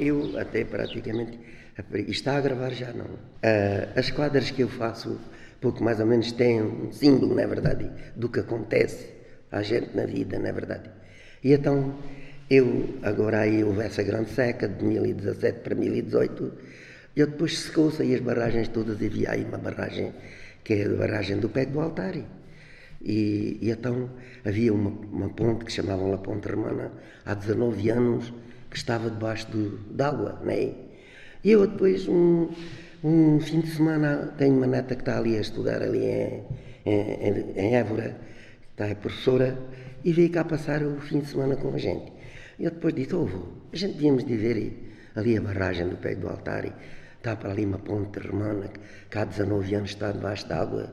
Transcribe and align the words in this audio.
eu 0.00 0.38
até 0.38 0.64
praticamente. 0.64 1.38
Está 2.08 2.36
a 2.36 2.40
gravar 2.40 2.70
já 2.70 2.92
não. 2.92 3.06
Uh, 3.06 3.88
as 3.96 4.10
quadras 4.10 4.50
que 4.50 4.62
eu 4.62 4.68
faço, 4.68 5.18
pouco 5.60 5.82
mais 5.82 5.98
ou 6.00 6.06
menos, 6.06 6.32
têm 6.32 6.62
um 6.62 6.92
símbolo, 6.92 7.34
não 7.34 7.42
é 7.42 7.46
verdade? 7.46 7.90
Do 8.16 8.28
que 8.28 8.40
acontece 8.40 9.06
à 9.50 9.62
gente 9.62 9.96
na 9.96 10.04
vida, 10.04 10.38
não 10.38 10.46
é 10.46 10.52
verdade? 10.52 10.90
E 11.42 11.52
então, 11.52 11.94
eu, 12.50 12.98
agora 13.02 13.40
aí 13.40 13.64
houve 13.64 13.82
essa 13.82 14.02
grande 14.02 14.30
seca 14.30 14.68
de 14.68 14.74
2017 14.74 15.60
para 15.60 15.74
2018, 15.74 16.52
eu 17.16 17.26
depois 17.26 17.58
secou-se 17.58 18.02
aí 18.02 18.14
as 18.14 18.20
barragens 18.20 18.68
todas 18.68 19.00
e 19.00 19.06
havia 19.06 19.30
aí 19.30 19.44
uma 19.44 19.58
barragem, 19.58 20.12
que 20.62 20.74
é 20.74 20.84
a 20.84 20.88
barragem 20.88 21.38
do 21.38 21.48
Pé 21.48 21.64
do 21.64 21.80
Altari. 21.80 22.24
E, 23.02 23.58
e, 23.62 23.70
então 23.70 24.10
havia 24.44 24.74
uma, 24.74 24.90
uma, 24.90 25.28
ponte 25.30 25.64
que 25.64 25.72
chamavam 25.72 26.10
La 26.10 26.18
Ponte 26.18 26.48
Romana 26.48 26.92
há 27.24 27.34
19 27.34 27.90
anos 27.90 28.32
que 28.70 28.76
estava 28.76 29.10
debaixo 29.10 29.46
d'água, 29.90 30.38
de 30.40 30.46
né? 30.46 30.74
E 31.42 31.50
eu 31.50 31.66
depois, 31.66 32.06
um, 32.06 32.48
um, 33.02 33.40
fim 33.40 33.60
de 33.60 33.70
semana, 33.70 34.32
tenho 34.38 34.56
uma 34.56 34.66
neta 34.66 34.94
que 34.94 35.02
está 35.02 35.18
ali 35.18 35.36
a 35.36 35.40
estudar 35.40 35.82
ali 35.82 36.04
em, 36.04 36.44
em, 36.86 37.52
em 37.56 37.74
Évora, 37.74 38.16
está 38.70 38.86
é 38.86 38.94
professora, 38.94 39.58
e 40.04 40.12
veio 40.12 40.30
cá 40.30 40.44
passar 40.44 40.82
o 40.82 41.00
fim 41.00 41.20
de 41.20 41.26
semana 41.26 41.56
com 41.56 41.74
a 41.74 41.78
gente. 41.78 42.12
E 42.58 42.64
eu 42.64 42.70
depois 42.70 42.94
disse, 42.94 43.14
ouve, 43.14 43.42
a 43.72 43.76
gente 43.76 43.94
devíamos 43.94 44.24
de 44.24 44.36
ver 44.36 44.92
ali 45.16 45.36
a 45.36 45.40
barragem 45.40 45.88
do 45.88 45.96
pé 45.96 46.14
do 46.14 46.28
altar, 46.28 46.66
e 46.66 46.72
está 47.16 47.36
para 47.36 47.50
ali 47.50 47.64
uma 47.64 47.78
ponte 47.78 48.18
romana 48.20 48.70
que 49.10 49.18
há 49.18 49.24
19 49.24 49.74
anos 49.74 49.90
está 49.90 50.12
debaixo 50.12 50.46
d'água, 50.48 50.92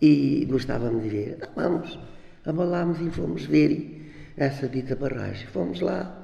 e 0.00 0.46
gostávamos 0.48 1.02
de 1.02 1.08
ver. 1.08 1.36
Então 1.36 1.50
vamos, 1.54 1.98
abalámos 2.44 3.00
e 3.00 3.10
fomos 3.10 3.44
ver 3.44 4.32
essa 4.36 4.68
dita 4.68 4.94
barragem. 4.94 5.46
Fomos 5.48 5.80
lá, 5.80 6.17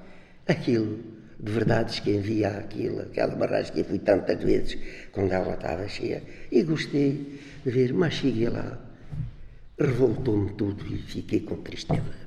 aquilo, 0.47 0.99
de 1.39 1.53
verdades 1.53 2.01
que 2.01 2.11
envia 2.11 2.49
aquilo, 2.49 3.03
aquela 3.03 3.35
barragem 3.35 3.73
que 3.73 3.81
eu 3.81 3.85
fui 3.85 3.99
tantas 3.99 4.43
vezes 4.43 4.79
quando 5.13 5.33
ela 5.33 5.55
estava 5.55 5.87
cheia, 5.89 6.23
e 6.51 6.63
gostei 6.63 7.41
de 7.65 7.71
ver, 7.71 7.93
mas 7.93 8.15
cheguei 8.15 8.49
lá, 8.49 8.79
revoltou-me 9.79 10.53
tudo 10.53 10.85
e 10.87 10.99
fiquei 10.99 11.41
com 11.41 11.57
tristeza. 11.57 12.25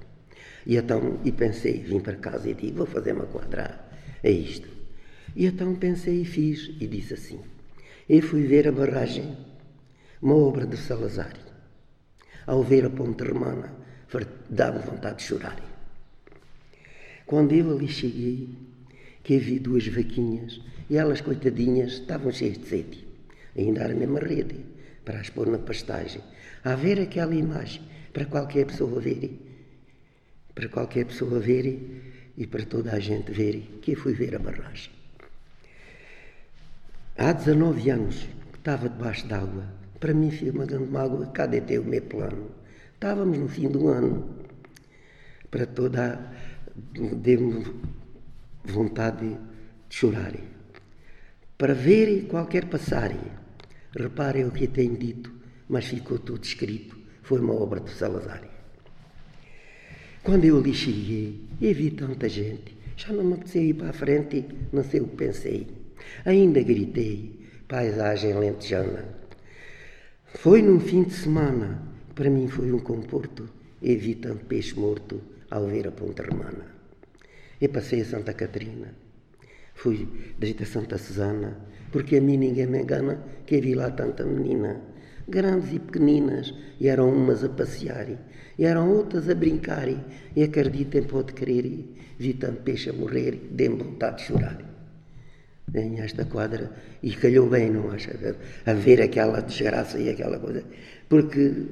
E 0.66 0.76
então, 0.76 1.20
e 1.24 1.32
pensei, 1.32 1.82
vim 1.82 2.00
para 2.00 2.16
casa 2.16 2.50
e 2.50 2.54
disse, 2.54 2.74
vou 2.74 2.86
fazer 2.86 3.14
uma 3.14 3.26
quadra 3.26 3.80
a 4.24 4.30
isto. 4.30 4.68
E 5.36 5.46
então 5.46 5.74
pensei 5.76 6.22
e 6.22 6.26
fiz, 6.26 6.76
e 6.80 6.88
disse 6.88 7.14
assim, 7.14 7.40
e 8.10 8.22
fui 8.22 8.44
ver 8.46 8.68
a 8.68 8.72
barragem 8.72 9.38
uma 10.22 10.36
obra 10.36 10.66
de 10.66 10.78
Salazar. 10.78 11.34
Ao 12.46 12.64
ver 12.64 12.86
a 12.86 12.90
ponte 12.90 13.24
romana, 13.24 13.74
dá-me 14.50 14.80
vontade 14.80 15.18
de 15.18 15.24
chorar. 15.24 15.77
Quando 17.28 17.54
eu 17.54 17.70
ali 17.72 17.90
cheguei, 17.90 18.48
que 19.22 19.38
vi 19.38 19.60
duas 19.60 19.86
vaquinhas, 19.86 20.62
e 20.90 20.96
elas, 20.96 21.20
coitadinhas, 21.20 21.92
estavam 21.92 22.32
cheias 22.32 22.58
de 22.58 22.66
sede. 22.66 23.06
Ainda 23.58 23.82
era 23.82 23.94
a 23.94 23.98
mesma 23.98 24.22
rede, 24.22 24.56
para 25.04 25.20
as 25.20 25.30
pôr 25.30 25.48
na 25.48 25.58
pastagem. 25.58 26.22
A 26.64 26.74
ver 26.76 27.02
aquela 27.02 27.36
imagem, 27.36 27.82
para 28.14 28.24
qualquer 28.24 28.66
pessoa 28.66 29.02
ver, 29.02 29.38
para 30.56 30.70
qualquer 30.70 31.06
pessoa 31.06 31.38
ver 31.38 31.68
e 32.38 32.48
para 32.48 32.66
toda 32.66 32.94
a 32.94 33.00
gente 33.00 33.30
ver, 33.30 33.78
que 33.82 33.92
eu 33.92 33.98
fui 33.98 34.14
ver 34.14 34.34
a 34.34 34.40
barragem. 34.40 34.92
Há 37.18 37.34
19 37.34 37.90
anos 37.90 38.22
que 38.54 38.60
estava 38.60 38.88
debaixo 38.88 39.28
d'água, 39.28 39.66
para 40.00 40.14
mim 40.14 40.32
foi 40.32 40.50
uma 40.50 40.66
grande 40.66 40.90
mágoa, 40.90 41.28
cadê 41.28 41.60
teu 41.60 41.84
meu 41.84 42.02
plano? 42.04 42.52
Estávamos 42.94 43.38
no 43.38 43.50
fim 43.50 43.68
do 43.68 43.90
ano, 43.90 44.30
para 45.52 45.66
toda 45.66 46.20
deu-me 46.94 47.66
vontade 48.64 49.38
de 49.90 49.96
chorar. 49.96 50.34
Para 51.58 51.74
ver 51.74 52.28
qualquer 52.28 52.66
passar, 52.66 53.12
reparem 53.98 54.46
o 54.46 54.52
que 54.52 54.68
tenho 54.68 54.96
dito, 54.98 55.32
mas 55.68 55.86
ficou 55.86 56.20
tudo 56.20 56.44
escrito, 56.44 56.96
foi 57.24 57.40
uma 57.40 57.54
obra 57.54 57.80
de 57.80 57.90
Salazar. 57.90 58.44
Quando 60.24 60.46
eu 60.46 60.58
ali 60.58 60.74
cheguei 60.74 61.48
e 61.60 61.74
vi 61.74 61.92
tanta 61.92 62.30
gente, 62.30 62.78
já 62.96 63.14
não 63.14 63.24
me 63.24 63.34
apetecia 63.34 63.62
ir 63.62 63.74
para 63.74 63.90
a 63.90 63.94
frente, 63.94 64.46
não 64.72 64.84
sei 64.84 65.02
o 65.02 65.08
que 65.08 65.16
pensei. 65.16 65.68
Ainda 66.26 66.62
gritei, 66.62 67.40
paisagem 67.68 68.34
lentejana. 68.34 69.06
Foi 70.36 70.62
num 70.62 70.80
fim 70.80 71.04
de 71.04 71.14
semana, 71.14 71.82
para 72.14 72.30
mim 72.30 72.48
foi 72.48 72.72
um 72.72 72.80
conforto, 72.80 73.50
evitando 73.82 74.46
peixe 74.46 74.78
morto 74.78 75.22
ao 75.52 75.68
ver 75.68 75.88
a 75.88 75.92
ponta 75.92 76.24
romana. 76.24 76.66
Eu 77.60 77.70
passei 77.70 78.02
a 78.02 78.06
Santa 78.06 78.34
Catarina, 78.34 78.94
fui 79.74 80.08
desde 80.38 80.64
a 80.64 80.66
Santa 80.66 80.98
Susana, 80.98 81.58
porque 81.92 82.18
a 82.18 82.22
mim 82.22 82.38
ninguém 82.38 82.68
me 82.68 82.80
engana 82.82 83.20
que 83.46 83.60
vi 83.60 83.74
lá 83.74 83.92
tanta 83.92 84.24
menina, 84.26 84.82
grandes 85.28 85.74
e 85.74 85.80
pequeninas, 85.80 86.54
e 86.80 86.88
eram 86.88 87.10
umas 87.12 87.44
a 87.44 87.50
passear, 87.50 88.08
e 88.58 88.66
eram 88.66 88.92
outras 88.92 89.30
a 89.30 89.36
brincar, 89.36 89.88
e 90.36 90.44
acreditem, 90.44 91.04
pode 91.04 91.34
crer, 91.34 91.66
vi 92.18 92.34
tanto 92.34 92.62
peixe 92.62 92.90
a 92.90 92.94
morrer, 92.94 93.50
dei-me 93.52 93.78
vontade 93.78 94.18
de 94.18 94.24
chorar 94.24 94.68
em 95.76 96.00
esta 96.00 96.26
quadra 96.26 96.72
e 97.04 97.12
calhou 97.12 97.50
bem, 97.50 97.70
não 97.70 97.92
acha? 97.92 98.12
A 98.66 98.74
ver 98.74 99.02
aquela 99.02 99.42
desgraça 99.42 100.00
e 100.00 100.10
aquela 100.10 100.40
coisa, 100.40 100.64
porque 101.10 101.66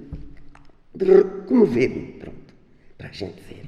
comoveu-me, 1.48 2.18
pronto, 2.20 2.45
para 3.06 3.10
a 3.10 3.14
gente 3.14 3.42
ver. 3.44 3.66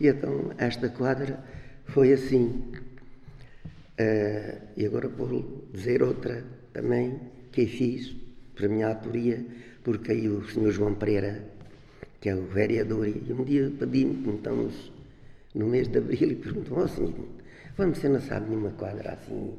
E 0.00 0.06
então 0.06 0.52
esta 0.56 0.88
quadra 0.88 1.42
foi 1.86 2.12
assim. 2.12 2.72
Uh, 3.98 4.58
e 4.76 4.86
agora 4.86 5.08
vou 5.08 5.68
dizer 5.72 6.02
outra 6.02 6.44
também 6.72 7.18
que 7.50 7.66
fiz 7.66 8.14
para 8.54 8.66
a 8.66 8.68
minha 8.68 8.88
autoria, 8.88 9.44
porque 9.82 10.12
aí 10.12 10.28
o 10.28 10.48
senhor 10.48 10.70
João 10.70 10.94
Pereira, 10.94 11.42
que 12.20 12.28
é 12.28 12.34
o 12.34 12.42
vereador, 12.42 13.08
e 13.08 13.32
um 13.32 13.42
dia 13.42 13.72
pedi-me, 13.76 14.36
estamos 14.36 14.92
no 15.54 15.66
mês 15.66 15.88
de 15.88 15.98
abril, 15.98 16.30
e 16.30 16.34
perguntou, 16.36 16.78
oh, 16.78 16.86
senhor, 16.86 17.12
Vamos, 17.76 17.98
você 17.98 18.08
não 18.08 18.20
sabe 18.20 18.50
nenhuma 18.50 18.70
quadra 18.70 19.12
assim 19.12 19.54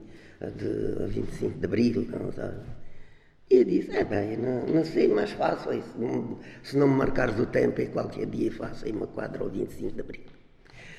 de 0.57 1.07
25 1.07 1.59
de 1.59 1.65
abril, 1.65 2.07
não 2.11 2.31
sabe? 2.31 2.59
E 3.49 3.63
disse, 3.63 3.95
é 3.95 4.03
bem, 4.03 4.37
não, 4.37 4.65
não 4.67 4.85
sei, 4.85 5.07
mas 5.07 5.31
faço 5.31 5.73
isso. 5.73 5.95
Se 6.61 6.77
não 6.77 6.87
me 6.87 6.95
marcares 6.95 7.39
o 7.39 7.45
tempo, 7.47 7.81
é 7.81 7.87
qualquer 7.87 8.27
dia 8.27 8.51
faço 8.51 8.85
aí 8.85 8.91
uma 8.91 9.07
quadra 9.07 9.43
ao 9.43 9.49
25 9.49 9.93
de 9.93 10.01
abril. 10.01 10.25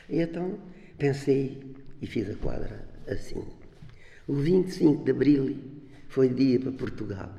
E 0.09 0.21
então 0.21 0.59
pensei 0.99 1.77
e 2.03 2.07
fiz 2.07 2.29
a 2.29 2.35
quadra 2.35 2.89
assim. 3.07 3.45
O 4.27 4.35
25 4.35 5.05
de 5.05 5.11
abril 5.11 5.57
foi 6.09 6.29
dia 6.29 6.59
para 6.59 6.73
Portugal. 6.73 7.33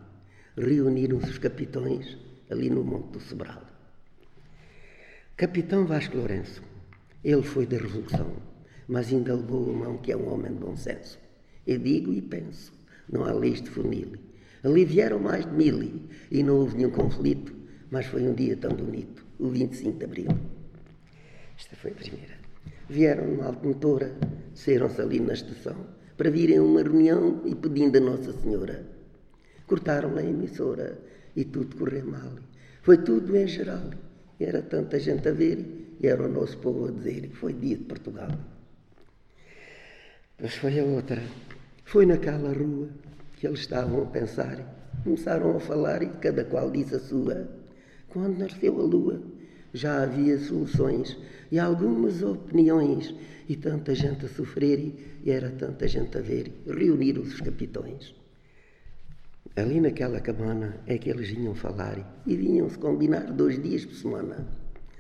Reuniram-se 0.56 1.30
os 1.30 1.38
capitões 1.38 2.18
ali 2.50 2.70
no 2.70 2.84
Monte 2.84 3.12
do 3.12 3.20
Sobral. 3.20 3.64
Capitão 5.36 5.86
Vasco 5.86 6.18
Lourenço, 6.18 6.62
ele 7.24 7.44
foi 7.44 7.66
da 7.66 7.78
Revolução 7.78 8.52
mas 8.92 9.08
ainda 9.08 9.34
levou 9.34 9.70
a 9.70 9.74
mão 9.74 9.98
que 10.00 10.12
é 10.12 10.18
um 10.18 10.34
homem 10.34 10.52
de 10.52 10.60
bom 10.60 10.76
senso. 10.76 11.18
Eu 11.66 11.80
digo 11.80 12.12
e 12.12 12.22
penso, 12.22 12.74
não 13.10 13.24
há 13.24 13.32
leis 13.32 13.62
de 13.62 13.70
funil. 13.70 14.18
Ali 14.64 14.86
vieram 14.86 15.20
mais 15.20 15.46
de 15.46 15.54
mil 15.54 16.02
e 16.30 16.44
não 16.44 16.58
houve 16.58 16.78
nenhum 16.78 16.92
conflito, 16.92 17.54
mas 17.90 18.06
foi 18.06 18.22
um 18.24 18.34
dia 18.34 18.56
tão 18.58 18.72
bonito, 18.72 19.26
o 19.40 19.50
25 19.50 19.98
de 19.98 20.06
Abril. 20.06 20.28
Esta 21.58 21.76
foi 21.76 21.92
a 21.92 21.96
primeira. 21.96 22.36
Vieram 22.88 23.28
numa 23.28 23.46
automotora, 23.46 24.16
saíram-se 24.54 25.02
ali 25.02 25.20
na 25.20 25.34
estação, 25.34 25.76
para 26.16 26.30
virem 26.30 26.58
a 26.58 26.64
uma 26.64 26.84
reunião 26.84 27.42
e 27.46 27.56
pedindo 27.56 27.98
a 27.98 28.02
Nossa 28.02 28.34
Senhora. 28.34 28.86
Cortaram 29.66 30.16
a 30.16 30.24
emissora 30.24 31.00
e 31.36 31.44
tudo 31.44 31.76
correu 31.76 32.06
mal. 32.06 32.32
Foi 32.84 32.98
tudo 32.98 33.36
em 33.36 33.48
geral. 33.48 33.90
Era 34.40 34.62
tanta 34.62 35.00
gente 35.00 35.28
a 35.28 35.32
ver 35.32 35.96
e 36.00 36.08
era 36.08 36.24
o 36.24 36.28
nosso 36.28 36.58
povo 36.58 36.88
a 36.88 36.92
dizer. 36.92 37.30
Foi 37.34 37.54
dia 37.54 37.78
de 37.78 37.86
Portugal. 37.86 38.32
Mas 40.40 40.56
foi 40.56 40.80
a 40.80 40.84
outra. 40.84 41.22
Foi 41.86 42.06
naquela 42.06 42.54
rua 42.54 42.90
que 43.42 43.48
eles 43.48 43.62
estavam 43.62 44.04
a 44.04 44.06
pensar. 44.06 44.56
Começaram 45.04 45.58
a 45.58 45.60
falar 45.60 46.04
e 46.04 46.10
cada 46.22 46.46
qual 46.46 46.70
disse 46.70 46.94
a 46.94 47.00
sua. 47.00 47.50
Quando 48.08 48.38
nasceu 48.38 48.80
a 48.80 48.84
lua, 48.84 49.20
já 49.74 50.04
havia 50.04 50.38
soluções 50.38 51.18
e 51.52 51.58
algumas 51.58 52.22
opiniões, 52.22 53.16
e 53.50 53.56
tanta 53.56 53.96
gente 53.96 54.28
a 54.28 54.30
sofrer, 54.30 54.94
e 55.24 55.32
era 55.32 55.50
tanta 55.50 55.88
gente 55.88 56.16
a 56.20 56.22
ver. 56.22 56.54
Reuniram-se 56.68 57.34
os 57.34 57.42
capitões. 57.42 58.14
Ali 59.56 59.82
naquela 59.82 60.20
cabana 60.22 60.80
é 60.86 61.00
que 61.00 61.10
eles 61.10 61.30
vinham 61.30 61.56
falar 61.56 62.22
e 62.28 62.36
vinham-se 62.36 62.78
combinar 62.78 63.34
dois 63.34 63.60
dias 63.60 63.84
por 63.84 63.96
semana. 63.96 64.48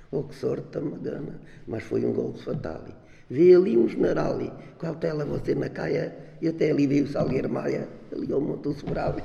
Oh, 0.10 0.24
que 0.24 0.34
sorte 0.34 0.68
tão 0.72 0.90
magana, 0.90 1.40
mas 1.68 1.84
foi 1.84 2.04
um 2.04 2.12
golpe 2.12 2.44
fatal. 2.44 2.86
Vê 3.32 3.56
ali 3.56 3.78
um 3.78 3.88
general, 3.88 4.38
cautela 4.78 5.24
você 5.24 5.56
na 5.56 5.70
caia, 5.70 6.14
e 6.42 6.50
até 6.50 6.70
ali 6.70 6.86
veio 6.86 7.06
o 7.06 7.08
Salgueiro 7.08 7.50
Maia, 7.50 7.88
ali 8.12 8.30
ao 8.34 8.42
Monte 8.42 8.74
Sobral. 8.74 9.16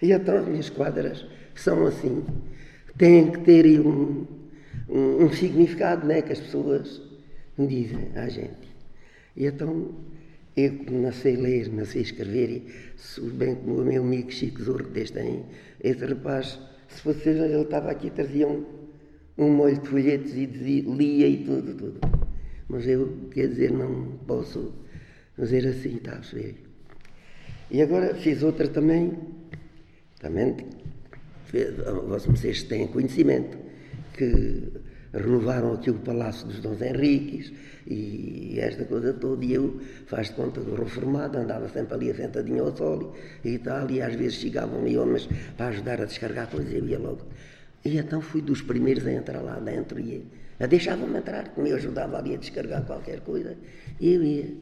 E 0.00 0.10
então 0.10 0.38
as 0.38 0.48
minhas 0.48 0.70
quadras 0.70 1.26
são 1.54 1.86
assim, 1.86 2.24
têm 2.96 3.30
que 3.30 3.40
ter 3.40 3.78
um, 3.78 4.26
um, 4.88 5.24
um 5.24 5.32
significado, 5.34 6.06
né, 6.06 6.22
que 6.22 6.32
as 6.32 6.40
pessoas 6.40 7.02
dizem 7.58 8.08
à 8.14 8.26
gente. 8.26 8.74
E 9.36 9.44
então 9.44 9.90
eu 10.56 10.72
não 10.90 11.12
sei 11.12 11.36
ler, 11.36 11.70
não 11.70 11.84
sei 11.84 12.00
escrever, 12.00 12.62
e 13.18 13.20
bem 13.32 13.54
como 13.56 13.82
o 13.82 13.84
meu 13.84 14.02
amigo 14.02 14.32
Chico 14.32 14.62
Zorro 14.62 14.84
deste 14.84 15.18
aí, 15.18 15.44
esse 15.84 16.06
rapaz, 16.06 16.58
se 16.88 17.02
fosse 17.02 17.28
ele 17.28 17.60
estava 17.60 17.90
aqui, 17.90 18.08
trazia 18.08 18.48
um, 18.48 18.64
um 19.36 19.50
molho 19.50 19.78
de 19.78 19.86
folhetos 19.86 20.34
e 20.34 20.46
dizia, 20.46 20.82
lia 20.86 21.28
e 21.28 21.44
tudo, 21.44 21.74
tudo. 21.74 22.15
Mas 22.68 22.86
eu, 22.86 23.28
quer 23.32 23.48
dizer, 23.48 23.70
não 23.70 24.18
posso 24.26 24.72
fazer 25.36 25.66
assim, 25.66 25.96
está 25.96 26.16
a 26.16 26.20
ver? 26.20 26.62
E 27.70 27.82
agora 27.82 28.14
fiz 28.14 28.42
outra 28.42 28.68
também, 28.68 29.12
também, 30.20 30.56
vocês 32.06 32.62
têm 32.64 32.86
conhecimento, 32.88 33.56
que 34.14 34.72
renovaram 35.12 35.74
aqui 35.74 35.90
o 35.90 35.94
Palácio 35.94 36.46
dos 36.46 36.60
Dons 36.60 36.80
Henriques 36.80 37.52
e 37.86 38.58
esta 38.58 38.84
coisa 38.84 39.12
toda. 39.12 39.44
E 39.44 39.54
eu, 39.54 39.80
faz 40.06 40.28
de 40.28 40.34
conta 40.34 40.60
que 40.60 40.70
reformado, 40.70 41.38
andava 41.38 41.68
sempre 41.68 41.94
ali 41.94 42.14
sentadinho 42.14 42.64
ao 42.64 42.76
sol 42.76 43.14
e 43.44 43.58
tal, 43.58 43.90
e 43.90 44.02
às 44.02 44.14
vezes 44.14 44.34
chegavam 44.34 44.80
ali 44.80 44.96
homens 44.96 45.28
para 45.56 45.68
ajudar 45.68 46.00
a 46.00 46.04
descarregar 46.04 46.48
coisas 46.48 46.72
e 46.72 46.76
eu 46.76 46.86
ia 46.86 46.98
logo. 46.98 47.22
E 47.84 47.98
então 47.98 48.20
fui 48.20 48.42
dos 48.42 48.62
primeiros 48.62 49.06
a 49.06 49.12
entrar 49.12 49.40
lá 49.40 49.58
dentro 49.60 49.98
e 50.00 50.26
a 50.58 50.66
deixavam-me 50.66 51.18
entrar, 51.18 51.52
eu 51.56 51.76
ajudava 51.76 52.18
ali 52.18 52.34
a 52.34 52.38
descarregar 52.38 52.84
qualquer 52.84 53.20
coisa, 53.20 53.56
e 54.00 54.14
eu 54.14 54.22
ia. 54.22 54.54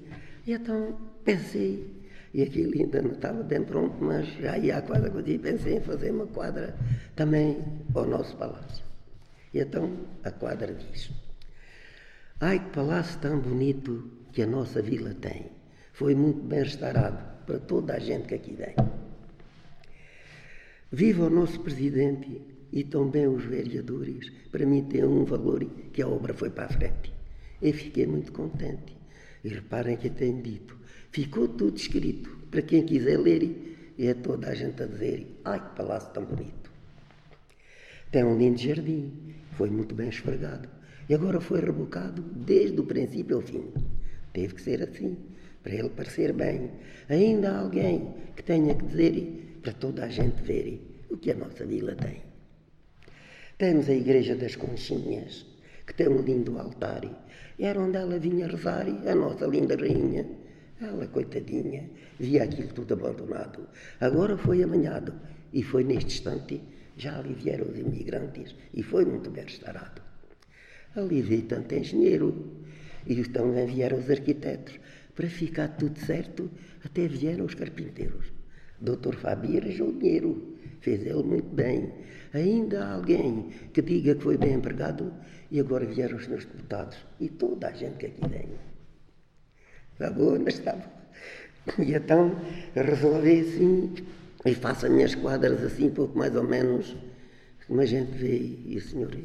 E 0.46 0.52
então 0.52 0.98
pensei, 1.24 2.04
e 2.34 2.42
aquilo 2.42 2.72
ainda 2.74 3.00
não 3.00 3.12
estava 3.12 3.42
bem 3.42 3.62
pronto, 3.62 4.02
mas 4.02 4.26
já 4.40 4.58
ia 4.58 4.78
à 4.78 4.82
quadra 4.82 5.12
e 5.24 5.38
pensei 5.38 5.76
em 5.76 5.80
fazer 5.80 6.10
uma 6.10 6.26
quadra 6.26 6.74
também 7.14 7.58
ao 7.94 8.06
nosso 8.06 8.36
palácio. 8.36 8.84
E 9.52 9.60
então 9.60 9.96
a 10.24 10.32
quadra 10.32 10.74
diz: 10.74 11.10
Ai, 12.40 12.58
que 12.58 12.70
palácio 12.70 13.20
tão 13.20 13.38
bonito 13.38 14.10
que 14.32 14.42
a 14.42 14.46
nossa 14.46 14.82
vila 14.82 15.14
tem. 15.14 15.46
Foi 15.92 16.14
muito 16.16 16.40
bem 16.40 16.64
restaurado 16.64 17.18
para 17.46 17.60
toda 17.60 17.94
a 17.94 18.00
gente 18.00 18.26
que 18.26 18.34
aqui 18.34 18.52
vem. 18.52 18.74
Viva 20.90 21.26
o 21.26 21.30
nosso 21.30 21.60
presidente 21.60 22.40
e 22.74 22.82
também 22.82 23.28
os 23.28 23.44
vereadores. 23.44 24.32
Para 24.50 24.66
mim 24.66 24.82
tem 24.82 25.04
um 25.04 25.24
valor 25.24 25.64
que 25.92 26.02
a 26.02 26.08
obra 26.08 26.34
foi 26.34 26.50
para 26.50 26.64
a 26.64 26.68
frente. 26.68 27.14
Eu 27.62 27.72
fiquei 27.72 28.04
muito 28.04 28.32
contente. 28.32 28.96
E 29.44 29.48
reparem 29.48 29.96
que 29.96 30.08
eu 30.08 30.12
tenho 30.12 30.42
dito. 30.42 30.76
Ficou 31.12 31.46
tudo 31.46 31.76
escrito. 31.76 32.36
Para 32.50 32.62
quem 32.62 32.84
quiser 32.84 33.18
ler, 33.18 33.94
e 33.96 34.06
é 34.08 34.14
toda 34.14 34.48
a 34.48 34.54
gente 34.54 34.82
a 34.82 34.86
dizer: 34.86 35.40
Ai, 35.44 35.60
que 35.60 35.76
palácio 35.76 36.10
tão 36.12 36.24
bonito. 36.24 36.72
Tem 38.10 38.24
um 38.24 38.36
lindo 38.36 38.58
jardim 38.60 39.34
foi 39.52 39.70
muito 39.70 39.94
bem 39.94 40.08
esfregado. 40.08 40.68
E 41.08 41.14
agora 41.14 41.40
foi 41.40 41.60
rebocado 41.60 42.22
desde 42.22 42.80
o 42.80 42.84
princípio 42.84 43.36
ao 43.36 43.42
fim. 43.42 43.72
Teve 44.32 44.54
que 44.54 44.62
ser 44.62 44.82
assim, 44.82 45.16
para 45.62 45.74
ele 45.74 45.90
parecer 45.90 46.32
bem. 46.32 46.72
Ainda 47.08 47.52
há 47.52 47.60
alguém 47.60 48.14
que 48.34 48.42
tenha 48.42 48.74
que 48.74 48.84
dizer 48.84 49.60
para 49.62 49.72
toda 49.72 50.04
a 50.04 50.08
gente 50.08 50.42
ver 50.42 51.06
o 51.08 51.16
que 51.16 51.30
a 51.30 51.36
nossa 51.36 51.64
vila 51.64 51.94
tem. 51.94 52.33
Temos 53.56 53.88
a 53.88 53.94
Igreja 53.94 54.34
das 54.34 54.56
Conchinhas, 54.56 55.46
que 55.86 55.94
tem 55.94 56.08
um 56.08 56.22
lindo 56.22 56.58
altar. 56.58 57.02
Era 57.56 57.80
onde 57.80 57.96
ela 57.96 58.18
vinha 58.18 58.48
rezar, 58.48 58.86
a 58.88 59.14
nossa 59.14 59.46
linda 59.46 59.76
rainha. 59.76 60.26
Ela, 60.80 61.06
coitadinha, 61.06 61.88
via 62.18 62.42
aquilo 62.42 62.72
tudo 62.72 62.94
abandonado. 62.94 63.68
Agora 64.00 64.36
foi 64.36 64.62
amanhado 64.62 65.14
e 65.52 65.62
foi 65.62 65.84
neste 65.84 66.16
instante 66.16 66.60
já 66.96 67.18
ali 67.18 67.32
vieram 67.34 67.66
os 67.66 67.78
imigrantes 67.78 68.54
e 68.72 68.82
foi 68.82 69.04
muito 69.04 69.30
bem 69.30 69.44
restaurado. 69.44 70.02
Ali 70.96 71.22
veio 71.22 71.42
tanto 71.42 71.74
engenheiro 71.74 72.56
e 73.06 73.22
também 73.24 73.66
vieram 73.66 73.98
os 73.98 74.10
arquitetos. 74.10 74.78
Para 75.14 75.28
ficar 75.28 75.68
tudo 75.68 75.98
certo, 76.00 76.50
até 76.84 77.06
vieram 77.06 77.44
os 77.44 77.54
carpinteiros. 77.54 78.32
Doutor 78.80 79.14
Fabi 79.14 79.58
arranjou 79.58 79.92
dinheiro, 79.92 80.56
fez 80.80 81.06
ele 81.06 81.22
muito 81.22 81.54
bem. 81.54 81.92
Ainda 82.34 82.84
há 82.84 82.94
alguém 82.94 83.50
que 83.72 83.80
diga 83.80 84.16
que 84.16 84.22
foi 84.22 84.36
bem 84.36 84.54
empregado 84.54 85.12
e 85.52 85.60
agora 85.60 85.86
vieram 85.86 86.16
os 86.16 86.26
meus 86.26 86.44
deputados 86.44 86.98
e 87.20 87.28
toda 87.28 87.68
a 87.68 87.72
gente 87.72 87.96
que 87.96 88.06
aqui 88.06 88.28
vem. 88.28 88.48
Está 89.92 90.10
boa, 90.10 90.36
não 90.36 90.48
estava. 90.48 90.82
E 91.78 91.94
então 91.94 92.36
resolvi 92.74 93.40
assim 93.40 93.94
e 94.44 94.54
faço 94.54 94.86
as 94.86 94.92
minhas 94.92 95.14
quadras 95.14 95.62
assim, 95.62 95.88
pouco 95.90 96.18
mais 96.18 96.34
ou 96.34 96.42
menos, 96.42 96.96
como 97.68 97.80
a 97.80 97.86
gente 97.86 98.10
vê, 98.10 98.58
e 98.66 98.76
o 98.76 98.80
senhor 98.80 99.16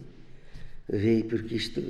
vê, 0.87 1.25
porque 1.27 1.55
isto 1.55 1.81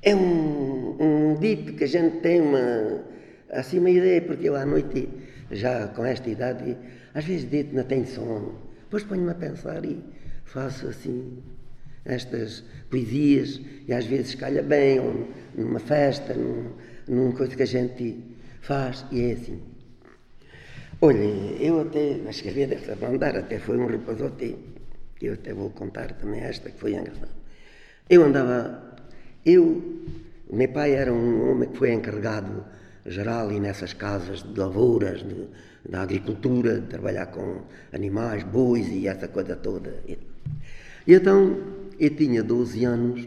é 0.00 0.14
um, 0.14 0.96
um 1.00 1.36
dito 1.38 1.74
que 1.74 1.84
a 1.84 1.88
gente 1.88 2.20
tem 2.20 2.40
uma, 2.40 3.04
assim, 3.50 3.78
uma 3.78 3.90
ideia, 3.90 4.22
porque 4.22 4.48
eu 4.48 4.56
à 4.56 4.64
noite, 4.64 5.08
já 5.50 5.88
com 5.88 6.04
esta 6.04 6.30
idade, 6.30 6.76
às 7.12 7.24
vezes 7.24 7.50
dito 7.50 7.74
não 7.74 7.84
tenho 7.84 8.06
sono, 8.06 8.58
depois 8.80 9.02
ponho-me 9.02 9.32
a 9.32 9.34
pensar 9.34 9.84
e 9.84 9.98
faço 10.48 10.88
assim 10.88 11.42
estas 12.04 12.64
poesias, 12.90 13.60
e 13.86 13.92
às 13.92 14.06
vezes 14.06 14.34
calha 14.34 14.62
bem, 14.62 14.98
ou 14.98 15.28
numa 15.54 15.78
festa, 15.78 16.32
num, 16.34 16.72
numa 17.06 17.32
coisa 17.32 17.54
que 17.54 17.62
a 17.62 17.66
gente 17.66 18.16
faz, 18.62 19.04
e 19.12 19.20
é 19.20 19.32
assim. 19.32 19.60
Olha, 21.00 21.22
eu 21.60 21.80
até 21.82 22.18
escrevi 22.30 22.66
dessa 22.66 22.96
andar, 23.06 23.36
até 23.36 23.58
foi 23.58 23.76
um 23.78 23.86
que 25.16 25.26
eu 25.26 25.34
até 25.34 25.52
vou 25.52 25.70
contar 25.70 26.12
também 26.12 26.40
esta, 26.40 26.70
que 26.70 26.78
foi 26.78 26.94
engraçada. 26.94 27.28
Eu 28.08 28.24
andava, 28.24 28.96
eu, 29.44 29.82
meu 30.50 30.68
pai 30.68 30.92
era 30.92 31.12
um 31.12 31.50
homem 31.50 31.68
que 31.68 31.76
foi 31.76 31.92
encarregado 31.92 32.64
geral 33.04 33.52
e 33.52 33.60
nessas 33.60 33.92
casas 33.92 34.42
de 34.42 34.58
lavouras, 34.58 35.22
de, 35.22 35.46
da 35.88 36.02
agricultura, 36.02 36.80
de 36.80 36.86
trabalhar 36.86 37.26
com 37.26 37.62
animais, 37.92 38.42
bois 38.44 38.88
e 38.88 39.08
essa 39.08 39.28
coisa 39.28 39.56
toda. 39.56 40.02
E 41.08 41.14
então, 41.14 41.56
eu 41.98 42.10
tinha 42.14 42.42
12 42.42 42.84
anos, 42.84 43.26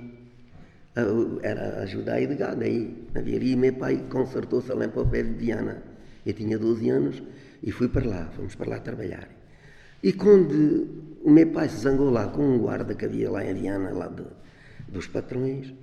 era 1.41 1.81
ajudar 1.81 2.19
de 2.19 2.35
gado 2.35 2.63
aí, 2.63 3.07
na 3.11 3.21
e 3.21 3.55
meu 3.55 3.73
pai 3.73 4.05
consertou-se 4.07 4.71
lá 4.71 4.88
para 4.88 5.01
o 5.01 5.09
pé 5.09 5.23
de 5.23 5.31
Viana. 5.31 5.81
Eu 6.23 6.31
tinha 6.31 6.59
12 6.59 6.88
anos 6.91 7.23
e 7.63 7.71
fui 7.71 7.88
para 7.88 8.07
lá, 8.07 8.29
fomos 8.35 8.53
para 8.53 8.69
lá 8.69 8.79
trabalhar. 8.79 9.27
E 10.03 10.13
quando 10.13 10.89
o 11.23 11.31
meu 11.31 11.47
pai 11.47 11.69
se 11.69 11.77
zangou 11.77 12.11
lá 12.11 12.27
com 12.27 12.43
um 12.43 12.59
guarda 12.59 12.93
que 12.93 13.03
havia 13.03 13.31
lá 13.31 13.43
em 13.43 13.55
Viana, 13.55 13.89
lá 13.89 14.09
de, 14.09 14.25
dos 14.88 15.07
patrões, 15.07 15.73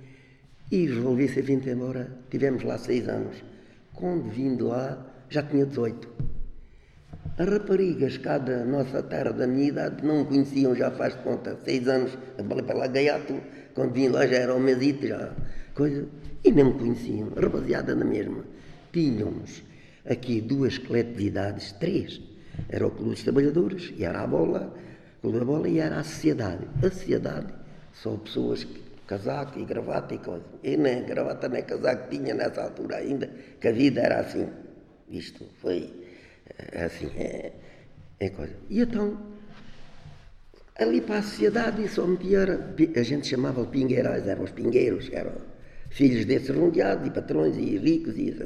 e 0.71 0.85
resolvi 0.85 1.27
ser 1.27 1.41
vindo 1.41 1.69
embora. 1.69 2.17
Tivemos 2.31 2.63
lá 2.63 2.77
seis 2.77 3.09
anos. 3.09 3.43
Quando 3.93 4.29
vim 4.29 4.55
de 4.55 4.63
lá, 4.63 5.05
já 5.29 5.43
tinha 5.43 5.65
18. 5.65 6.07
As 7.37 7.47
raparigas 7.47 8.17
cá 8.17 8.37
da 8.37 8.65
nossa 8.65 9.01
terra, 9.03 9.31
da 9.31 9.47
minha 9.47 9.69
idade, 9.69 10.05
não 10.05 10.25
conheciam, 10.25 10.75
já 10.75 10.91
faz 10.91 11.15
de 11.15 11.23
conta, 11.23 11.57
seis 11.63 11.87
anos, 11.87 12.17
para 12.65 12.77
lá 12.77 12.87
gaiato, 12.87 13.39
quando 13.73 13.93
vim 13.93 14.09
lá 14.09 14.27
já 14.27 14.37
era 14.37 14.55
o 14.55 14.59
mesito, 14.59 15.07
já 15.07 15.31
coisa, 15.73 16.05
e 16.43 16.51
não 16.51 16.77
conheciam, 16.77 17.29
rapaziada 17.29 17.95
na 17.95 18.03
mesma. 18.03 18.43
Tínhamos 18.91 19.63
aqui 20.05 20.41
duas 20.41 20.77
coletividades, 20.77 21.71
três. 21.73 22.21
Era 22.67 22.85
o 22.85 22.91
Clube 22.91 23.11
dos 23.11 23.23
Trabalhadores, 23.23 23.93
e 23.97 24.03
era 24.03 24.21
a 24.21 24.27
bola, 24.27 24.75
o 25.19 25.21
Clube 25.21 25.39
da 25.39 25.45
Bola, 25.45 25.69
e 25.69 25.79
era 25.79 25.99
a 25.99 26.03
Sociedade. 26.03 26.67
A 26.83 26.89
Sociedade 26.89 27.53
são 27.93 28.17
pessoas 28.17 28.65
que 28.65 28.81
casaco 29.07 29.57
e 29.59 29.65
gravata 29.65 30.13
e 30.13 30.17
coisa. 30.17 30.43
E 30.63 30.75
nem 30.77 31.03
gravata 31.03 31.47
nem 31.47 31.63
casaco 31.63 32.09
tinha 32.09 32.33
nessa 32.33 32.63
altura 32.63 32.97
ainda, 32.97 33.29
que 33.59 33.67
a 33.67 33.71
vida 33.71 34.01
era 34.01 34.19
assim. 34.19 34.47
Isto 35.09 35.45
foi 35.61 35.91
eh, 36.71 36.83
assim, 36.83 37.07
é, 37.15 37.51
é 38.19 38.29
coisa. 38.29 38.53
E 38.69 38.81
então, 38.81 39.17
ali 40.75 41.01
para 41.01 41.19
a 41.19 41.23
sociedade 41.23 41.87
só 41.87 42.05
metia, 42.05 42.73
a 42.95 43.03
gente 43.03 43.27
chamava 43.27 43.63
de 43.63 43.69
pingueirais, 43.69 44.27
eram 44.27 44.43
os 44.43 44.51
pingueiros, 44.51 45.09
eram 45.11 45.33
filhos 45.89 46.25
desses 46.25 46.55
rodeados 46.55 47.07
e 47.07 47.11
patrões 47.11 47.57
e 47.57 47.77
ricos 47.77 48.15
e 48.17 48.29
isso 48.29 48.43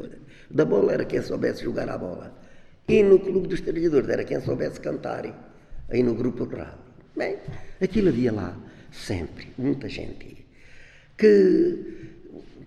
da 0.49 0.65
bola 0.65 0.93
era 0.93 1.05
quem 1.05 1.21
soubesse 1.21 1.63
jogar 1.63 1.89
a 1.89 1.97
bola. 1.97 2.33
E 2.87 3.01
no 3.01 3.19
Clube 3.19 3.47
dos 3.47 3.61
Trabalhadores 3.61 4.09
era 4.09 4.23
quem 4.23 4.39
soubesse 4.41 4.79
cantar. 4.79 5.25
Aí 5.89 6.03
no 6.03 6.13
grupo 6.13 6.43
rural. 6.43 6.77
Bem, 7.15 7.37
aquilo 7.81 8.09
havia 8.09 8.31
lá 8.31 8.57
sempre, 8.91 9.47
muita 9.57 9.89
gente. 9.89 10.45
Que 11.17 12.13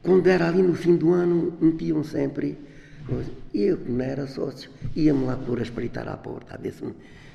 quando 0.03 0.27
era 0.29 0.49
ali 0.49 0.63
no 0.63 0.75
fim 0.75 0.97
do 0.97 1.13
ano, 1.13 1.57
metiam 1.61 2.03
sempre. 2.03 2.59
E 3.55 3.63
eu, 3.63 3.79
que 3.79 3.91
não 3.91 4.05
era 4.05 4.27
sócio, 4.27 4.71
ia-me 4.95 5.25
lá 5.25 5.37
pôr 5.37 5.59
a 5.61 5.63
espreitar 5.63 6.09
à 6.09 6.17
porta, 6.17 6.55
a 6.55 6.59
ver 6.59 6.73
se 6.73 6.85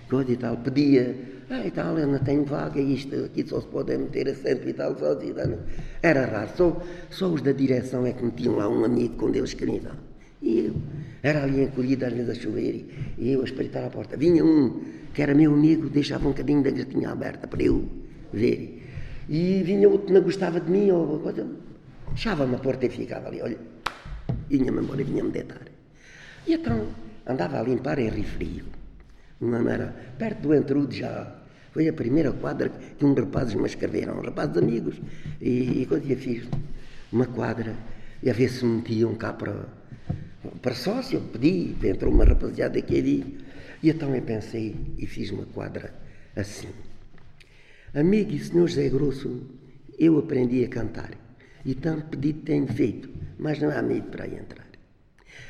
coisa 0.09 0.31
e 0.31 0.35
tal, 0.35 0.57
pedia, 0.57 1.15
ah, 1.49 1.65
e 1.65 1.71
tal, 1.71 1.97
eu 1.97 2.05
não 2.05 2.19
tenho 2.19 2.43
vaga, 2.43 2.81
isto 2.81 3.15
aqui 3.15 3.47
só 3.47 3.61
se 3.61 3.67
pode 3.67 3.97
meter 3.97 4.27
assento 4.27 4.67
e 4.67 4.73
tal, 4.73 4.97
só, 4.99 5.13
e 5.21 5.33
tal. 5.33 5.57
Era 6.03 6.25
raro, 6.25 6.49
só, 6.57 6.83
só 7.09 7.27
os 7.29 7.41
da 7.41 7.53
direção 7.53 8.05
é 8.05 8.11
que 8.11 8.23
metiam 8.25 8.57
lá 8.57 8.67
um 8.67 8.83
amigo 8.83 9.15
quando 9.15 9.37
eles 9.37 9.53
queriam. 9.53 9.95
E 10.41 10.65
eu 10.65 10.73
era 11.23 11.43
ali 11.43 11.63
encolhido 11.63 12.05
às 12.05 12.11
vezes 12.11 12.29
a 12.29 12.35
chover 12.35 12.85
e 13.17 13.31
eu 13.31 13.41
a 13.41 13.45
espreitar 13.45 13.85
a 13.85 13.89
porta. 13.89 14.17
Vinha 14.17 14.43
um 14.43 14.81
que 15.13 15.21
era 15.21 15.33
meu 15.33 15.53
amigo, 15.53 15.89
deixava 15.89 16.27
um 16.27 16.31
bocadinho 16.31 16.61
da 16.61 16.71
gatinha 16.71 17.09
aberta 17.09 17.47
para 17.47 17.63
eu 17.63 17.87
ver. 18.33 18.83
E 19.29 19.63
vinha 19.63 19.87
outro 19.87 20.07
que 20.07 20.13
não 20.13 20.21
gostava 20.21 20.59
de 20.59 20.69
mim 20.69 20.91
ou 20.91 21.19
coisa. 21.19 21.47
Fechava-me 22.11 22.55
a 22.55 22.59
porta 22.59 22.85
e 22.85 22.89
ficava 22.89 23.29
ali, 23.29 23.41
olha. 23.41 23.70
Vinha-me 24.51 24.81
embora 24.81 24.99
e 24.99 25.05
vinha-me 25.05 25.31
deitar. 25.31 25.65
E 26.45 26.53
então 26.53 26.87
andava 27.25 27.59
a 27.59 27.63
limpar 27.63 27.97
em 27.99 28.09
Rio 28.09 28.25
Frio. 28.25 28.65
Uma 29.39 29.71
era 29.71 29.95
perto 30.19 30.41
do 30.41 30.53
Entrudo 30.53 30.93
já. 30.93 31.39
Foi 31.71 31.87
a 31.87 31.93
primeira 31.93 32.33
quadra 32.33 32.69
que 32.69 33.05
uns 33.05 33.17
rapazes 33.17 33.55
me 33.55 33.65
escreveram, 33.65 34.21
rapazes 34.21 34.57
amigos. 34.57 34.99
E, 35.39 35.81
e 35.81 35.85
quando 35.85 36.09
eu 36.11 36.17
fiz 36.17 36.45
uma 37.13 37.25
quadra, 37.25 37.73
e 38.21 38.29
a 38.29 38.33
ver 38.33 38.49
se 38.49 38.65
metiam 38.65 39.15
cá 39.15 39.31
para, 39.31 39.69
para 40.61 40.75
sócio, 40.75 41.17
eu 41.17 41.21
pedi, 41.21 41.73
entrou 41.87 42.13
uma 42.13 42.25
rapaziada 42.25 42.81
que 42.81 42.97
ali. 42.97 43.37
E 43.81 43.89
então 43.89 44.13
eu 44.13 44.21
pensei 44.21 44.75
e 44.97 45.07
fiz 45.07 45.31
uma 45.31 45.45
quadra 45.45 45.93
assim. 46.35 46.67
Amigo 47.93 48.33
e 48.33 48.39
senhor 48.39 48.67
José 48.67 48.89
Grosso, 48.89 49.41
eu 49.97 50.19
aprendi 50.19 50.63
a 50.65 50.67
cantar. 50.67 51.11
E 51.63 51.73
tanto 51.73 52.17
pedido 52.17 52.41
tenho 52.41 52.67
feito, 52.67 53.09
mas 53.41 53.59
não 53.59 53.71
há 53.71 53.81
medo 53.81 54.07
para 54.11 54.25
aí 54.25 54.35
entrar. 54.35 54.67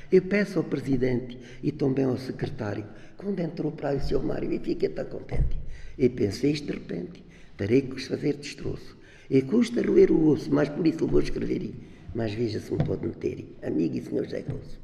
Eu 0.10 0.22
peço 0.22 0.58
ao 0.58 0.64
presidente 0.64 1.38
e 1.62 1.74
também 1.74 2.06
ao 2.06 2.18
secretário, 2.18 2.86
quando 3.18 3.40
entrou 3.42 3.72
para 3.72 3.90
aí 3.90 3.98
o 3.98 4.02
senhor 4.02 4.24
Mário, 4.24 4.52
e 4.52 4.60
fiquei 4.60 4.88
tão 4.88 5.06
contente. 5.06 5.60
E 5.98 6.08
pensei 6.08 6.52
isto 6.52 6.68
de 6.68 6.72
repente, 6.72 7.24
terei 7.58 7.82
que 7.82 7.96
os 7.96 8.08
fazer 8.08 8.36
destroço. 8.38 8.98
E 9.30 9.42
custa 9.42 9.82
roer 9.82 10.10
o 10.10 10.30
osso, 10.30 10.50
mas 10.54 10.70
por 10.70 10.88
isso 10.88 11.04
eu 11.04 11.08
vou 11.08 11.20
escrever. 11.20 11.74
Mas 12.16 12.34
veja 12.34 12.62
se 12.62 12.72
me 12.72 12.84
pode 12.84 13.06
meter. 13.06 13.58
Amigo 13.62 13.98
e 13.98 14.02
senhor 14.02 14.24
José 14.24 14.42
Grosso. 14.42 14.80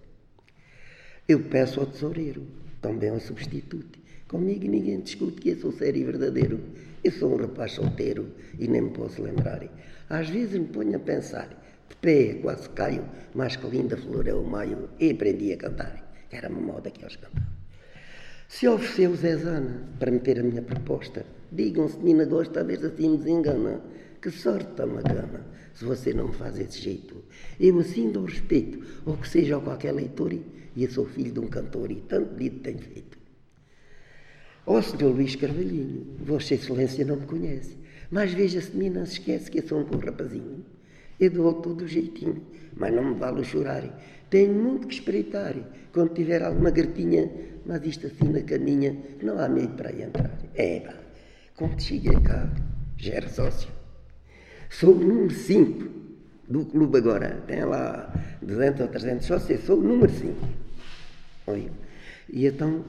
Eu 1.28 1.40
peço 1.42 1.80
ao 1.80 1.86
tesoureiro, 1.86 2.46
também 2.82 3.10
ao 3.10 3.20
substituto. 3.20 4.00
Comigo 4.28 4.68
ninguém 4.68 5.00
discute 5.00 5.42
que 5.42 5.50
eu 5.50 5.58
sou 5.58 5.72
sério 5.72 6.02
e 6.02 6.06
verdadeiro. 6.06 6.60
Eu 7.04 7.12
sou 7.12 7.34
um 7.34 7.38
rapaz 7.38 7.72
solteiro 7.74 8.34
e 8.60 8.68
nem 8.68 8.82
me 8.82 8.90
posso 8.92 9.22
lembrar. 9.22 9.64
Às 10.10 10.30
vezes 10.30 10.60
me 10.60 10.68
ponho 10.68 10.96
a 10.96 11.00
pensar, 11.00 11.67
pé 12.02 12.36
quase 12.42 12.70
caio, 12.70 13.04
mas 13.34 13.56
que 13.56 13.68
linda 13.68 13.98
flor 13.98 14.28
é 14.28 14.34
o 14.34 14.44
maio, 14.44 14.90
e 15.00 15.12
aprendi 15.12 15.54
a 15.54 15.58
cantar. 15.58 16.26
Era 16.32 16.50
uma 16.50 16.62
moda 16.62 16.92
que 16.92 17.02
eles 17.04 17.16
cantavam. 17.16 17.48
Se 18.48 18.68
ofereceu 18.68 19.16
Zezana 19.16 19.84
para 20.00 20.10
meter 20.10 20.40
a 20.40 20.44
minha 20.44 20.62
proposta, 20.62 21.26
digam 21.52 21.88
se 21.90 21.98
menina 21.98 22.26
gosta, 22.26 22.62
a 22.62 22.64
ver 22.64 22.84
assim 22.86 23.10
me 23.10 23.18
desengana. 23.18 23.82
Que 24.22 24.32
sorte 24.32 24.72
tão 24.76 24.96
gana, 24.96 25.46
se 25.76 25.86
você 25.86 26.12
não 26.12 26.30
me 26.30 26.34
faz 26.34 26.58
esse 26.58 26.82
jeito. 26.82 27.24
Eu 27.60 27.80
assim 27.80 28.12
dou 28.12 28.26
respeito, 28.26 28.84
ou 29.06 29.16
que 29.16 29.30
seja 29.30 29.58
a 29.58 29.62
qualquer 29.62 29.92
leitor, 29.92 30.34
e 30.34 30.84
eu 30.84 30.90
sou 30.90 31.06
filho 31.06 31.32
de 31.32 31.40
um 31.40 31.48
cantor, 31.48 31.92
e 31.92 31.98
tanto 31.98 32.36
dito 32.36 32.60
tenho 32.62 32.80
feito. 32.80 33.18
Ó 34.66 34.82
Sr. 34.82 35.06
Luís 35.06 35.36
Carvalhinho, 35.36 36.18
Vossa 36.20 36.56
Excelência 36.56 37.06
não 37.06 37.18
me 37.18 37.26
conhece, 37.26 37.78
mas 38.10 38.34
veja 38.34 38.60
se 38.60 38.76
não 38.90 39.06
se 39.06 39.14
esquece 39.14 39.52
que 39.52 39.60
eu 39.60 39.68
sou 39.68 39.80
um 39.80 39.84
bom 39.84 39.98
rapazinho. 39.98 40.66
Eu 41.20 41.32
dou 41.32 41.54
todo 41.56 41.84
o 41.84 41.88
jeitinho, 41.88 42.42
mas 42.76 42.94
não 42.94 43.04
me 43.04 43.16
vale 43.16 43.44
chorar. 43.44 43.84
Tenho 44.30 44.54
muito 44.54 44.88
que 44.88 44.94
espreitar 44.94 45.56
quando 45.92 46.14
tiver 46.14 46.44
alguma 46.44 46.70
gratinha, 46.70 47.30
mas 47.66 47.84
isto 47.86 48.08
assim 48.08 48.30
na 48.30 48.42
caminha, 48.42 48.96
não 49.22 49.40
há 49.40 49.50
meio 49.50 49.70
para 49.70 49.92
entrar. 49.92 50.32
É, 50.54 50.82
pá, 50.82 50.94
quando 51.56 51.82
cheguei 51.82 52.20
cá, 52.22 52.50
já 52.98 53.14
era 53.16 53.30
sócio. 53.30 53.70
Sou 54.70 54.94
o 54.94 55.00
número 55.00 55.34
5 55.34 55.90
do 56.48 56.66
clube 56.66 56.98
agora. 56.98 57.42
Tem 57.48 57.64
lá 57.64 58.14
200 58.42 58.82
ou 58.82 58.88
300 58.88 59.26
sócios, 59.26 59.64
sou 59.64 59.80
o 59.80 59.84
número 59.84 60.12
5. 60.12 60.36
E 62.30 62.46
então 62.46 62.84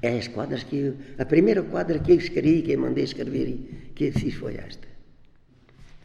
é 0.00 0.16
as 0.16 0.28
quadras 0.28 0.62
que 0.62 0.76
eu, 0.76 0.94
a 1.18 1.24
primeira 1.24 1.62
quadra 1.62 1.98
que 1.98 2.12
eu 2.12 2.16
escrevi, 2.16 2.62
que 2.62 2.72
eu 2.72 2.78
mandei 2.78 3.04
escrever, 3.04 3.90
que 3.94 4.04
eu 4.04 4.12
fiz 4.12 4.34
foi 4.34 4.56
esta. 4.56 4.91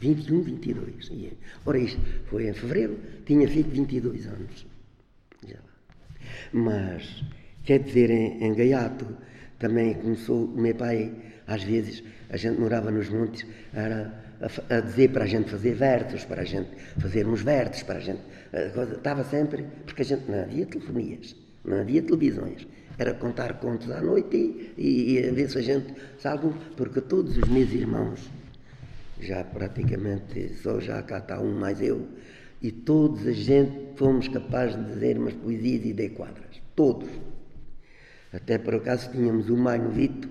21, 0.00 0.42
22. 0.42 1.08
E, 1.10 1.32
ora, 1.64 1.78
isto 1.78 2.00
foi 2.26 2.48
em 2.48 2.52
fevereiro, 2.52 2.98
tinha 3.24 3.48
feito 3.48 3.70
22 3.70 4.26
anos. 4.26 4.66
Já. 5.46 5.58
Mas, 6.52 7.24
quer 7.64 7.80
dizer, 7.80 8.10
em, 8.10 8.44
em 8.44 8.54
Gaiato, 8.54 9.06
também 9.58 9.94
começou, 9.94 10.44
o 10.44 10.60
meu 10.60 10.74
pai, 10.74 11.12
às 11.46 11.62
vezes, 11.62 12.02
a 12.30 12.36
gente 12.36 12.60
morava 12.60 12.90
nos 12.90 13.08
montes, 13.08 13.46
era 13.72 14.36
a, 14.40 14.76
a 14.76 14.80
dizer 14.80 15.10
para 15.10 15.24
a 15.24 15.26
gente 15.26 15.50
fazer 15.50 15.74
versos, 15.74 16.24
para 16.24 16.42
a 16.42 16.44
gente 16.44 16.70
fazer 16.98 17.26
uns 17.26 17.42
versos, 17.42 17.82
para 17.82 17.98
a 17.98 18.00
gente. 18.00 18.20
A, 18.52 18.82
estava 18.94 19.24
sempre, 19.24 19.64
porque 19.84 20.02
a 20.02 20.04
gente 20.04 20.30
não 20.30 20.40
havia 20.40 20.66
telefonias, 20.66 21.34
não 21.64 21.80
havia 21.80 22.02
televisões 22.02 22.66
era 22.98 23.14
contar 23.14 23.60
contos 23.60 23.90
à 23.90 24.00
noite 24.00 24.72
e, 24.76 25.14
e, 25.14 25.28
a 25.28 25.32
ver 25.32 25.48
se 25.48 25.58
a 25.58 25.62
gente 25.62 25.94
sabe, 26.18 26.52
porque 26.76 27.00
todos 27.00 27.38
os 27.38 27.48
meus 27.48 27.72
irmãos, 27.72 28.28
já 29.20 29.44
praticamente 29.44 30.54
só 30.54 30.80
já 30.80 31.02
cá 31.02 31.18
está 31.18 31.40
um 31.40 31.52
mais 31.52 31.80
eu, 31.80 32.06
e 32.60 32.70
todos 32.70 33.26
a 33.26 33.32
gente 33.32 33.96
fomos 33.96 34.28
capazes 34.28 34.76
de 34.76 34.92
dizer 34.92 35.18
umas 35.18 35.34
poesias 35.34 35.84
e 35.84 35.92
de 35.92 36.08
quadras. 36.10 36.60
Todos. 36.74 37.08
Até 38.32 38.58
por 38.58 38.74
acaso 38.74 39.10
tínhamos 39.10 39.48
o 39.48 39.56
Maino 39.56 39.90
Vito, 39.90 40.28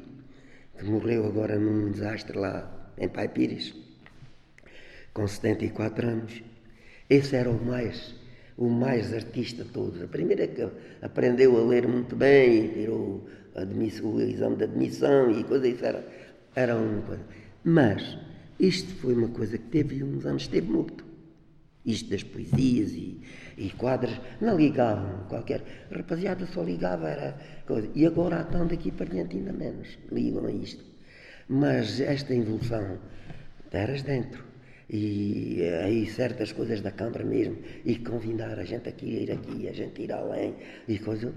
que 0.77 0.85
morreu 0.85 1.25
agora 1.25 1.57
num 1.57 1.91
desastre 1.91 2.37
lá 2.37 2.91
em 2.97 3.09
Pai 3.09 3.27
Pires, 3.27 3.73
com 5.13 5.27
74 5.27 6.07
anos. 6.07 6.43
Esse 7.09 7.35
era 7.35 7.49
o 7.49 7.65
mais 7.65 8.15
o 8.57 8.69
mais 8.69 9.13
artista 9.13 9.63
de 9.63 9.69
todos. 9.69 10.01
A 10.01 10.07
primeira 10.07 10.47
que 10.47 10.67
aprendeu 11.01 11.55
a 11.57 11.63
ler 11.63 11.87
muito 11.87 12.15
bem, 12.15 12.69
tirou 12.69 13.27
o 13.55 14.21
exame 14.21 14.55
de 14.55 14.63
admissão 14.63 15.31
e 15.31 15.43
coisa, 15.43 15.67
isso 15.67 15.85
era, 15.85 16.03
era 16.55 16.75
uma 16.75 17.01
coisa. 17.03 17.23
Mas 17.63 18.17
isto 18.59 18.93
foi 18.95 19.13
uma 19.13 19.29
coisa 19.29 19.57
que 19.57 19.67
teve 19.67 20.03
uns 20.03 20.25
anos, 20.25 20.47
teve 20.47 20.69
muito. 20.69 21.05
Isto 21.85 22.09
das 22.09 22.23
poesias 22.23 22.91
e, 22.91 23.21
e 23.57 23.69
quadros, 23.71 24.19
não 24.41 24.57
ligavam 24.57 25.25
qualquer. 25.29 25.87
Rapaziada 25.89 26.45
só 26.47 26.63
ligava, 26.63 27.09
era 27.09 27.37
coisa. 27.65 27.89
E 27.95 28.05
agora 28.05 28.41
estão 28.41 28.67
daqui 28.67 28.91
para 28.91 29.05
diante 29.05 29.37
ainda 29.37 29.53
menos, 29.53 29.97
ligam 30.11 30.45
a 30.45 30.51
isto. 30.51 30.83
Mas 31.47 32.01
esta 32.01 32.33
evolução, 32.33 32.99
eras 33.71 34.01
dentro 34.01 34.47
e 34.89 35.61
aí 35.83 36.05
certas 36.07 36.51
coisas 36.51 36.81
da 36.81 36.91
Câmara 36.91 37.23
mesmo, 37.23 37.57
e 37.83 37.97
convidar 37.97 38.57
a 38.57 38.63
gente 38.63 38.87
aqui, 38.87 39.17
a 39.17 39.21
ir 39.21 39.31
aqui, 39.31 39.67
a 39.67 39.73
gente 39.73 40.01
ir 40.01 40.11
além, 40.11 40.55
e 40.87 40.97
coisa. 40.99 41.33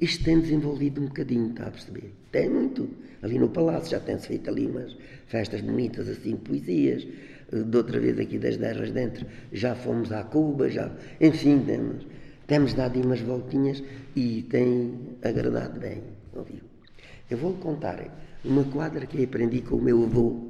Isto 0.00 0.24
tem 0.24 0.40
desenvolvido 0.40 1.00
um 1.00 1.06
bocadinho, 1.06 1.50
está 1.50 1.66
a 1.66 1.70
perceber? 1.70 2.14
Tem 2.30 2.48
muito. 2.48 2.88
Ali 3.20 3.38
no 3.38 3.48
Palácio 3.48 3.90
já 3.90 4.00
tem-se 4.00 4.28
feito 4.28 4.48
ali 4.48 4.66
umas 4.66 4.96
festas 5.26 5.60
bonitas, 5.60 6.08
assim, 6.08 6.36
poesias. 6.36 7.06
De 7.50 7.76
outra 7.76 7.98
vez 7.98 8.18
aqui 8.18 8.38
das 8.38 8.56
Derras 8.56 8.92
dentro, 8.92 9.26
já 9.52 9.74
fomos 9.74 10.12
à 10.12 10.22
Cuba, 10.22 10.68
já. 10.68 10.92
Enfim, 11.20 11.64
temos, 11.66 12.06
temos 12.46 12.74
dado 12.74 13.00
umas 13.00 13.20
voltinhas 13.20 13.82
e 14.14 14.42
tem 14.42 14.94
agradado 15.22 15.80
bem. 15.80 16.02
Ouviu? 16.34 16.60
Eu 17.30 17.38
vou 17.38 17.54
contar 17.54 18.04
uma 18.44 18.64
quadra 18.64 19.06
que 19.06 19.24
aprendi 19.24 19.62
com 19.62 19.76
o 19.76 19.82
meu 19.82 20.04
avô, 20.04 20.48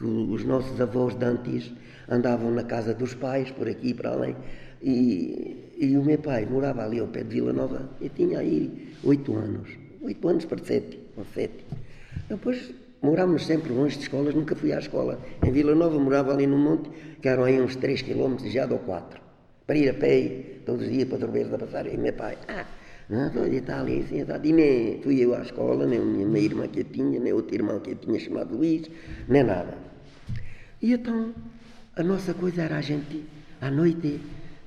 os 0.00 0.44
nossos 0.44 0.78
avós 0.80 1.14
de 1.14 1.24
antes 1.24 1.72
andavam 2.08 2.50
na 2.50 2.64
casa 2.64 2.92
dos 2.92 3.14
pais, 3.14 3.50
por 3.50 3.68
aqui 3.68 3.88
e 3.88 3.94
para 3.94 4.10
além, 4.10 4.36
e, 4.84 5.70
e 5.78 5.96
o 5.96 6.04
meu 6.04 6.18
pai 6.18 6.44
morava 6.44 6.84
ali 6.84 7.00
ao 7.00 7.08
pé 7.08 7.22
de 7.22 7.30
Vila 7.30 7.52
Nova 7.52 7.88
e 8.02 8.10
tinha 8.10 8.38
aí 8.38 8.92
oito 9.02 9.34
anos, 9.34 9.70
oito 10.02 10.28
anos 10.28 10.44
para 10.44 10.62
sete, 10.62 11.00
ou 11.16 11.24
sete. 11.34 11.64
Depois 12.28 12.70
morámos 13.02 13.46
sempre 13.46 13.72
longe 13.72 13.96
de 13.96 14.02
escolas, 14.02 14.34
nunca 14.34 14.54
fui 14.54 14.72
à 14.72 14.78
escola. 14.78 15.18
Em 15.42 15.50
Vila 15.50 15.74
Nova 15.74 15.98
morava 15.98 16.34
ali 16.34 16.46
no 16.46 16.58
monte, 16.58 16.90
que 17.20 17.28
eram 17.28 17.44
aí 17.44 17.58
uns 17.60 17.76
três 17.76 18.02
quilómetros 18.02 18.52
já 18.52 18.66
ou 18.66 18.78
quatro, 18.78 19.20
para 19.66 19.76
ir 19.76 19.88
a 19.88 19.94
pé 19.94 20.60
todos 20.66 20.82
os 20.82 20.92
dias 20.92 21.08
para 21.08 21.18
dormir 21.18 21.46
da 21.46 21.58
passar, 21.58 21.86
e 21.86 21.96
meu 21.96 22.12
pai, 22.12 22.36
ah, 22.48 22.66
não, 23.08 23.46
ele 23.46 23.56
está 23.56 23.80
ali 23.80 24.04
sentado. 24.06 24.46
E 24.46 24.52
nem 24.52 25.00
fui 25.02 25.18
eu 25.24 25.34
à 25.34 25.40
escola, 25.40 25.86
nem 25.86 25.98
a 25.98 26.02
minha 26.02 26.38
irmã 26.38 26.68
que 26.68 26.80
eu 26.80 26.84
tinha, 26.84 27.18
nem 27.18 27.32
outro 27.32 27.54
irmão 27.54 27.80
que 27.80 27.92
eu 27.92 27.96
tinha 27.96 28.18
chamado 28.20 28.54
Luís, 28.54 28.90
nem 29.28 29.42
nada. 29.42 29.76
E 30.80 30.92
então, 30.92 31.34
a 31.96 32.02
nossa 32.02 32.34
coisa 32.34 32.62
era 32.62 32.76
a 32.76 32.80
gente, 32.80 33.24
à 33.60 33.70
noite, 33.70 34.20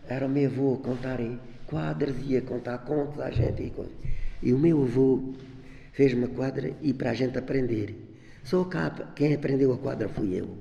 era 0.07 0.25
o 0.25 0.29
meu 0.29 0.49
avô 0.49 0.77
contar 0.77 1.19
quadras, 1.65 2.15
ia 2.25 2.41
contar 2.41 2.79
contos 2.79 3.19
à 3.19 3.29
gente 3.29 3.63
e. 3.63 3.73
E 4.41 4.53
o 4.53 4.59
meu 4.59 4.83
avô 4.83 5.33
fez 5.91 6.13
uma 6.13 6.27
quadra 6.27 6.71
e 6.81 6.93
para 6.93 7.11
a 7.11 7.13
gente 7.13 7.37
aprender. 7.37 7.95
Só 8.43 8.63
cá, 8.63 8.89
quem 9.15 9.33
aprendeu 9.33 9.73
a 9.73 9.77
quadra 9.77 10.07
fui 10.07 10.39
eu. 10.39 10.57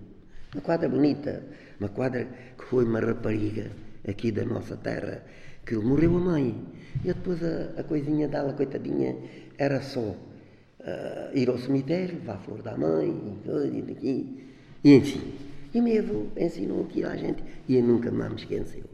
Uma 0.53 0.63
quadra 0.63 0.89
bonita, 0.89 1.43
uma 1.79 1.89
quadra 1.89 2.27
que 2.59 2.65
foi 2.65 2.85
uma 2.85 3.01
rapariga 3.01 3.71
aqui 4.09 4.33
da 4.33 4.45
nossa 4.45 4.77
terra, 4.77 5.23
que 5.65 5.77
morreu 5.77 6.17
a 6.17 6.21
mãe. 6.21 6.65
E 7.05 7.09
depois 7.09 7.43
a, 7.43 7.81
a 7.81 7.85
coisinha 7.85 8.27
dela, 8.27 8.55
coitadinha, 8.55 9.17
era 9.59 9.81
só 9.83 10.01
uh, 10.01 10.17
ir 11.35 11.49
ao 11.49 11.59
cemitério, 11.59 12.15
levar 12.15 12.35
a 12.35 12.39
flor 12.39 12.63
da 12.63 12.77
mãe, 12.77 13.11
e, 13.73 13.83
daqui, 13.83 14.51
e 14.83 14.95
enfim. 14.95 15.35
E 15.75 15.81
meu 15.81 16.03
avô 16.03 16.27
ensinou 16.37 16.85
aquilo 16.85 17.09
à 17.09 17.17
gente 17.17 17.45
e 17.69 17.77
eu 17.77 17.83
nunca 17.83 18.11
mais 18.11 18.31
me 18.31 18.37
esqueceu. 18.37 18.86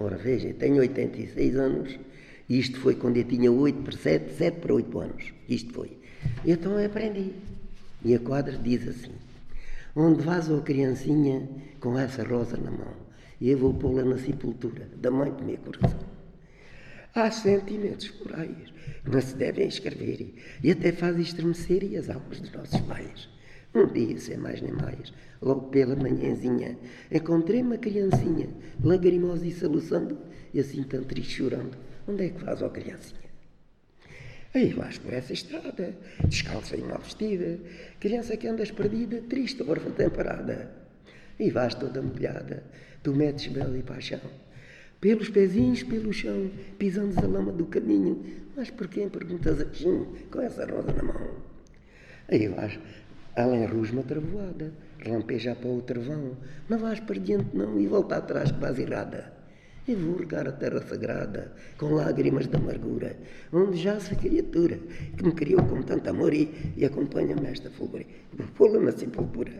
Ora, 0.00 0.16
veja, 0.16 0.52
tenho 0.54 0.76
86 0.76 1.56
anos, 1.56 1.98
isto 2.48 2.78
foi 2.80 2.94
quando 2.94 3.16
eu 3.16 3.24
tinha 3.24 3.50
8 3.50 3.82
para 3.82 3.96
7, 3.96 4.32
7 4.34 4.60
para 4.60 4.74
8 4.74 4.98
anos. 4.98 5.32
Isto 5.48 5.72
foi. 5.72 5.98
Então 6.46 6.78
eu 6.78 6.86
aprendi. 6.86 7.32
E 8.04 8.14
a 8.14 8.18
quadra 8.18 8.56
diz 8.56 8.86
assim: 8.86 9.12
Onde 9.94 10.22
vás, 10.22 10.50
ó 10.50 10.60
criancinha, 10.60 11.48
com 11.80 11.98
essa 11.98 12.22
rosa 12.22 12.56
na 12.56 12.70
mão? 12.70 13.08
E 13.40 13.50
eu 13.50 13.58
vou 13.58 13.74
pô-la 13.74 14.04
na 14.04 14.18
sepultura 14.18 14.88
da 14.96 15.10
mãe 15.10 15.30
do 15.30 15.44
meu 15.44 15.58
coração. 15.58 16.08
Há 17.14 17.30
sentimentos 17.30 18.08
por 18.08 18.34
aí 18.34 18.78
não 19.04 19.20
se 19.20 19.34
devem 19.34 19.66
escrever 19.66 20.34
e 20.62 20.70
até 20.70 20.92
faz 20.92 21.18
estremecer 21.18 21.98
as 21.98 22.10
almas 22.10 22.40
dos 22.40 22.52
nossos 22.52 22.80
pais. 22.82 23.28
Um 23.74 23.86
dia, 23.86 24.18
sem 24.18 24.36
mais 24.36 24.60
nem 24.62 24.72
mais, 24.72 25.12
logo 25.42 25.68
pela 25.68 25.94
manhãzinha, 25.94 26.78
encontrei 27.10 27.62
uma 27.62 27.76
criancinha, 27.76 28.48
lagrimosa 28.82 29.46
e 29.46 29.52
soluçando, 29.52 30.18
e 30.52 30.60
assim 30.60 30.82
tão 30.82 31.04
triste 31.04 31.34
chorando. 31.34 31.76
Onde 32.06 32.24
é 32.24 32.28
que 32.30 32.40
faz, 32.40 32.62
ó 32.62 32.68
criancinha? 32.68 33.28
Aí 34.54 34.72
vais 34.72 34.96
por 34.96 35.12
essa 35.12 35.34
estrada, 35.34 35.94
descalça 36.24 36.76
e 36.76 36.82
mal 36.82 36.98
vestida, 37.00 37.58
criança 38.00 38.36
que 38.36 38.48
andas 38.48 38.70
perdida, 38.70 39.20
triste, 39.28 39.62
órfã 39.62 39.90
temperada. 39.90 40.70
E 41.38 41.50
vais 41.50 41.74
toda 41.74 42.00
molhada, 42.00 42.64
tu 43.02 43.14
metes 43.14 43.52
belo 43.52 43.76
e 43.76 43.82
paixão, 43.82 44.20
pelos 45.00 45.28
pezinhos, 45.28 45.82
pelo 45.82 46.12
chão, 46.12 46.50
pisando 46.78 47.18
a 47.20 47.26
lama 47.26 47.52
do 47.52 47.66
caminho. 47.66 48.24
Mas 48.56 48.70
por 48.70 48.88
quem 48.88 49.08
perguntas 49.08 49.60
assim, 49.60 50.06
com 50.30 50.40
essa 50.40 50.64
rosa 50.64 50.92
na 50.92 51.02
mão? 51.02 51.36
Aí 52.28 52.48
vais, 52.48 52.78
além 53.42 53.66
rusma 53.66 54.02
travoada, 54.02 54.72
relampeja 54.98 55.54
para 55.54 55.70
o 55.70 55.82
travão, 55.82 56.36
não 56.68 56.78
vais 56.78 57.00
para 57.00 57.18
diante 57.18 57.56
não 57.56 57.78
e 57.80 57.86
volta 57.86 58.16
atrás 58.16 58.50
que 58.52 58.60
vais 58.60 58.78
errada 58.78 59.38
e 59.88 59.94
vou 59.94 60.16
regar 60.16 60.46
a 60.46 60.52
terra 60.52 60.82
sagrada 60.82 61.52
com 61.78 61.94
lágrimas 61.94 62.46
de 62.46 62.56
amargura, 62.56 63.16
onde 63.50 63.78
já 63.78 63.96
a 63.96 64.14
criatura 64.14 64.78
que 65.16 65.24
me 65.24 65.32
criou 65.32 65.64
com 65.64 65.82
tanto 65.82 66.10
amor 66.10 66.34
e, 66.34 66.74
e 66.76 66.84
acompanha-me 66.84 67.40
nesta 67.40 67.70
fulgura, 67.70 68.04
pula 68.54 68.78
na 68.78 68.92
sepultura. 68.92 69.52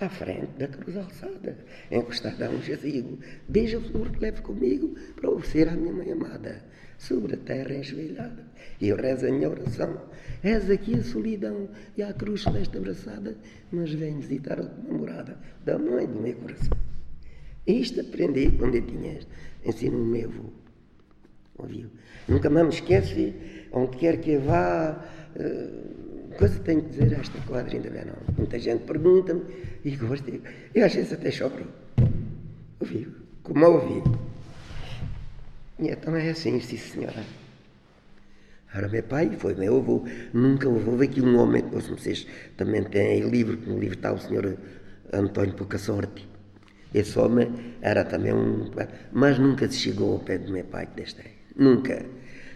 À 0.00 0.08
frente 0.08 0.58
da 0.58 0.68
cruz 0.68 0.96
alçada, 0.96 1.56
encostada 1.90 2.46
a 2.46 2.50
um 2.50 2.62
jazigo, 2.62 3.18
beija 3.48 3.78
o 3.78 3.82
flor 3.82 4.10
que 4.10 4.20
levo 4.20 4.42
comigo 4.42 4.94
para 5.14 5.30
oferecer 5.30 5.68
à 5.68 5.72
minha 5.72 5.92
mãe 5.92 6.12
amada, 6.12 6.64
sobre 6.98 7.34
a 7.34 7.38
terra 7.38 7.74
enjoelhada. 7.74 8.44
E 8.80 8.88
eu 8.88 8.96
rezo 8.96 9.26
a 9.26 9.30
minha 9.30 9.48
oração, 9.48 10.00
és 10.42 10.70
aqui 10.70 10.94
a 10.94 11.02
solidão 11.02 11.68
e 11.96 12.02
a 12.02 12.12
cruz 12.12 12.42
celeste 12.42 12.76
abraçada, 12.76 13.36
mas 13.70 13.92
vem 13.92 14.18
visitar 14.18 14.60
a 14.60 14.64
namorada 14.88 15.38
da 15.64 15.78
mãe 15.78 16.06
do 16.06 16.20
meu 16.20 16.34
coração. 16.34 16.76
Isto 17.66 18.00
aprendi 18.00 18.50
quando 18.52 18.76
eu 18.76 18.86
tinha 18.86 19.18
ensino 19.64 19.98
meu 19.98 20.28
avô. 20.28 20.50
Ouviu? 21.58 21.88
Nunca 22.28 22.50
mais 22.50 22.66
me 22.66 22.72
esquece, 22.72 23.34
onde 23.72 23.96
quer 23.96 24.20
que 24.20 24.32
eu 24.32 24.42
vá, 24.42 25.04
uh, 25.36 26.36
coisa 26.36 26.60
tenho 26.60 26.82
que 26.82 26.90
dizer 26.90 27.14
a 27.14 27.20
esta 27.20 27.40
quadra 27.40 27.74
ainda 27.74 27.90
bem 27.90 28.04
não. 28.04 28.34
Muita 28.36 28.58
gente 28.58 28.84
pergunta-me 28.84 29.42
e 29.84 29.96
gosto. 29.96 30.30
Eu 30.74 30.84
às 30.84 30.94
vezes 30.94 31.12
até 31.12 31.30
choro. 31.30 31.66
Ouviu? 32.78 33.12
Como 33.42 33.66
ouvi. 33.66 34.02
Então 35.78 36.16
é 36.16 36.30
assim, 36.30 36.60
sim 36.60 36.76
senhora. 36.76 37.24
Era 38.74 38.88
meu 38.88 39.02
pai, 39.02 39.30
foi 39.38 39.54
meu 39.54 39.76
avô. 39.76 40.04
Nunca 40.32 40.68
houve 40.68 41.04
aqui 41.04 41.20
um 41.20 41.38
homem, 41.38 41.62
vocês 41.62 42.26
também 42.56 42.82
têm 42.84 43.20
livro, 43.28 43.58
no 43.66 43.78
livro 43.78 43.96
está 43.96 44.12
o 44.12 44.18
senhor 44.18 44.56
António 45.12 45.54
Pouca 45.54 45.78
Sorte 45.78 46.36
esse 46.96 47.18
homem 47.18 47.52
era 47.82 48.04
também 48.04 48.32
um. 48.32 48.70
Mas 49.12 49.38
nunca 49.38 49.68
se 49.68 49.76
chegou 49.76 50.14
ao 50.14 50.18
pé 50.18 50.38
do 50.38 50.50
meu 50.50 50.64
pai 50.64 50.86
que 50.86 51.02
deste 51.02 51.20
Nunca. 51.54 52.04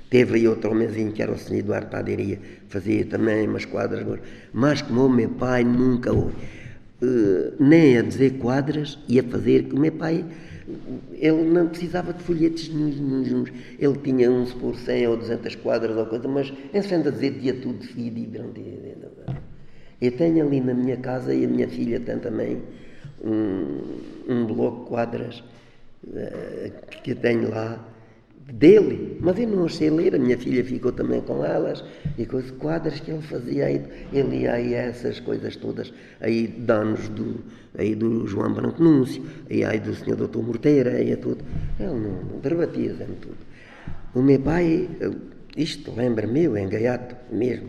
Teve 0.09 0.37
aí 0.37 0.49
outro 0.49 0.71
homenzinho 0.71 1.13
que 1.13 1.23
era 1.23 1.31
o 1.31 1.39
senhor 1.39 1.61
Eduardo 1.61 1.89
Paderia, 1.89 2.39
fazia 2.69 3.05
também 3.05 3.47
umas 3.47 3.65
quadras, 3.65 4.05
mas 4.53 4.83
como 4.83 5.07
o 5.07 5.09
meu 5.11 5.29
pai 5.29 5.63
nunca 5.63 6.13
houve. 6.13 6.35
Uh, 7.03 7.55
nem 7.61 7.99
a 7.99 8.03
dizer 8.03 8.39
quadras 8.39 8.99
e 9.07 9.21
a 9.21 9.23
fazer, 9.23 9.65
que 9.65 9.75
o 9.75 9.79
meu 9.79 9.93
pai 9.93 10.25
ele 11.13 11.43
não 11.45 11.69
precisava 11.69 12.13
de 12.13 12.23
folhetos 12.23 12.69
nenhum, 12.69 13.45
ele 13.79 13.97
tinha 13.99 14.31
uns 14.31 14.53
por 14.53 14.77
100 14.77 15.07
ou 15.09 15.17
200 15.17 15.55
quadras 15.57 15.97
ou 15.97 16.07
coisa, 16.07 16.29
mas 16.29 16.53
sendo 16.83 17.09
a 17.09 17.13
dizer 17.13 17.39
dia 17.39 17.55
tudo 17.55 17.79
dividido. 17.79 18.41
Eu 20.01 20.13
tenho 20.13 20.47
ali 20.47 20.61
na 20.61 20.73
minha 20.73 20.97
casa 20.97 21.35
e 21.35 21.45
a 21.45 21.49
minha 21.49 21.69
filha 21.69 22.01
tem 22.01 22.19
também 22.19 22.63
um, 23.23 23.99
um 24.29 24.47
bloco 24.47 24.85
de 24.85 24.89
quadras 24.89 25.43
uh, 26.05 27.01
que 27.03 27.15
tenho 27.15 27.51
lá 27.51 27.90
dele, 28.53 29.19
mas 29.21 29.39
eu 29.39 29.49
não 29.49 29.69
sei 29.69 29.91
ler, 29.91 30.15
a 30.15 30.19
minha 30.19 30.37
filha 30.37 30.65
ficou 30.65 30.93
também 30.93 31.21
com 31.21 31.45
elas, 31.45 31.85
e 32.19 32.27
com 32.27 32.39
as 32.39 32.51
quadras 32.53 33.01
que 33.01 33.11
ele 33.11 33.23
fazia, 33.23 33.67
aí, 33.67 33.83
ele 34.13 34.39
ia 34.39 34.53
aí 34.55 34.75
essas 34.75 35.21
coisas 35.21 35.57
todas, 35.57 35.93
aí 36.21 36.47
danos 36.47 37.09
do, 37.09 37.41
aí 37.77 37.95
do 37.95 38.27
João 38.27 38.53
Branco 38.53 38.83
Núncio, 38.83 39.23
aí, 39.49 39.65
aí 39.65 39.79
do 39.79 39.95
senhor 39.95 40.17
doutor 40.17 40.43
Morteira, 40.43 40.91
aí 40.91 41.13
é 41.13 41.17
tudo, 41.17 41.45
ele 41.79 41.89
não, 41.89 41.99
não 41.99 42.39
derbatia-me 42.41 43.17
tudo. 43.21 43.39
O 44.15 44.23
meu 44.23 44.41
pai, 44.41 44.89
isto 45.57 45.93
lembra-me, 45.93 46.45
eu, 46.45 46.57
em 46.57 46.69
Gaiato 46.69 47.15
mesmo, 47.33 47.69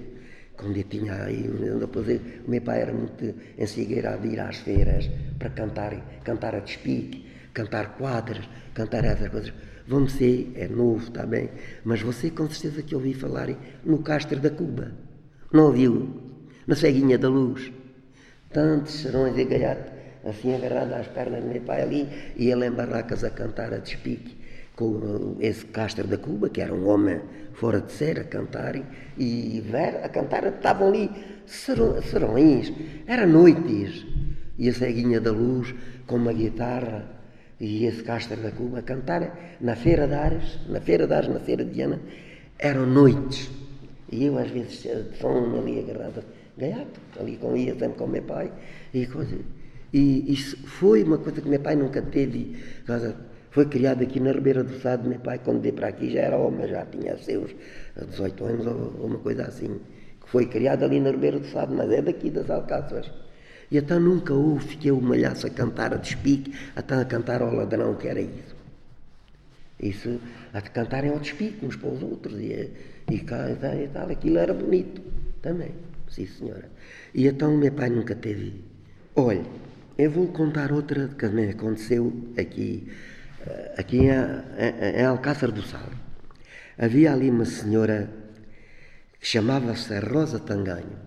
quando 0.57 0.77
eu 0.77 0.83
tinha 0.83 1.23
aí, 1.23 1.49
o 1.49 2.49
meu 2.49 2.61
pai 2.61 2.81
era 2.81 2.93
muito 2.93 3.33
ensigueirado 3.57 4.27
de 4.27 4.35
ir 4.35 4.39
às 4.39 4.57
feiras 4.57 5.09
para 5.37 5.49
cantar, 5.49 5.93
cantar 6.23 6.55
a 6.55 6.59
despique, 6.59 7.25
cantar 7.53 7.97
quadras, 7.97 8.47
cantar 8.73 9.03
essas 9.05 9.29
coisas. 9.29 9.53
Você 9.87 10.49
é 10.55 10.67
novo, 10.67 11.03
está 11.03 11.25
bem, 11.25 11.49
mas 11.83 12.01
você 12.01 12.29
com 12.29 12.49
certeza 12.49 12.83
que 12.83 12.95
ouviu 12.95 13.13
falar 13.15 13.49
no 13.83 13.99
Castro 13.99 14.39
da 14.39 14.49
Cuba. 14.49 14.91
Não 15.51 15.65
ouviu? 15.65 16.09
Na 16.65 16.75
ceguinha 16.75 17.17
da 17.17 17.29
luz. 17.29 17.71
Tantos 18.51 18.93
serões 18.93 19.37
e 19.37 19.45
gaiato, 19.45 19.91
assim 20.25 20.53
agarrado 20.53 20.93
às 20.93 21.07
pernas 21.07 21.43
do 21.43 21.49
meu 21.49 21.61
pai 21.61 21.81
ali, 21.81 22.07
e 22.35 22.49
ele 22.49 22.65
em 22.65 22.71
barracas 22.71 23.23
a 23.23 23.29
cantar 23.29 23.73
a 23.73 23.77
despique 23.77 24.37
com 24.75 25.37
esse 25.39 25.65
Castro 25.65 26.07
da 26.07 26.17
Cuba, 26.17 26.49
que 26.49 26.61
era 26.61 26.73
um 26.73 26.87
homem 26.87 27.21
fora 27.53 27.81
de 27.81 27.91
ser, 27.91 28.19
a 28.19 28.23
cantarem, 28.23 28.85
e 29.17 29.61
ver, 29.65 30.03
a 30.03 30.09
cantar, 30.09 30.45
estavam 30.47 30.87
ali 30.87 31.09
serões, 31.45 32.73
era 33.05 33.25
noites, 33.25 34.05
e 34.57 34.69
a 34.69 34.73
ceguinha 34.73 35.19
da 35.19 35.31
luz 35.31 35.73
com 36.07 36.15
uma 36.15 36.33
guitarra 36.33 37.20
e 37.61 37.85
esse 37.85 38.01
Castro 38.01 38.41
da 38.41 38.51
Cuba 38.51 38.79
a 38.79 38.81
cantar 38.81 39.21
na 39.61 39.75
Feira 39.75 40.07
de 40.07 40.15
Ares, 40.15 40.59
na 40.67 40.81
Feira 40.81 41.05
de 41.05 41.13
Ares, 41.13 41.29
na 41.29 41.39
Feira 41.39 41.63
de 41.63 41.71
Diana, 41.71 42.01
eram 42.57 42.87
noites. 42.87 43.51
E 44.11 44.25
eu 44.25 44.37
às 44.39 44.49
vezes 44.49 44.83
fome 45.19 45.59
ali 45.59 45.79
agarrada, 45.79 46.25
gaiato, 46.57 46.99
ali 47.19 47.37
com 47.37 47.55
ia 47.55 47.77
sempre 47.77 47.99
com 47.99 48.07
meu 48.07 48.23
pai, 48.23 48.51
e 48.91 49.05
coisa. 49.05 49.37
E 49.93 50.33
isso 50.33 50.57
foi 50.65 51.03
uma 51.03 51.19
coisa 51.19 51.39
que 51.39 51.47
meu 51.47 51.59
pai 51.59 51.75
nunca 51.75 52.01
teve, 52.01 52.57
foi 53.51 53.67
criado 53.67 54.01
aqui 54.01 54.19
na 54.19 54.31
Ribeira 54.31 54.63
do 54.63 54.79
Sado, 54.79 55.07
meu 55.07 55.19
pai, 55.19 55.39
quando 55.45 55.61
veio 55.61 55.75
para 55.75 55.89
aqui, 55.89 56.09
já 56.09 56.21
era 56.21 56.37
homem, 56.37 56.67
já 56.67 56.83
tinha 56.85 57.15
seus 57.19 57.53
18 57.95 58.43
anos 58.43 58.65
ou 58.65 59.05
uma 59.05 59.19
coisa 59.19 59.43
assim. 59.43 59.79
Foi 60.25 60.47
criado 60.47 60.83
ali 60.83 60.99
na 60.99 61.11
Ribeira 61.11 61.37
do 61.37 61.45
Sado, 61.45 61.75
mas 61.75 61.91
é 61.91 62.01
daqui 62.01 62.31
das 62.31 62.49
Alcáçaras. 62.49 63.11
E 63.71 63.77
até 63.77 63.97
nunca 63.97 64.33
houve 64.33 64.75
que 64.75 64.89
eu 64.89 64.99
malhasse 64.99 65.47
a 65.47 65.49
cantar 65.49 65.93
a 65.93 65.97
despique, 65.97 66.53
até 66.75 66.95
a 66.95 67.05
cantar 67.05 67.41
ao 67.41 67.53
ladrão, 67.53 67.95
que 67.95 68.07
era 68.07 68.19
isso. 68.19 68.55
Isso, 69.79 70.19
a 70.53 70.61
cantarem 70.61 71.09
ao 71.09 71.19
despique 71.19 71.65
uns 71.65 71.75
para 71.75 71.89
os 71.89 72.03
outros, 72.03 72.39
e, 72.39 72.69
e, 73.09 73.19
cá, 73.19 73.49
e, 73.49 73.55
tal, 73.55 73.73
e 73.75 73.87
tal, 73.87 74.09
aquilo 74.09 74.37
era 74.37 74.53
bonito 74.53 75.01
também, 75.41 75.71
sim 76.09 76.27
senhora. 76.27 76.69
E 77.15 77.25
então 77.25 77.57
meu 77.57 77.71
pai 77.71 77.89
nunca 77.89 78.13
teve. 78.13 78.61
Olha, 79.15 79.43
eu 79.97 80.11
vou 80.11 80.27
contar 80.27 80.71
outra 80.71 81.07
que 81.07 81.15
também 81.15 81.49
aconteceu 81.49 82.13
aqui 82.37 82.87
aqui 83.77 83.97
em, 83.97 84.09
em, 84.09 85.01
em 85.01 85.05
Alcácer 85.05 85.51
do 85.51 85.61
Sal, 85.61 85.89
havia 86.77 87.11
ali 87.11 87.29
uma 87.29 87.45
senhora 87.45 88.09
que 89.19 89.27
chamava-se 89.27 89.99
Rosa 89.99 90.39
Tanganho 90.39 90.99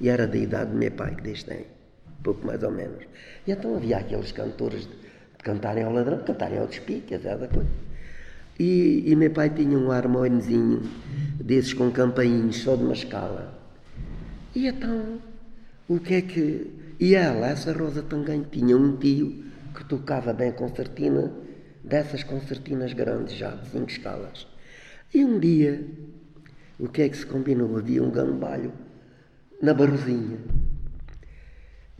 e 0.00 0.08
era 0.08 0.26
da 0.26 0.36
idade 0.36 0.70
do 0.70 0.76
meu 0.76 0.90
pai, 0.92 1.14
que 1.14 1.22
desde 1.22 1.46
tem, 1.46 1.66
pouco 2.22 2.46
mais 2.46 2.62
ou 2.62 2.70
menos. 2.70 3.04
E 3.46 3.52
então 3.52 3.76
havia 3.76 3.98
aqueles 3.98 4.32
cantores 4.32 4.82
de 4.82 5.44
cantarem 5.44 5.84
ao 5.84 5.92
ladrão, 5.92 6.18
cantarem 6.18 6.58
ao 6.58 6.66
despique, 6.66 7.14
essa 7.14 7.36
coisa. 7.36 7.68
E, 8.58 9.04
e 9.06 9.14
meu 9.14 9.30
pai 9.30 9.50
tinha 9.50 9.78
um 9.78 9.90
harmonezinho 9.90 10.82
desses 11.40 11.72
com 11.72 11.90
campainhos, 11.90 12.56
só 12.56 12.74
de 12.74 12.82
uma 12.82 12.92
escala. 12.92 13.56
E 14.54 14.66
então, 14.66 15.20
o 15.88 16.00
que 16.00 16.14
é 16.14 16.22
que. 16.22 16.70
E 16.98 17.14
ela, 17.14 17.46
essa 17.46 17.72
Rosa 17.72 18.02
Tanganho, 18.02 18.44
tinha 18.50 18.76
um 18.76 18.96
tio 18.96 19.44
que 19.74 19.84
tocava 19.84 20.32
bem 20.32 20.50
concertina 20.50 21.32
dessas 21.84 22.24
concertinas 22.24 22.92
grandes 22.92 23.36
já, 23.36 23.50
de 23.50 23.68
cinco 23.68 23.90
escalas. 23.90 24.48
E 25.14 25.24
um 25.24 25.38
dia, 25.38 25.86
o 26.78 26.88
que 26.88 27.02
é 27.02 27.08
que 27.08 27.16
se 27.16 27.24
combinou? 27.24 27.78
Havia 27.78 28.02
um 28.02 28.10
gambalho 28.10 28.72
na 29.62 29.72
Barrozinha. 29.72 30.38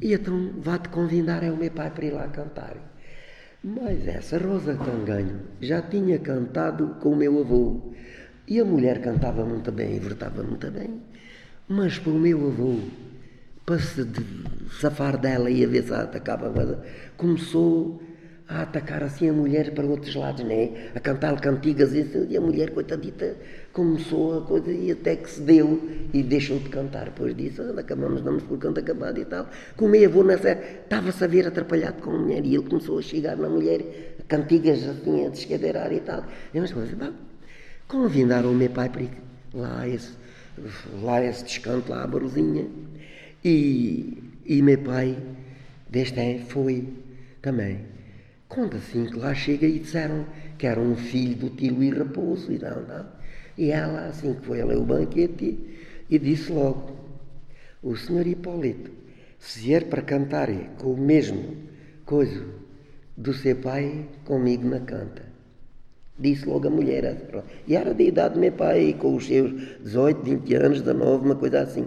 E 0.00 0.14
então 0.14 0.52
vá-te 0.58 0.88
convidar 0.90 1.42
é 1.42 1.50
o 1.50 1.56
meu 1.56 1.70
pai 1.70 1.90
para 1.90 2.04
ir 2.04 2.12
lá 2.12 2.28
cantar. 2.28 2.76
Mas 3.62 4.06
essa 4.06 4.38
Rosa 4.38 4.76
Tanganho 4.76 5.40
já 5.61 5.82
tinha 5.82 6.18
cantado 6.18 6.96
com 7.00 7.11
o 7.11 7.16
meu 7.16 7.40
avô. 7.40 7.92
E 8.46 8.61
a 8.61 8.64
mulher 8.64 9.00
cantava 9.00 9.44
muito 9.44 9.72
bem 9.72 9.96
e 9.96 9.98
vertava 9.98 10.42
muito 10.42 10.70
bem. 10.70 11.02
Mas 11.68 11.98
para 11.98 12.12
o 12.12 12.18
meu 12.18 12.46
avô, 12.46 12.78
para 13.66 13.78
se 13.80 14.06
safar 14.80 15.18
dela 15.18 15.50
e 15.50 15.64
a 15.64 15.68
ver 15.68 15.82
se 15.82 15.92
atacava, 15.92 16.82
começou 17.16 18.00
a 18.48 18.62
atacar 18.62 19.02
assim 19.02 19.28
a 19.28 19.32
mulher 19.32 19.74
para 19.74 19.84
outros 19.84 20.14
lados, 20.14 20.42
né? 20.44 20.90
a 20.94 21.00
cantar 21.00 21.38
cantigas 21.40 21.92
e 21.92 22.37
a 22.37 22.40
mulher, 22.40 22.70
coitadita, 22.70 23.37
começou 23.78 24.38
a 24.38 24.40
coisa 24.42 24.72
e 24.72 24.90
até 24.90 25.14
que 25.14 25.30
se 25.30 25.40
deu 25.40 25.80
e 26.12 26.20
deixou 26.20 26.58
de 26.58 26.68
cantar. 26.68 27.04
Depois 27.04 27.36
disso, 27.36 27.62
acabamos, 27.78 28.22
damos 28.22 28.42
por 28.42 28.58
canto 28.58 28.80
acabado 28.80 29.20
e 29.20 29.24
tal. 29.24 29.48
Como 29.76 29.94
eu 29.94 30.10
vou 30.10 30.24
nessa, 30.24 30.50
estava-se 30.50 31.22
a 31.22 31.28
ver 31.28 31.46
atrapalhado 31.46 32.02
com 32.02 32.10
a 32.10 32.18
mulher 32.18 32.44
e 32.44 32.56
ele 32.56 32.64
começou 32.64 32.98
a 32.98 33.02
chegar 33.02 33.36
na 33.36 33.48
mulher, 33.48 34.16
cantigas 34.26 34.82
assim 34.82 35.24
a 35.24 35.28
descadeirar 35.28 35.92
e 35.92 36.00
tal. 36.00 36.24
E 36.52 36.58
umas 36.58 36.72
coisas, 36.72 36.92
bom, 36.92 37.12
convidaram 37.86 38.50
o 38.50 38.54
meu 38.54 38.68
pai 38.68 38.88
para 38.88 39.02
ir 39.02 39.12
lá 39.54 39.86
esse, 39.86 40.10
lá 41.00 41.24
esse 41.24 41.44
descanto, 41.44 41.92
lá 41.92 42.02
a 42.02 42.06
Barozinha. 42.08 42.66
E, 43.44 44.20
e 44.44 44.60
meu 44.60 44.78
pai, 44.78 45.16
deste 45.88 46.40
foi 46.48 46.88
também. 47.40 47.82
Conta 48.48 48.78
assim 48.78 49.06
que 49.06 49.16
lá 49.16 49.32
chega 49.34 49.68
e 49.68 49.78
disseram 49.78 50.26
que 50.58 50.66
era 50.66 50.80
um 50.80 50.96
filho 50.96 51.36
do 51.36 51.50
tio 51.50 51.80
e 51.80 51.90
Raposo 51.90 52.50
e 52.50 52.58
tal, 52.58 52.82
tal. 52.82 53.17
E 53.58 53.72
ela, 53.72 54.06
assim 54.06 54.34
que 54.34 54.46
foi 54.46 54.62
ler 54.62 54.78
o 54.78 54.84
banquete, 54.84 55.58
e 56.08 56.18
disse 56.18 56.52
logo: 56.52 56.92
O 57.82 57.96
senhor 57.96 58.24
Hipólito, 58.24 58.92
se 59.40 59.60
vier 59.60 59.86
para 59.86 60.00
cantar 60.00 60.48
com 60.78 60.92
o 60.92 60.96
mesmo 60.96 61.56
coisa 62.06 62.44
do 63.16 63.34
seu 63.34 63.56
pai, 63.56 64.06
comigo 64.24 64.66
na 64.66 64.78
canta. 64.78 65.22
Disse 66.16 66.46
logo 66.46 66.68
a 66.68 66.70
mulher. 66.70 67.16
E 67.66 67.74
era 67.74 67.92
de 67.92 68.04
idade 68.04 68.34
do 68.34 68.40
meu 68.40 68.52
pai, 68.52 68.94
com 68.96 69.16
os 69.16 69.26
seus 69.26 69.50
18, 69.82 70.22
20 70.22 70.54
anos, 70.54 70.80
19, 70.80 71.24
uma 71.26 71.34
coisa 71.34 71.62
assim. 71.62 71.86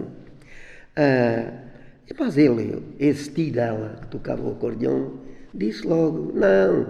Ah, 0.94 1.52
mas 2.18 2.36
ele, 2.36 2.82
esse 2.98 3.30
tio 3.30 3.50
dela, 3.50 3.98
que 4.02 4.08
tocava 4.08 4.42
o 4.42 4.52
acordeão, 4.52 5.20
disse 5.54 5.86
logo: 5.86 6.32
Não, 6.34 6.86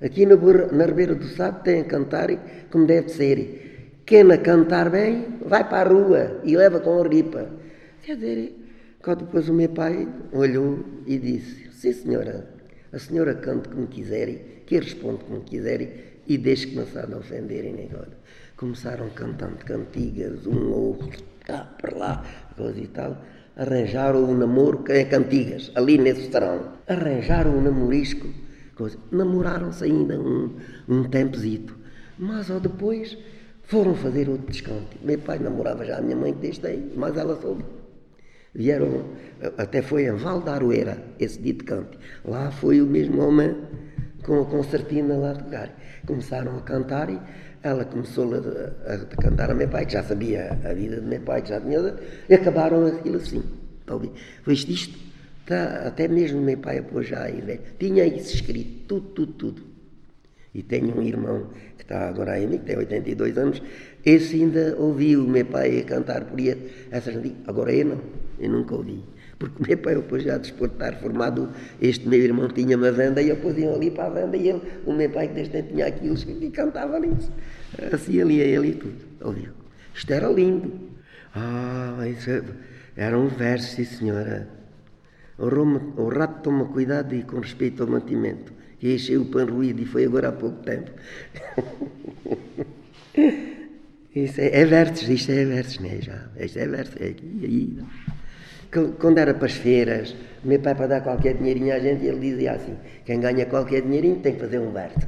aqui 0.00 0.26
na, 0.26 0.34
na 0.34 0.84
Ribeira 0.84 1.14
do 1.14 1.26
Sado 1.26 1.62
tem 1.62 1.80
a 1.80 1.84
cantar 1.84 2.28
como 2.72 2.86
deve 2.86 3.08
ser. 3.10 3.65
Quem 4.06 4.30
a 4.30 4.38
cantar 4.38 4.88
bem, 4.88 5.40
vai 5.44 5.68
para 5.68 5.90
a 5.90 5.92
rua 5.92 6.40
e 6.44 6.56
leva 6.56 6.78
com 6.78 7.02
a 7.02 7.08
ripa. 7.08 7.50
Quer 8.04 8.14
dizer, 8.14 8.54
quando 9.02 9.24
depois 9.24 9.48
o 9.48 9.52
meu 9.52 9.68
pai 9.70 10.08
olhou 10.30 10.78
e 11.04 11.18
disse: 11.18 11.68
Sim, 11.72 11.92
senhora, 11.92 12.48
a 12.92 13.00
senhora 13.00 13.34
cante 13.34 13.68
como 13.68 13.88
quiser, 13.88 14.62
que 14.64 14.78
responde 14.78 15.24
como 15.24 15.40
quiser 15.40 16.20
e 16.24 16.38
deixe 16.38 16.68
se 16.68 16.98
a 16.98 17.16
ofenderem 17.18 17.88
agora. 17.90 18.16
Começaram 18.56 19.10
cantando 19.10 19.56
cantigas, 19.64 20.46
um 20.46 20.70
ou 20.70 21.00
outro, 21.00 21.24
cá 21.44 21.68
para 21.76 21.96
lá, 21.96 22.24
coisa 22.56 22.78
e 22.78 22.86
tal. 22.86 23.20
Arranjaram 23.56 24.22
um 24.22 24.38
namoro, 24.38 24.84
que 24.84 24.92
é 24.92 25.04
cantigas, 25.04 25.72
ali 25.74 25.98
nesse 25.98 26.30
salão. 26.30 26.74
Arranjaram 26.86 27.58
um 27.58 27.60
namorisco, 27.60 28.28
coisa. 28.76 28.98
Namoraram-se 29.10 29.82
ainda 29.82 30.16
um, 30.16 30.54
um 30.88 31.02
tempozito. 31.02 31.76
Mas 32.16 32.48
ó, 32.50 32.60
depois 32.60 33.18
foram 33.66 33.94
fazer 33.94 34.28
outro 34.28 34.46
desconto. 34.50 34.96
Meu 35.02 35.18
pai 35.18 35.38
namorava 35.38 35.84
já 35.84 35.98
a 35.98 36.02
minha 36.02 36.16
mãe 36.16 36.32
desde 36.32 36.66
aí, 36.66 36.92
mas 36.96 37.16
ela 37.16 37.40
soube. 37.40 37.64
Vieram, 38.54 39.04
até 39.58 39.82
foi 39.82 40.06
em 40.06 40.12
Val 40.12 40.40
da 40.40 40.54
Aroeira, 40.54 40.96
esse 41.18 41.40
dito 41.40 41.64
cante. 41.64 41.98
Lá 42.24 42.50
foi 42.50 42.80
o 42.80 42.86
mesmo 42.86 43.22
homem 43.22 43.54
com 44.24 44.40
a 44.40 44.44
concertina 44.46 45.16
lá 45.16 45.34
tocar. 45.34 45.76
Começaram 46.06 46.56
a 46.56 46.62
cantar 46.62 47.10
e 47.10 47.18
ela 47.62 47.84
começou 47.84 48.32
a, 48.34 48.94
a, 48.94 48.98
cantar 49.20 49.50
a 49.50 49.54
meu 49.54 49.68
pai, 49.68 49.84
que 49.84 49.92
já 49.92 50.02
sabia 50.02 50.58
a 50.64 50.72
vida 50.72 51.00
de 51.00 51.06
meu 51.06 51.20
pai, 51.20 51.42
que 51.42 51.48
já 51.50 51.60
tinha, 51.60 51.94
e 52.28 52.34
acabaram 52.34 52.86
aquilo 52.86 53.16
assim. 53.16 53.42
Talvez. 53.84 54.12
Vejo 54.46 54.70
isto, 54.70 54.98
tá, 55.44 55.82
até 55.86 56.08
mesmo 56.08 56.40
meu 56.40 56.58
pai 56.58 56.80
depois 56.80 57.08
já 57.08 57.24
aí, 57.24 57.60
tinha 57.78 58.06
isso 58.06 58.34
escrito, 58.34 58.86
tudo, 58.86 59.08
tudo, 59.08 59.32
tudo. 59.32 59.62
E 60.54 60.62
tenho 60.62 60.98
um 60.98 61.02
irmão 61.02 61.50
está 61.86 62.08
agora 62.08 62.32
aí, 62.32 62.46
que 62.46 62.58
tem 62.58 62.76
82 62.76 63.38
anos, 63.38 63.62
esse 64.04 64.36
ainda 64.36 64.74
ouviu 64.76 65.24
o 65.24 65.28
meu 65.28 65.46
pai 65.46 65.82
cantar 65.82 66.24
por 66.24 66.38
aí, 66.38 66.70
essas 66.90 67.14
agora 67.46 67.72
eu 67.72 67.86
não, 67.86 68.00
eu 68.40 68.50
nunca 68.50 68.74
ouvi. 68.74 69.02
Porque 69.38 69.62
o 69.62 69.66
meu 69.66 69.78
pai, 69.78 69.94
depois 69.94 70.22
já 70.22 70.38
de 70.38 70.50
estar 70.50 70.94
formado, 70.94 71.50
este 71.80 72.08
meu 72.08 72.18
irmão 72.18 72.48
tinha 72.48 72.76
uma 72.76 72.90
venda 72.90 73.20
e 73.20 73.28
eu 73.28 73.36
depois 73.36 73.56
iam 73.58 73.74
ali 73.74 73.90
para 73.90 74.06
a 74.06 74.10
venda 74.10 74.36
e 74.36 74.48
ele, 74.48 74.62
o 74.84 74.92
meu 74.92 75.10
pai 75.10 75.28
que 75.28 75.34
desde 75.34 75.52
tempo 75.52 75.74
tinha 75.74 75.86
aquilo 75.86 76.16
e 76.42 76.50
cantava 76.50 76.98
nisso. 76.98 77.30
Assim 77.92 78.20
ali 78.20 78.40
ele 78.40 78.68
e 78.68 78.74
tudo. 78.74 78.96
Ouviu? 79.22 79.50
Isto 79.94 80.12
era 80.12 80.28
lindo. 80.28 80.72
Ah, 81.34 82.06
isso 82.08 82.30
era 82.96 83.18
um 83.18 83.28
verso, 83.28 83.76
sim 83.76 83.84
senhora. 83.84 84.48
O 85.38 86.08
rato 86.08 86.42
toma 86.42 86.64
cuidado 86.64 87.14
e 87.14 87.22
com 87.22 87.40
respeito 87.40 87.82
ao 87.82 87.88
mantimento 87.90 88.55
que 88.78 88.94
encheu 88.94 89.22
o 89.22 89.26
pano 89.26 89.54
ruído 89.54 89.82
e 89.82 89.86
foi 89.86 90.04
agora 90.04 90.28
há 90.28 90.32
pouco 90.32 90.62
tempo. 90.62 90.90
Isso 94.16 94.40
é, 94.40 94.60
é 94.60 94.64
versos, 94.64 95.08
isto 95.10 95.30
é 95.30 95.44
versos, 95.44 95.78
né? 95.78 95.98
Já. 96.00 96.30
Isto 96.40 96.58
é 96.58 96.66
versos, 96.66 96.96
é 96.98 97.08
aqui 97.08 97.40
aí. 97.42 97.78
Quando 98.98 99.18
era 99.18 99.34
para 99.34 99.44
as 99.44 99.52
feiras, 99.52 100.16
meu 100.42 100.58
pai 100.58 100.74
para 100.74 100.86
dar 100.86 101.00
qualquer 101.02 101.34
dinheirinho 101.34 101.74
à 101.74 101.78
gente, 101.78 102.06
ele 102.06 102.18
dizia 102.18 102.52
assim: 102.52 102.76
quem 103.04 103.20
ganha 103.20 103.44
qualquer 103.44 103.82
dinheirinho 103.82 104.16
tem 104.20 104.32
que 104.34 104.40
fazer 104.40 104.58
um 104.58 104.72
verso. 104.72 105.06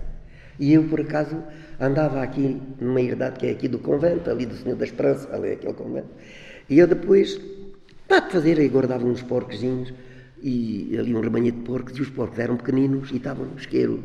E 0.58 0.74
eu, 0.74 0.84
por 0.84 1.00
acaso, 1.00 1.42
andava 1.80 2.22
aqui 2.22 2.60
numa 2.78 3.00
herdade 3.00 3.38
que 3.38 3.46
é 3.46 3.50
aqui 3.50 3.66
do 3.66 3.78
convento, 3.78 4.30
ali 4.30 4.44
do 4.44 4.54
Senhor 4.54 4.76
da 4.76 4.84
Esperança, 4.84 5.34
ali 5.34 5.52
aquele 5.52 5.72
convento. 5.72 6.08
E 6.68 6.78
eu 6.78 6.86
depois, 6.86 7.40
para 8.06 8.28
fazer, 8.28 8.58
aí 8.58 8.68
guardava 8.68 9.06
uns 9.06 9.22
porcozinhos 9.22 9.94
e 10.42 10.96
ali 10.98 11.14
um 11.14 11.20
rebanho 11.20 11.52
de 11.52 11.58
porcos, 11.62 11.96
e 11.98 12.02
os 12.02 12.10
porcos 12.10 12.38
eram 12.38 12.56
pequeninos 12.56 13.10
e 13.10 13.16
estavam 13.16 13.46
no 13.46 13.56
isqueiro. 13.56 14.02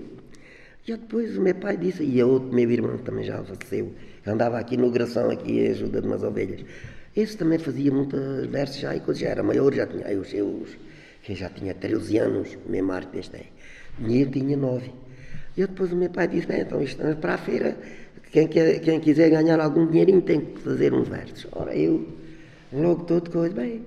Eu 0.87 0.97
depois 0.97 1.37
o 1.37 1.41
meu 1.41 1.55
pai 1.55 1.77
disse, 1.77 2.03
e 2.03 2.19
a 2.19 2.25
outro 2.25 2.53
meu 2.53 2.69
irmão 2.69 2.97
também 2.97 3.23
já 3.23 3.41
faleceu, 3.43 3.93
andava 4.27 4.59
aqui 4.59 4.75
no 4.75 4.91
gração, 4.91 5.29
aqui 5.29 5.65
a 5.67 5.71
ajuda 5.71 6.01
de 6.01 6.07
umas 6.07 6.23
ovelhas. 6.23 6.65
Esse 7.15 7.37
também 7.37 7.59
fazia 7.59 7.91
muitas 7.91 8.47
versos 8.47 8.77
já, 8.77 8.95
e 8.95 8.99
quando 8.99 9.17
já 9.17 9.29
era 9.29 9.43
maior, 9.43 9.73
já 9.73 9.87
tinha 9.87 10.19
os 10.19 10.29
seus, 10.29 10.77
que 11.21 11.35
já 11.35 11.49
tinha 11.49 11.73
13 11.73 12.17
anos, 12.17 12.57
o 12.65 12.69
meu 12.69 12.83
Marco 12.83 13.11
deste 13.13 13.35
aí. 13.35 13.45
E 14.05 14.21
eu 14.21 14.31
tinha 14.31 14.57
9. 14.57 14.91
E 15.55 15.61
depois 15.61 15.93
o 15.93 15.95
meu 15.95 16.09
pai 16.09 16.27
disse, 16.27 16.47
bem, 16.47 16.61
então 16.61 16.81
estamos 16.81 17.15
para 17.15 17.35
a 17.35 17.37
feira, 17.37 17.77
quem, 18.31 18.47
quer, 18.47 18.79
quem 18.79 18.99
quiser 18.99 19.29
ganhar 19.29 19.59
algum 19.59 19.85
dinheirinho 19.85 20.21
tem 20.21 20.41
que 20.41 20.59
fazer 20.61 20.91
uns 20.93 21.07
versos. 21.07 21.47
Ora, 21.51 21.75
eu, 21.75 22.07
logo 22.73 23.03
todo 23.03 23.29
coisa, 23.29 23.53
bem, 23.53 23.85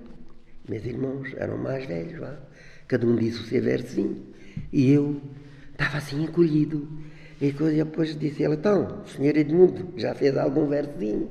meus 0.68 0.84
irmãos 0.84 1.32
eram 1.36 1.58
mais 1.58 1.86
velhos 1.86 2.18
lá, 2.18 2.38
cada 2.88 3.06
um 3.06 3.16
disse 3.16 3.40
o 3.40 3.44
seu 3.44 3.62
versinho, 3.62 4.22
e 4.72 4.90
eu 4.90 5.20
estava 5.72 5.98
assim 5.98 6.22
encolhido. 6.22 6.88
E 7.40 7.52
depois 7.52 8.18
disse 8.18 8.42
ele, 8.42 8.54
então, 8.54 9.04
senhor 9.06 9.36
Edmundo, 9.36 9.88
já 9.96 10.14
fez 10.14 10.36
algum 10.36 10.66
versinho? 10.66 11.28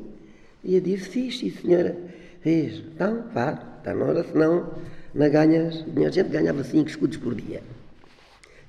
E 0.64 0.76
eu 0.76 0.82
disse, 0.82 1.10
fiz, 1.10 1.40
sim, 1.40 1.50
senhora, 1.50 1.98
fez. 2.42 2.84
Então, 2.94 3.26
vá, 3.34 3.78
está 3.80 3.94
na 3.94 4.06
hora, 4.06 4.24
senão 4.24 4.72
não 5.14 5.30
ganhas, 5.30 5.84
a 5.96 6.10
gente 6.12 6.30
ganhava 6.30 6.64
cinco 6.64 6.90
escudos 6.90 7.18
por 7.18 7.34
dia. 7.34 7.64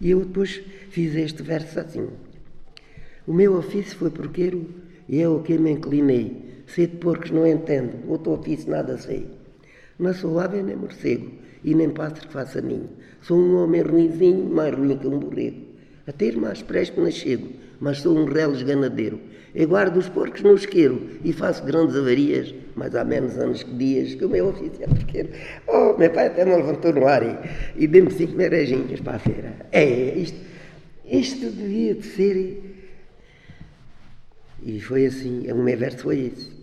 E 0.00 0.11
eu 0.11 0.20
depois 0.24 0.62
fiz 0.90 1.14
este 1.14 1.42
verso 1.42 1.81
assim. 1.81 2.09
O 3.26 3.33
meu 3.33 3.57
ofício 3.57 3.96
foi 3.98 4.11
porqueiro 4.11 4.66
e 5.09 5.24
o 5.26 5.42
que 5.42 5.59
me 5.59 5.72
inclinei. 5.72 6.62
Sei 6.66 6.87
de 6.87 6.96
porcos 6.96 7.31
não 7.31 7.46
entendo, 7.46 8.09
outro 8.09 8.33
ofício 8.33 8.70
nada 8.70 8.96
sei. 8.98 9.36
Não 9.98 10.12
sou 10.12 10.38
ave 10.38 10.62
nem 10.62 10.76
morcego, 10.76 11.30
e 11.64 11.74
nem 11.74 11.90
pássaro 11.90 12.26
que 12.26 12.32
faça 12.32 12.61
ninho. 12.61 12.90
Sou 13.22 13.38
um 13.38 13.56
homem 13.56 13.82
ruimzinho, 13.82 14.44
mais 14.48 14.74
ruim 14.74 14.96
que 14.98 15.06
um 15.06 15.18
borrego. 15.18 15.62
A 16.06 16.12
ter 16.12 16.37
mais 16.37 16.62
presto 16.62 17.00
não 17.00 17.11
chego, 17.11 17.48
mas 17.80 18.00
sou 18.00 18.16
um 18.16 18.24
reles 18.24 18.62
ganadeiro. 18.62 19.18
Eu 19.54 19.68
guardo 19.68 19.96
os 19.96 20.09
porcos 20.09 20.42
no 20.42 20.54
isqueiro 20.54 21.00
e 21.24 21.32
faço 21.32 21.64
grandes 21.64 21.96
avarias, 21.96 22.54
mas 22.74 22.94
há 22.94 23.02
menos 23.04 23.38
anos 23.38 23.62
que 23.62 23.72
dias 23.72 24.14
que 24.14 24.24
o 24.24 24.28
meu 24.28 24.48
ofício 24.48 24.82
é 24.82 24.87
porqueiro. 24.87 25.30
Oh, 25.66 25.96
meu 25.98 26.11
pai 26.11 26.26
até 26.26 26.44
me 26.44 26.54
levantou 26.54 26.92
no 26.92 27.06
ar 27.06 27.22
e, 27.22 27.82
e 27.82 27.87
deu-me 27.87 28.11
cinco 28.11 28.35
merejinhas 28.35 29.00
para 29.00 29.16
a 29.16 29.18
feira. 29.18 29.66
É, 29.72 30.14
isto, 30.18 30.38
isto 31.04 31.50
devia 31.50 31.94
de 31.94 32.04
ser... 32.04 32.62
E 34.62 34.80
foi 34.80 35.06
assim, 35.06 35.50
o 35.50 35.56
meu 35.56 35.76
verso 35.76 35.98
foi 35.98 36.26
esse. 36.26 36.56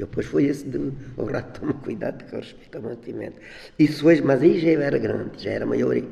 E 0.00 0.04
depois 0.04 0.26
foi 0.26 0.44
esse 0.44 0.64
de 0.64 0.78
o 1.18 1.24
rato 1.24 1.60
toma 1.60 1.74
cuidado 1.74 2.24
com 2.30 2.36
respeito 2.36 2.74
ao 2.76 2.82
mantimento. 2.82 3.36
Isso 3.78 4.06
hoje, 4.08 4.22
mas 4.22 4.40
aí 4.40 4.58
já 4.58 4.70
era 4.70 4.98
grande, 4.98 5.42
já 5.42 5.50
era 5.50 5.66
maior. 5.66 5.94
E, 5.94 6.04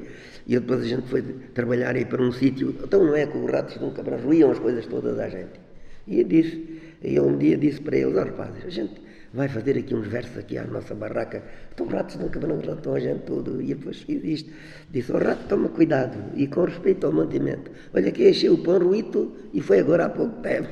depois 0.47 0.83
a 0.83 0.85
gente 0.85 1.09
foi 1.09 1.23
trabalhar 1.55 1.97
aí 1.97 2.05
para 2.05 2.23
um 2.23 2.31
sítio. 2.31 2.75
Então 2.85 3.03
não 3.03 3.17
é 3.17 3.27
que 3.27 3.39
os 3.39 3.51
ratos 3.51 3.81
nunca 3.81 4.03
ruíam 4.03 4.51
as 4.51 4.59
coisas 4.59 4.85
todas 4.87 5.19
à 5.19 5.29
gente. 5.31 5.59
E 6.07 6.21
eu 6.21 6.25
disse, 6.25 6.81
eu 7.03 7.27
um 7.27 7.39
dia 7.39 7.57
disse 7.57 7.81
para 7.81 7.97
eles, 7.97 8.15
oh, 8.15 8.19
rapazes, 8.19 8.63
a 8.67 8.71
gente 8.71 9.08
vai 9.33 9.49
fazer 9.49 9.79
aqui 9.79 9.95
uns 9.95 10.07
versos 10.07 10.39
aqui 10.39 10.57
à 10.57 10.65
nossa 10.65 10.95
barraca. 10.95 11.43
Então 11.73 11.87
ratos 11.87 12.17
não 12.17 12.29
relatam 12.59 12.95
a 12.95 13.01
gente 13.01 13.21
tudo. 13.23 13.61
E 13.61 13.75
depois 13.75 13.99
fiz 14.03 14.25
isto. 14.25 14.51
Disse, 14.91 15.13
o 15.13 15.19
rato 15.19 15.45
toma 15.49 15.69
cuidado 15.69 16.17
e 16.35 16.47
com 16.47 16.65
respeito 16.65 17.07
ao 17.07 17.13
mantimento. 17.13 17.71
Olha 17.95 18.11
que 18.11 18.29
encheu 18.29 18.55
o 18.55 18.59
pão 18.59 18.79
ruíto 18.79 19.33
e 19.53 19.61
foi 19.61 19.81
agora 19.81 20.07
há 20.07 20.09
pouco 20.09 20.41
tempo. 20.41 20.69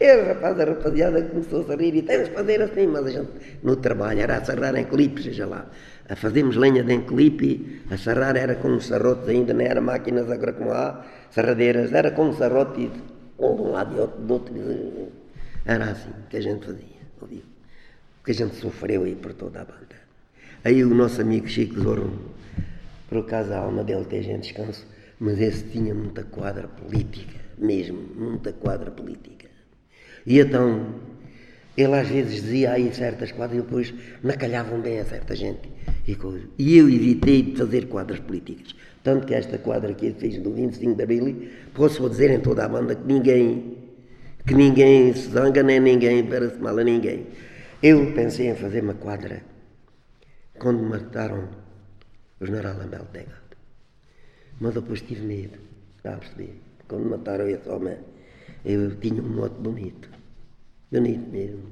E 0.00 0.16
o 0.16 0.26
rapaz, 0.26 0.58
a 0.58 0.64
rapaziada 0.64 1.22
começou 1.22 1.70
a 1.70 1.76
rir 1.76 1.94
e 1.94 2.02
temos 2.02 2.28
de 2.28 2.34
fazer 2.34 2.62
assim, 2.62 2.86
mas 2.86 3.06
a 3.06 3.10
gente 3.10 3.30
no 3.62 3.76
trabalho 3.76 4.20
era 4.20 4.38
a 4.38 4.44
serrar 4.44 4.74
em 4.76 4.84
clipes, 4.84 5.24
seja 5.24 5.46
lá. 5.46 5.70
A 6.08 6.16
fazermos 6.16 6.56
lenha 6.56 6.82
de 6.82 6.94
enclipe, 6.94 7.82
a 7.90 7.96
serrar 7.98 8.34
era 8.36 8.54
com 8.54 8.80
sarrotes 8.80 9.28
ainda, 9.28 9.52
não 9.52 9.60
era 9.60 9.80
máquinas 9.80 10.30
agora 10.30 10.54
como 10.54 10.72
há, 10.72 11.04
serradeiras, 11.30 11.92
era 11.92 12.10
com 12.10 12.28
um 12.28 12.32
sarrote 12.32 12.88
de 12.88 12.90
um 13.38 13.72
lado 13.72 13.94
e 13.94 14.00
outro, 14.00 14.20
do 14.22 14.32
outro. 14.32 14.54
Era 15.66 15.90
assim 15.90 16.08
que 16.30 16.38
a 16.38 16.40
gente 16.40 16.64
fazia, 16.64 17.42
que 18.28 18.32
a 18.32 18.34
gente 18.34 18.56
sofreu 18.56 19.04
aí 19.04 19.14
por 19.14 19.32
toda 19.32 19.62
a 19.62 19.64
banda. 19.64 19.96
Aí 20.62 20.84
o 20.84 20.94
nosso 20.94 21.18
amigo 21.18 21.48
Chico 21.48 21.80
Zorro, 21.80 22.12
por 23.08 23.20
acaso 23.20 23.54
a 23.54 23.56
alma 23.56 23.82
dele 23.82 24.04
tem 24.04 24.22
gente 24.22 24.52
descanso, 24.52 24.86
mas 25.18 25.40
esse 25.40 25.64
tinha 25.64 25.94
muita 25.94 26.24
quadra 26.24 26.68
política, 26.68 27.40
mesmo, 27.56 27.98
muita 28.14 28.52
quadra 28.52 28.90
política. 28.90 29.46
E 30.26 30.38
então, 30.38 30.94
ele 31.74 31.94
às 31.94 32.06
vezes 32.06 32.42
dizia 32.42 32.72
aí 32.72 32.94
certas 32.94 33.32
quadras 33.32 33.60
e 33.60 33.62
depois 33.62 33.94
nacalhavam 34.22 34.78
bem 34.78 34.98
a 34.98 35.06
certa 35.06 35.34
gente. 35.34 35.66
E, 36.58 36.76
eu 36.76 36.86
evitei 36.86 37.40
de 37.40 37.56
fazer 37.56 37.86
quadras 37.86 38.20
políticas. 38.20 38.74
Tanto 39.02 39.26
que 39.26 39.32
esta 39.32 39.56
quadra 39.56 39.94
que 39.94 40.04
ele 40.04 40.16
fez 40.16 40.36
do 40.38 40.52
25 40.52 40.94
de 40.94 41.02
Abril, 41.02 41.48
posso 41.72 42.06
dizer 42.10 42.30
em 42.30 42.40
toda 42.40 42.66
a 42.66 42.68
banda 42.68 42.94
que 42.94 43.06
ninguém, 43.06 43.78
que 44.46 44.52
ninguém 44.52 45.14
se 45.14 45.30
zanga, 45.30 45.62
nem 45.62 45.80
ninguém 45.80 46.26
parece 46.26 46.58
mal 46.58 46.76
a 46.78 46.84
ninguém. 46.84 47.26
Eu 47.80 48.12
pensei 48.12 48.48
em 48.48 48.56
fazer 48.56 48.82
uma 48.82 48.94
quadra 48.94 49.40
quando 50.58 50.82
mataram 50.82 51.48
o 52.40 52.44
general 52.44 52.80
Abel 52.80 53.04
Tegado. 53.12 53.56
Mas 54.60 54.74
depois 54.74 55.00
tive 55.00 55.24
medo, 55.24 55.60
está 55.96 56.14
a 56.14 56.16
perceber? 56.16 56.60
Quando 56.88 57.08
mataram 57.08 57.48
esse 57.48 57.68
homem, 57.68 57.96
eu 58.64 58.96
tinha 58.96 59.22
um 59.22 59.28
mote 59.28 59.60
bonito. 59.60 60.10
Bonito 60.90 61.30
mesmo. 61.30 61.70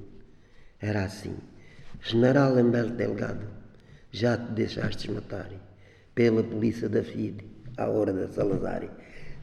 Era 0.80 1.06
assim. 1.06 1.34
General 2.02 2.54
Lambert 2.54 2.92
Delgado, 2.92 3.48
já 4.12 4.36
te 4.36 4.52
deixaste 4.52 5.10
matar 5.10 5.50
pela 6.14 6.44
polícia 6.44 6.88
da 6.88 7.02
FIDE, 7.02 7.44
à 7.76 7.88
hora 7.88 8.12
da 8.12 8.28
Salazar. 8.28 8.84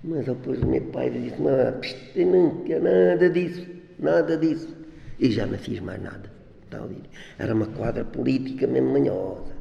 Mas 0.02 0.26
depois 0.26 0.62
o 0.62 0.66
meu 0.66 0.82
pai 0.94 1.10
disse, 1.10 1.42
não, 1.42 2.32
nunca, 2.32 2.80
nada 2.80 3.30
disso, 3.30 3.68
nada 4.00 4.38
disso. 4.38 4.74
E 5.20 5.30
já 5.30 5.46
não 5.46 5.58
fiz 5.58 5.82
mais 5.82 6.02
nada. 6.02 6.32
Era 7.38 7.54
uma 7.54 7.68
quadra 7.68 8.04
política 8.04 8.68
mesmo 8.68 8.92
manhosa. 8.92 9.54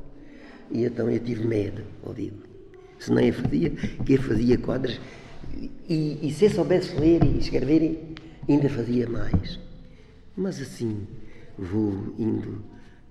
E 0.71 0.85
então 0.85 1.11
eu 1.11 1.21
tive 1.21 1.47
medo, 1.47 1.83
ouviu? 2.03 2.33
Se 2.99 3.11
não 3.11 3.21
eu 3.21 3.33
fazia, 3.33 3.71
que 3.71 4.15
eu 4.15 4.23
fazia 4.23 4.59
quadras. 4.59 5.01
E, 5.89 6.19
e 6.23 6.33
se 6.33 6.47
eu 6.47 6.51
soubesse 6.51 6.95
ler 6.97 7.23
e 7.25 7.39
escrever, 7.39 8.15
ainda 8.49 8.69
fazia 8.69 9.09
mais. 9.09 9.59
Mas 10.37 10.61
assim, 10.61 11.07
vou 11.59 12.15
indo, 12.19 12.65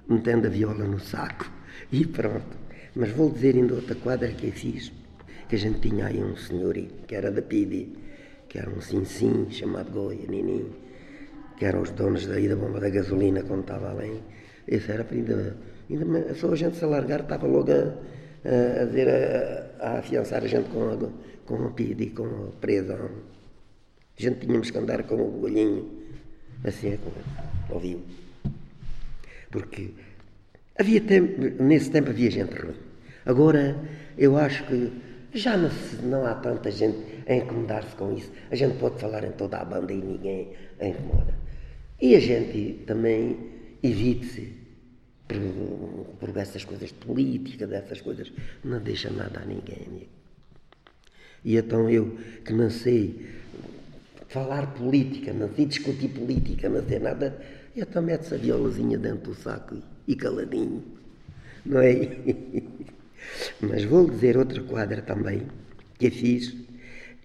metendo 0.08 0.48
a 0.48 0.50
viola 0.50 0.86
no 0.86 1.00
saco 1.00 1.52
e 1.92 2.06
pronto. 2.06 2.60
Mas 2.96 3.12
vou 3.12 3.30
dizer 3.30 3.56
ainda 3.56 3.76
outra 3.76 3.96
quadra 3.96 4.28
que 4.30 4.48
eu 4.48 4.52
fiz, 4.52 4.92
que 5.48 5.56
a 5.56 5.60
gente 5.60 5.80
tinha 5.80 6.08
aí 6.08 6.22
um 6.22 6.36
senhor 6.36 6.74
que 7.08 7.16
era 7.16 7.32
da 7.32 7.42
PIDE, 7.42 7.94
que 8.50 8.58
era 8.58 8.70
um 8.70 8.82
sim-sim 8.82 9.48
chamado 9.50 9.92
Goia, 9.92 10.26
Nininho 10.28 10.91
que 11.62 11.66
eram 11.66 11.84
os 11.84 11.92
donos 11.92 12.26
daí 12.26 12.48
da 12.50 12.56
bomba 12.56 12.80
da 12.80 12.90
gasolina 12.90 13.44
quando 13.44 13.62
estava 13.62 13.92
além. 13.92 14.20
Esse 14.68 14.92
era 14.92 15.06
ainda, 15.12 15.56
ainda 15.88 16.34
só 16.34 16.52
a 16.52 16.56
gente 16.56 16.76
se 16.76 16.84
alargar 16.84 17.20
estava 17.20 17.46
logo 17.46 17.72
a, 17.72 18.82
a, 18.82 18.86
dizer, 18.86 19.08
a, 19.80 19.86
a 19.86 20.00
afiançar 20.00 20.44
a 20.44 20.48
gente 20.48 20.72
com 20.72 20.90
a, 20.90 20.98
com 21.46 21.68
a 21.68 21.70
PID 21.70 22.02
e 22.02 22.10
com 22.10 22.26
a 22.26 22.60
presa. 22.60 22.96
A 22.96 24.20
gente 24.20 24.40
tínhamos 24.40 24.72
que 24.72 24.78
andar 24.80 25.04
com 25.04 25.14
o 25.14 25.44
olhinho 25.44 25.88
assim, 26.64 26.98
ao 27.70 27.80
vivo. 27.80 28.02
Porque 29.52 29.92
havia 30.80 31.00
tempo, 31.00 31.64
nesse 31.64 31.92
tempo 31.92 32.10
havia 32.10 32.32
gente 32.32 32.56
ruim. 32.56 32.74
Agora 33.24 33.76
eu 34.18 34.36
acho 34.36 34.66
que 34.66 34.92
já 35.32 35.56
não, 35.56 35.70
não 36.06 36.26
há 36.26 36.34
tanta 36.34 36.72
gente 36.72 36.98
a 37.28 37.36
incomodar-se 37.36 37.96
com 37.96 38.18
isso. 38.18 38.32
A 38.50 38.56
gente 38.56 38.80
pode 38.80 39.00
falar 39.00 39.24
em 39.24 39.34
toda 39.34 39.58
a 39.58 39.64
banda 39.64 39.94
e 39.94 39.98
ninguém 39.98 40.54
a 40.80 40.88
incomoda. 40.88 41.41
E 42.02 42.16
a 42.16 42.20
gente 42.20 42.84
também 42.88 43.38
evite-se 43.84 44.54
por, 45.28 46.16
por 46.20 46.38
essas 46.38 46.66
coisas 46.66 46.90
de 46.90 46.96
política, 46.96 47.68
dessas 47.68 48.02
coisas, 48.02 48.32
não 48.64 48.80
deixa 48.80 49.10
nada 49.12 49.42
a 49.42 49.46
ninguém, 49.46 49.86
amigo. 49.88 50.10
E 51.44 51.58
então 51.58 51.90
eu, 51.90 52.18
que 52.44 52.54
não 52.54 52.70
sei 52.70 53.28
falar 54.30 54.74
política, 54.74 55.34
não 55.34 55.54
sei 55.54 55.66
discutir 55.66 56.10
política, 56.10 56.70
não 56.70 56.84
sei 56.88 57.00
nada, 57.00 57.40
eu 57.76 57.86
também 57.86 58.16
meto 58.16 58.34
a 58.34 58.38
violazinha 58.38 58.98
dentro 58.98 59.32
do 59.32 59.36
saco 59.36 59.76
e, 59.76 60.14
e 60.14 60.16
caladinho, 60.16 60.84
não 61.66 61.82
é? 61.82 61.94
Mas 63.62 63.84
vou 63.84 64.10
dizer 64.10 64.38
outra 64.38 64.62
quadra 64.64 65.02
também, 65.02 65.44
que 66.00 66.08
eu 66.08 66.12
fiz, 66.12 66.56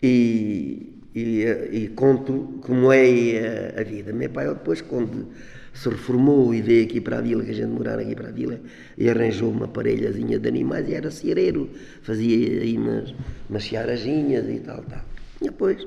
e 0.03 0.96
e, 1.17 1.45
e 1.73 1.89
conto 1.89 2.61
como 2.61 2.93
é 2.93 3.73
a, 3.75 3.81
a, 3.81 3.85
vida. 3.85 4.13
Meu 4.13 4.29
pai, 4.29 4.47
depois, 4.49 4.83
quando 4.83 5.29
se 5.73 5.89
reformou 5.89 6.55
e 6.55 6.61
veio 6.61 6.85
aqui 6.85 7.01
para 7.01 7.19
a 7.19 7.21
vila, 7.23 7.43
que 7.43 7.53
a 7.53 7.55
gente 7.55 7.71
morava 7.71 8.03
aqui 8.03 8.15
para 8.15 8.29
a 8.29 8.33
vila, 8.33 8.61
e 8.99 9.09
arranjou 9.09 9.51
uma 9.51 9.67
parelhazinha 9.67 10.39
de 10.39 10.47
animais 10.47 10.87
e 10.89 10.95
era 10.95 11.11
ceareiro, 11.11 11.71
fazia 12.03 12.61
aí 12.61 12.77
umas, 12.77 13.15
umas 13.49 13.65
searazinhas 13.65 14.47
e 14.47 14.61
tal, 14.61 14.83
tal. 14.83 15.01
E 15.41 15.47
depois, 15.47 15.87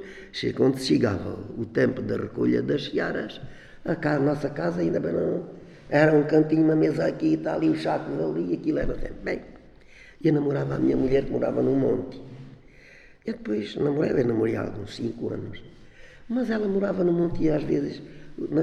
quando 0.55 0.79
chegava 0.79 1.37
o 1.55 1.65
tempo 1.65 2.01
da 2.01 2.17
recolha 2.17 2.63
das 2.63 2.85
searas, 2.85 3.39
a, 3.85 3.95
casa, 3.95 4.17
a 4.17 4.25
nossa 4.25 4.49
casa 4.49 4.81
ainda 4.81 4.99
não, 4.99 5.47
era 5.89 6.11
um 6.11 6.23
cantinho, 6.23 6.63
uma 6.63 6.75
mesa 6.75 7.05
aqui 7.05 7.33
e 7.33 7.37
tal, 7.37 7.55
ali 7.55 7.69
os 7.69 7.83
sacos 7.83 8.19
ali, 8.19 8.51
e 8.51 8.53
aquilo 8.55 8.79
era 8.79 8.95
sempre 8.95 9.23
bem. 9.23 9.41
E 10.21 10.27
eu 10.27 10.33
namorava 10.33 10.75
a 10.75 10.79
minha 10.79 10.97
mulher 10.97 11.25
que 11.25 11.31
morava 11.31 11.61
num 11.61 11.75
monte. 11.75 12.28
E 13.29 13.33
depois 13.33 13.75
namorei, 13.75 14.23
eu 14.23 14.27
namorei 14.27 14.55
há 14.55 14.63
uns 14.63 14.95
5 14.95 15.29
anos. 15.29 15.61
Mas 16.27 16.49
ela 16.49 16.67
morava 16.67 17.03
no 17.03 17.13
monte 17.13 17.43
e 17.43 17.49
às 17.51 17.61
vezes 17.61 18.01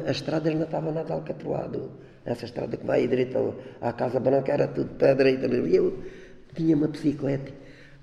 as 0.05 0.17
estradas 0.17 0.53
não 0.55 0.65
estavam 0.65 0.93
nada 0.93 1.15
alcatroado. 1.15 1.93
Essa 2.25 2.47
estrada 2.47 2.77
que 2.77 2.85
vai 2.85 3.07
direita 3.07 3.39
à 3.81 3.93
Casa 3.93 4.19
Branca 4.19 4.53
era 4.53 4.67
tudo 4.67 4.91
para 4.99 5.13
a 5.13 5.15
direita. 5.15 5.47
E 5.47 5.77
eu 5.77 6.03
tinha 6.53 6.75
uma 6.75 6.89
bicicleta. 6.89 7.53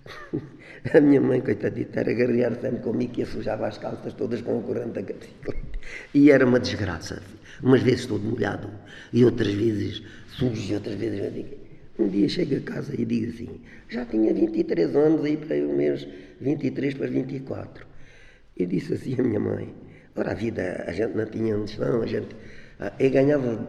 A 0.93 0.99
minha 0.99 1.21
mãe, 1.21 1.39
coitadita, 1.41 2.01
era 2.01 2.11
agarrear 2.11 2.55
sempre 2.59 2.81
comigo 2.81 3.13
que 3.13 3.25
sujava 3.25 3.67
as 3.67 3.77
calças 3.77 4.13
todas 4.13 4.41
com 4.41 4.57
o 4.57 4.63
corante 4.63 4.93
da 4.93 5.01
bicicleta. 5.01 5.79
E 6.13 6.29
era 6.29 6.45
uma 6.45 6.59
desgraça. 6.59 7.21
Umas 7.61 7.81
vezes 7.81 8.05
todo 8.05 8.23
molhado 8.23 8.69
e 9.13 9.23
outras 9.23 9.53
vezes 9.53 10.01
sujo 10.27 10.71
e 10.71 10.75
outras 10.75 10.95
vezes... 10.95 11.45
Um 11.97 12.07
dia 12.07 12.27
chego 12.27 12.55
a 12.57 12.59
casa 12.59 12.99
e 12.99 13.05
digo 13.05 13.29
assim, 13.29 13.61
já 13.87 14.03
tinha 14.03 14.33
23 14.33 14.95
anos 14.95 15.23
aí 15.23 15.37
para 15.37 15.55
o 15.57 15.77
mês 15.77 16.07
23 16.41 16.93
para 16.95 17.07
24. 17.07 17.85
E 18.55 18.65
disse 18.65 18.93
assim 18.93 19.15
a 19.19 19.23
minha 19.23 19.39
mãe, 19.39 19.73
ora 20.15 20.31
a 20.31 20.33
vida, 20.33 20.83
a 20.87 20.91
gente 20.91 21.15
não 21.15 21.25
tinha 21.25 21.57
não, 21.57 22.01
a 22.01 22.05
gente, 22.05 22.35
ah, 22.79 22.93
eu 22.99 23.09
ganhava 23.09 23.67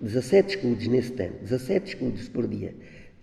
17 0.00 0.56
escudos 0.56 0.86
nesse 0.88 1.12
tempo, 1.12 1.38
17 1.42 1.94
escudos 1.94 2.28
por 2.28 2.46
dia. 2.48 2.74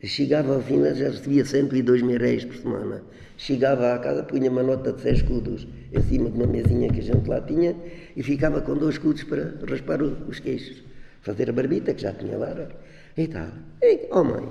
Chegava 0.02 0.56
ao 0.56 0.62
fim, 0.62 0.82
já 0.96 1.10
recebia 1.10 1.44
102 1.44 2.02
mil 2.04 2.18
reais 2.18 2.46
por 2.46 2.56
semana. 2.56 3.04
Chegava 3.36 3.94
à 3.94 4.00
casa, 4.00 4.24
punha 4.24 4.50
uma 4.50 4.64
nota 4.64 4.94
de 4.94 5.02
6 5.02 5.18
escudos 5.18 5.68
em 5.92 6.02
cima 6.04 6.30
de 6.30 6.38
uma 6.38 6.48
mesinha 6.48 6.90
que 6.90 7.00
a 7.00 7.04
gente 7.04 7.28
lá 7.28 7.42
tinha 7.42 7.76
e 8.16 8.24
ficava 8.24 8.62
com 8.62 8.78
dois 8.78 8.96
escudos 8.96 9.24
para 9.24 9.56
raspar 9.70 10.02
os 10.02 10.40
queixos. 10.40 10.84
Fazer 11.22 11.50
a 11.50 11.54
barbita, 11.54 11.94
que 11.94 12.02
já 12.02 12.14
tinha 12.14 12.38
lá, 12.38 12.70
e 13.18 13.28
tal. 13.28 13.50
E, 13.82 14.08
oh 14.12 14.24
mãe, 14.24 14.48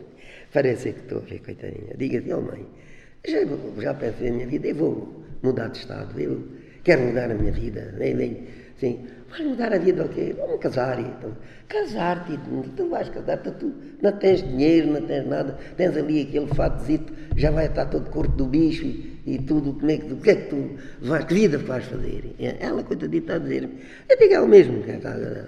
parece 0.52 0.92
que 0.92 1.00
estou 1.00 1.18
a 1.18 1.44
coitadinha. 1.44 1.94
Diga 1.98 2.18
assim, 2.18 2.32
oh 2.32 2.40
mãe, 2.40 2.66
já, 3.26 3.82
já 3.82 3.94
pensei 3.94 4.30
na 4.30 4.36
minha 4.36 4.48
vida, 4.48 4.68
eu 4.68 4.74
vou 4.74 5.24
mudar 5.42 5.68
de 5.68 5.78
estado, 5.78 6.18
eu 6.20 6.44
quero 6.82 7.02
mudar 7.02 7.30
a 7.30 7.34
minha 7.34 7.52
vida. 7.52 7.94
Nem, 7.98 8.14
nem, 8.14 8.44
sim, 8.78 9.06
vais 9.30 9.44
mudar 9.46 9.72
a 9.72 9.78
vida 9.78 10.04
o 10.04 10.08
quê? 10.08 10.34
Vamos 10.36 10.60
casar. 10.60 10.98
Então, 11.00 11.32
Casar-te, 11.68 12.38
tu 12.76 12.88
vais 12.88 13.08
casar-te, 13.08 13.50
tu 13.50 13.72
não 14.00 14.12
tens 14.12 14.40
dinheiro, 14.40 14.92
não 14.92 15.02
tens 15.02 15.26
nada, 15.26 15.58
tens 15.76 15.96
ali 15.96 16.22
aquele 16.22 16.46
fatozito, 16.46 17.12
já 17.36 17.50
vai 17.50 17.66
estar 17.66 17.86
todo 17.86 18.08
corpo 18.08 18.36
do 18.36 18.46
bicho 18.46 18.84
e, 18.84 19.20
e 19.26 19.38
tudo, 19.38 19.72
como 19.72 19.90
é 19.90 19.96
que, 19.96 20.12
o 20.12 20.16
que 20.18 20.30
é 20.30 20.34
que 20.36 20.48
tu 20.48 20.76
vais, 21.02 21.24
que 21.24 21.34
vida 21.34 21.58
vais 21.58 21.84
fazer? 21.84 22.36
Ela, 22.60 22.84
coitadita, 22.84 23.34
a 23.34 23.38
dizer-me, 23.38 23.80
eu 24.08 24.16
digo 24.16 24.34
ela 24.34 24.46
mesmo, 24.46 24.80
que 24.84 24.92
é 24.92 25.46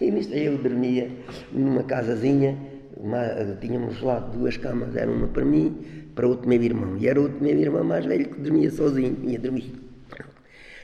e 0.00 0.10
nisto 0.12 0.32
eu 0.32 0.58
dormia 0.58 1.10
numa 1.50 1.82
casazinha, 1.82 2.56
uma, 2.96 3.56
tínhamos 3.60 4.00
lá 4.00 4.18
duas 4.18 4.56
camas, 4.56 4.96
era 4.96 5.10
uma 5.10 5.28
para 5.28 5.44
mim, 5.44 6.10
para 6.14 6.26
outro 6.26 6.48
meu 6.48 6.62
irmão. 6.62 6.96
E 6.96 7.06
era 7.06 7.20
outro 7.20 7.42
meu 7.42 7.58
irmão 7.58 7.84
mais 7.84 8.04
velho 8.06 8.28
que 8.28 8.40
dormia 8.40 8.70
sozinho, 8.70 9.16
ia 9.28 9.38
dormir. 9.38 9.72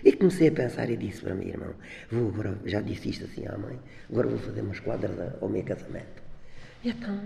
E 0.05 0.13
comecei 0.13 0.49
a 0.49 0.53
pensar 0.53 0.91
e 0.91 0.97
disse 0.97 1.23
para 1.23 1.35
mim, 1.35 1.49
irmão, 1.49 1.75
vou 2.11 2.29
agora, 2.29 2.59
já 2.65 2.81
disse 2.81 3.11
isto 3.11 3.25
assim 3.25 3.47
à 3.47 3.57
mãe, 3.57 3.79
agora 4.11 4.29
vou 4.29 4.39
fazer 4.39 4.61
umas 4.61 4.81
quadras 4.81 5.13
ao 5.41 5.49
meu 5.49 5.63
casamento. 5.63 6.23
E 6.85 6.91
então, 6.91 7.21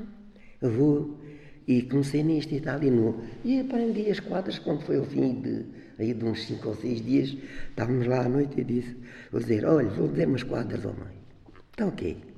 eu 0.61 0.71
vou, 0.71 1.19
e 1.67 1.83
comecei 1.83 2.23
nisto 2.23 2.55
e 2.55 2.61
tal, 2.61 2.83
e, 2.83 2.91
no, 2.91 3.23
e 3.43 3.61
aprendi 3.61 4.11
as 4.11 4.21
quadras 4.21 4.59
quando 4.59 4.83
foi 4.83 4.99
ao 4.99 5.07
fim 5.07 5.41
de, 5.41 5.65
aí 5.99 6.13
de 6.13 6.23
uns 6.23 6.47
cinco 6.47 6.69
ou 6.69 6.75
seis 6.75 7.03
dias, 7.03 7.35
estávamos 7.71 8.07
lá 8.07 8.27
à 8.27 8.29
noite 8.29 8.61
e 8.61 8.65
disse, 8.65 8.95
vou 9.33 9.41
dizer, 9.41 9.65
olha, 9.65 9.89
vou 9.89 10.09
dizer 10.09 10.29
umas 10.29 10.43
quadras 10.43 10.85
ao 10.85 10.93
mãe. 10.93 11.17
Então, 11.73 11.89
ok. 11.89 12.36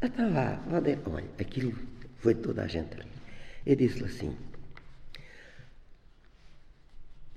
Vá, 0.00 0.60
vá 0.70 0.78
dizer, 0.78 1.00
olha, 1.06 1.26
aquilo 1.40 1.72
foi 2.18 2.34
toda 2.34 2.62
a 2.62 2.66
gente 2.68 2.94
ali. 2.94 3.10
Eu 3.66 3.74
disse-lhe 3.74 4.04
assim, 4.04 4.36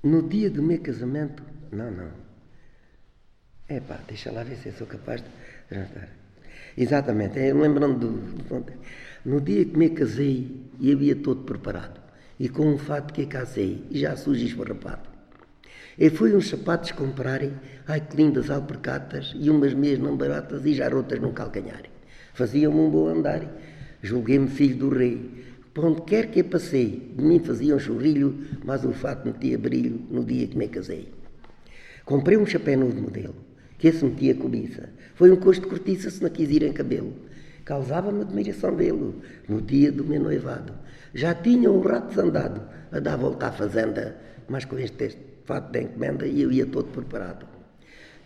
no 0.02 0.28
dia 0.28 0.48
do 0.48 0.62
meu 0.62 0.80
casamento, 0.80 1.42
não, 1.72 1.90
não. 1.90 2.10
É 3.68 3.80
pá, 3.80 3.98
deixa 4.06 4.30
lá 4.30 4.44
ver 4.44 4.56
se 4.56 4.68
eu 4.68 4.74
sou 4.74 4.86
capaz 4.86 5.22
de 5.22 5.28
jantar. 5.74 6.08
Exatamente, 6.76 7.38
é, 7.38 7.52
lembrando 7.52 7.98
do, 7.98 8.60
do, 8.60 8.72
No 9.24 9.40
dia 9.40 9.64
que 9.64 9.76
me 9.76 9.90
casei, 9.90 10.70
eu 10.80 11.00
ia 11.02 11.16
todo 11.16 11.42
preparado. 11.44 12.00
E 12.38 12.48
com 12.48 12.66
um 12.66 12.78
fato 12.78 13.12
que 13.12 13.26
casei, 13.26 13.86
e 13.90 14.00
já 14.00 14.16
sujo 14.16 14.40
e 14.40 14.46
esfarrapado. 14.46 15.08
E 15.98 16.10
fui 16.10 16.34
uns 16.34 16.48
sapatos 16.48 16.92
comprarem, 16.92 17.52
ai 17.86 18.00
que 18.00 18.16
lindas 18.16 18.50
alpercatas, 18.50 19.32
e 19.34 19.50
umas 19.50 19.74
meias 19.74 19.98
não 19.98 20.16
baratas, 20.16 20.64
e 20.64 20.74
já 20.74 20.88
rotas 20.88 21.20
no 21.20 21.32
calcanhar. 21.32 21.91
Faziam-me 22.34 22.80
um 22.80 22.90
bom 22.90 23.08
andar, 23.08 23.46
julguei-me 24.02 24.48
filho 24.48 24.76
do 24.76 24.88
rei, 24.88 25.42
por 25.74 25.84
onde 25.84 26.02
quer 26.02 26.30
que 26.30 26.40
eu 26.40 26.44
passei, 26.44 27.12
de 27.16 27.22
mim 27.22 27.38
fazia 27.38 27.74
um 27.74 27.78
churrilho, 27.78 28.38
mas 28.64 28.84
o 28.84 28.92
fato 28.92 29.26
metia 29.26 29.58
brilho 29.58 30.00
no 30.10 30.24
dia 30.24 30.46
que 30.46 30.56
me 30.56 30.68
casei. 30.68 31.08
Comprei 32.04 32.36
um 32.36 32.46
chapéu 32.46 32.78
novo 32.78 33.00
modelo, 33.00 33.34
que 33.78 33.88
esse 33.88 34.04
metia 34.04 34.34
cobiça. 34.34 34.88
Foi 35.14 35.30
um 35.30 35.36
costo 35.36 35.62
de 35.62 35.68
cortiça 35.68 36.10
se 36.10 36.22
não 36.22 36.30
quis 36.30 36.50
ir 36.50 36.62
em 36.62 36.72
cabelo. 36.72 37.12
Causava-me 37.64 38.22
admiração 38.22 38.74
vê-lo 38.74 39.22
no 39.48 39.60
dia 39.60 39.92
do 39.92 40.04
meu 40.04 40.20
noivado. 40.20 40.72
Já 41.14 41.34
tinha 41.34 41.70
um 41.70 41.80
rato 41.80 42.08
desandado 42.08 42.62
a 42.90 42.98
dar 42.98 43.16
volta 43.16 43.46
à 43.46 43.52
fazenda, 43.52 44.16
mas 44.48 44.64
com 44.64 44.78
este 44.78 45.16
fato 45.44 45.70
de 45.70 45.82
encomenda 45.82 46.26
eu 46.26 46.50
ia 46.50 46.66
todo 46.66 46.90
preparado. 46.90 47.46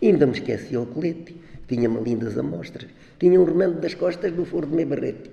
Ainda 0.03 0.27
me 0.27 0.33
esqueci 0.33 0.77
o 0.77 0.87
colete, 0.87 1.41
tinha-me 1.69 2.01
lindas 2.01 2.39
amostras, 2.39 2.89
tinha 3.19 3.41
um 3.41 3.45
remendo 3.45 3.81
das 3.81 3.95
costas 3.95 4.33
do 4.33 4.45
foro 4.45 4.67
do 4.67 4.77
meu 4.77 4.87
barrete 4.87 5.31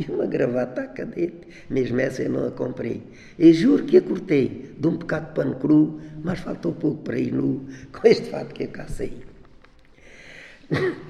e 0.00 0.10
uma 0.10 0.26
gravata 0.26 0.82
a 0.82 0.86
cadete. 0.86 1.46
Mesmo 1.68 2.00
essa 2.00 2.22
eu 2.22 2.30
não 2.30 2.46
a 2.46 2.50
comprei. 2.50 3.02
E 3.38 3.52
juro 3.52 3.84
que 3.84 3.98
a 3.98 4.02
cortei 4.02 4.74
de 4.78 4.88
um 4.88 4.96
bocado 4.96 5.28
de 5.28 5.34
pano 5.34 5.56
cru, 5.56 6.00
mas 6.22 6.40
faltou 6.40 6.72
pouco 6.72 7.02
para 7.02 7.18
ir 7.18 7.32
nu 7.32 7.66
com 7.92 8.08
este 8.08 8.30
fato 8.30 8.54
que 8.54 8.64
eu 8.64 8.68
cá. 8.68 8.86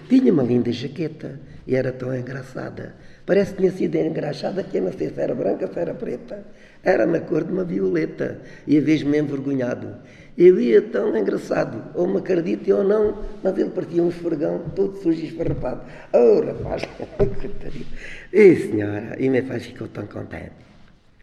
Tinha 0.08 0.32
uma 0.32 0.42
linda 0.42 0.72
jaqueta 0.72 1.38
e 1.66 1.76
era 1.76 1.92
tão 1.92 2.16
engraçada. 2.16 2.96
Parece 3.24 3.52
que 3.52 3.58
tinha 3.58 3.70
sido 3.70 3.94
engraxada 3.96 4.64
que 4.64 4.78
eu 4.78 4.82
não 4.82 4.92
sei 4.92 5.10
se 5.10 5.20
era 5.20 5.34
branca 5.34 5.66
ou 5.66 5.72
se 5.72 5.78
era 5.78 5.94
preta. 5.94 6.44
Era 6.82 7.06
na 7.06 7.20
cor 7.20 7.44
de 7.44 7.52
uma 7.52 7.62
violeta 7.62 8.40
e 8.66 8.78
a 8.78 8.80
vez 8.80 9.02
me 9.02 9.18
envergonhado. 9.18 9.96
Eu 10.36 10.60
ia 10.60 10.80
tão 10.80 11.16
engraçado, 11.16 11.90
ou 11.94 12.06
me 12.06 12.18
acredite 12.18 12.72
ou 12.72 12.84
não, 12.84 13.24
mas 13.42 13.58
ele 13.58 13.70
partia 13.70 14.02
um 14.02 14.08
esfregão 14.08 14.70
todo 14.74 14.96
sujo 14.96 15.20
e 15.20 15.26
esfarrapado. 15.26 15.82
Oh, 16.12 16.40
rapaz, 16.40 16.82
coitadinho. 17.18 17.86
E 18.32 18.56
senhora, 18.56 19.16
e 19.18 19.28
meu 19.28 19.44
pai 19.44 19.60
ficou 19.60 19.88
tão 19.88 20.06
contente. 20.06 20.52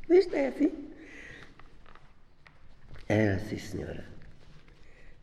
Isto 0.10 0.36
é 0.36 0.48
assim. 0.48 0.72
Era 3.08 3.36
assim, 3.36 3.58
senhora. 3.58 4.04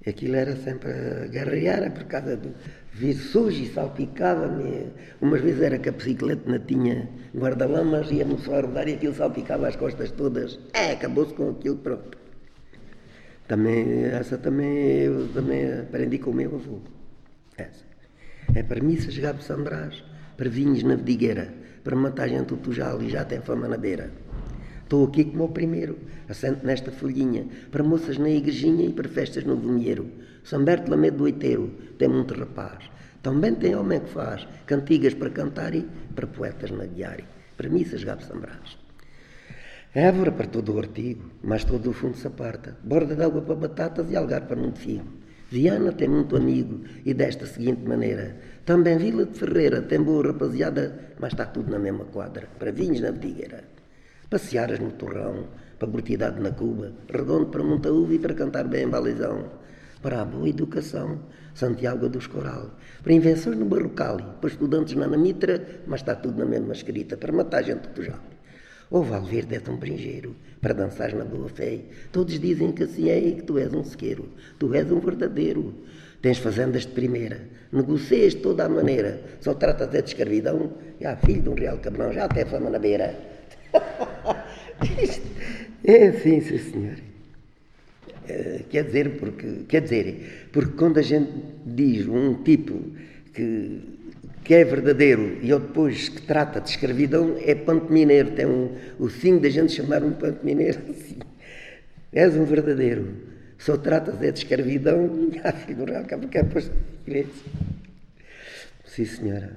Aquilo 0.06 0.36
era 0.36 0.54
sempre 0.56 0.90
a 0.90 1.26
guerrear 1.28 1.90
por 1.92 2.04
causa 2.04 2.36
do 2.36 2.54
vir 2.92 3.14
sujo 3.14 3.62
e 3.62 3.72
salpicava-me. 3.72 4.92
Umas 5.20 5.40
vezes 5.40 5.62
era 5.62 5.78
que 5.78 5.88
a 5.88 5.92
bicicleta 5.92 6.50
não 6.50 6.58
tinha 6.58 7.08
guarda-lamas, 7.34 8.10
ia-me 8.10 8.38
só 8.38 8.56
a 8.56 8.60
rodar 8.60 8.86
e 8.86 8.94
aquilo 8.94 9.14
salpicava 9.14 9.68
as 9.68 9.76
costas 9.76 10.10
todas. 10.10 10.58
É, 10.74 10.92
acabou-se 10.92 11.32
com 11.32 11.50
aquilo, 11.50 11.78
pronto. 11.78 12.23
Também, 13.46 14.04
essa 14.04 14.38
também 14.38 15.00
eu 15.00 15.28
também 15.28 15.80
aprendi 15.80 16.18
com 16.18 16.30
o 16.30 16.34
meu 16.34 16.54
avô. 16.54 16.80
Essa. 17.56 17.84
É 18.54 18.62
para 18.62 18.82
missas, 18.82 19.14
chegar 19.14 19.40
São 19.40 19.62
Brás, 19.62 20.02
para 20.36 20.48
vinhos 20.48 20.82
na 20.82 20.96
vidigueira 20.96 21.64
para 21.84 21.94
matar 21.94 22.28
gente 22.28 22.48
do 22.48 22.56
Tujal 22.56 23.00
e 23.02 23.10
já 23.10 23.24
tem 23.24 23.42
fama 23.42 23.68
na 23.68 23.76
beira. 23.76 24.10
Estou 24.82 25.06
aqui 25.06 25.24
como 25.24 25.44
o 25.44 25.48
primeiro, 25.50 25.98
assento 26.28 26.66
nesta 26.66 26.90
folhinha, 26.90 27.46
para 27.70 27.82
moças 27.82 28.16
na 28.16 28.28
igrejinha 28.28 28.86
e 28.86 28.92
para 28.92 29.08
festas 29.08 29.44
no 29.44 29.56
vinheiro. 29.56 30.10
São 30.42 30.64
Berto 30.64 30.90
Lamedo 30.90 31.18
do 31.18 31.24
Oiteiro, 31.24 31.70
tem 31.98 32.08
muito 32.08 32.34
rapaz. 32.34 32.90
Também 33.22 33.54
tem 33.54 33.76
homem 33.76 34.00
que 34.00 34.10
faz 34.10 34.46
cantigas 34.66 35.14
para 35.14 35.30
cantar 35.30 35.74
e 35.74 35.86
para 36.14 36.26
poetas 36.26 36.70
na 36.70 36.86
diária. 36.86 37.24
Para 37.56 37.68
missas, 37.68 38.02
Gabo 38.02 38.22
São 38.22 38.40
Brás. 38.40 38.83
Évora 39.94 40.32
para 40.32 40.48
todo 40.48 40.74
o 40.74 40.78
artigo, 40.80 41.30
mas 41.40 41.62
todo 41.62 41.88
o 41.88 41.92
fundo 41.92 42.16
se 42.16 42.26
aparta. 42.26 42.76
Borda 42.82 43.14
de 43.14 43.22
água 43.22 43.40
para 43.42 43.54
batatas 43.54 44.10
e 44.10 44.16
algar 44.16 44.40
para 44.40 44.56
muito 44.56 44.80
figo. 44.80 45.06
Viana 45.48 45.92
tem 45.92 46.08
muito 46.08 46.36
amigo 46.36 46.80
e 47.04 47.14
desta 47.14 47.46
seguinte 47.46 47.86
maneira. 47.86 48.36
Também 48.66 48.98
Vila 48.98 49.24
de 49.24 49.38
Ferreira 49.38 49.80
tem 49.82 50.02
boa 50.02 50.26
rapaziada, 50.26 51.14
mas 51.20 51.32
está 51.32 51.46
tudo 51.46 51.70
na 51.70 51.78
mesma 51.78 52.06
quadra. 52.06 52.48
Para 52.58 52.72
vinhos 52.72 53.00
na 53.00 53.12
Tigueira. 53.12 53.62
Passearas 54.28 54.80
no 54.80 54.90
Torrão, 54.90 55.46
para 55.78 55.86
Bortidade 55.86 56.40
na 56.40 56.50
Cuba, 56.50 56.90
Redondo 57.08 57.46
para 57.46 57.62
Montaúva 57.62 58.14
e 58.14 58.18
para 58.18 58.34
cantar 58.34 58.66
bem 58.66 58.86
em 58.86 58.88
Balizão. 58.88 59.44
Para 60.02 60.22
a 60.22 60.24
boa 60.24 60.48
educação, 60.48 61.20
Santiago 61.54 62.08
dos 62.08 62.26
Coral. 62.26 62.72
Para 63.00 63.12
invenções 63.12 63.56
no 63.56 63.64
Barrocali, 63.64 64.24
para 64.40 64.50
estudantes 64.50 64.96
na 64.96 65.06
Namitra, 65.06 65.64
mas 65.86 66.00
está 66.00 66.16
tudo 66.16 66.40
na 66.40 66.46
mesma 66.46 66.72
escrita. 66.72 67.16
Para 67.16 67.32
matar 67.32 67.62
gente 67.62 67.86
do 67.90 68.02
Jal. 68.02 68.33
O 68.90 69.02
Valverde 69.02 69.56
é 69.56 69.60
tão 69.60 69.76
brinjeiro, 69.76 70.36
para 70.60 70.74
dançar 70.74 71.14
na 71.14 71.24
boa 71.24 71.48
fé. 71.48 71.80
Todos 72.12 72.38
dizem 72.38 72.72
que 72.72 72.84
assim 72.84 73.10
é 73.10 73.18
e 73.18 73.36
que 73.36 73.42
tu 73.42 73.58
és 73.58 73.72
um 73.72 73.82
sequeiro. 73.82 74.28
Tu 74.58 74.72
és 74.74 74.90
um 74.90 75.00
verdadeiro. 75.00 75.74
Tens 76.20 76.38
fazendas 76.38 76.82
de 76.82 76.88
primeira. 76.88 77.40
Negocias 77.72 78.34
de 78.34 78.40
toda 78.40 78.64
a 78.64 78.68
maneira. 78.68 79.20
Só 79.40 79.54
tratas 79.54 79.90
de 79.90 79.98
escravidão. 79.98 80.72
Já 81.00 81.16
filho 81.16 81.42
de 81.42 81.48
um 81.48 81.54
real 81.54 81.78
cabrão, 81.78 82.12
já 82.12 82.24
até 82.24 82.44
fama 82.44 82.70
na 82.70 82.78
beira. 82.78 83.14
é 85.84 86.08
assim, 86.08 86.40
sim, 86.40 86.58
senhor. 86.58 86.96
É, 88.28 88.60
quer 88.70 88.84
dizer, 88.84 89.18
porque, 89.18 89.64
quer 89.68 89.82
dizer, 89.82 90.48
porque 90.50 90.76
quando 90.76 90.98
a 90.98 91.02
gente 91.02 91.30
diz 91.66 92.08
um 92.08 92.42
tipo 92.42 92.80
que 93.34 93.82
que 94.44 94.52
é 94.54 94.62
verdadeiro 94.62 95.38
e 95.40 95.48
eu 95.48 95.58
depois 95.58 96.10
que 96.10 96.20
trata 96.20 96.60
de 96.60 96.68
escravidão 96.68 97.36
é 97.40 97.54
pantomineiro. 97.54 98.32
Tem 98.32 98.44
um, 98.44 98.70
o 98.98 99.08
sim 99.08 99.38
da 99.38 99.48
gente 99.48 99.72
chamar 99.72 100.04
um 100.04 100.12
pantomineiro 100.12 100.78
assim. 100.90 101.18
És 102.12 102.36
um 102.36 102.44
verdadeiro. 102.44 103.34
Só 103.58 103.78
tratas 103.78 104.20
é 104.22 104.30
de 104.30 104.40
escravidão 104.40 105.30
e 105.32 105.40
a 105.42 105.52
figurar 105.52 106.04
cá 106.04 106.18
porque 106.18 106.38
é 106.38 106.42
depois 106.42 106.70
igreja. 107.06 107.30
Sim, 108.84 109.04
senhora. 109.06 109.56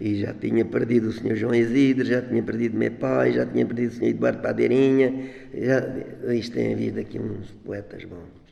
E 0.00 0.20
já 0.20 0.32
tinha 0.32 0.64
perdido 0.64 1.08
o 1.08 1.12
senhor 1.12 1.36
João 1.36 1.54
Isidro, 1.54 2.04
já 2.04 2.20
tinha 2.20 2.42
perdido 2.42 2.76
meu 2.76 2.90
pai, 2.92 3.32
já 3.32 3.46
tinha 3.46 3.64
perdido 3.64 3.90
o 3.90 3.94
senhor 3.94 4.10
Eduardo 4.10 4.40
Padeirinha. 4.40 5.30
Já, 5.54 6.32
isto 6.34 6.54
tem 6.54 6.72
havido 6.72 7.00
aqui 7.00 7.18
uns 7.18 7.50
poetas 7.64 8.04
bons. 8.04 8.46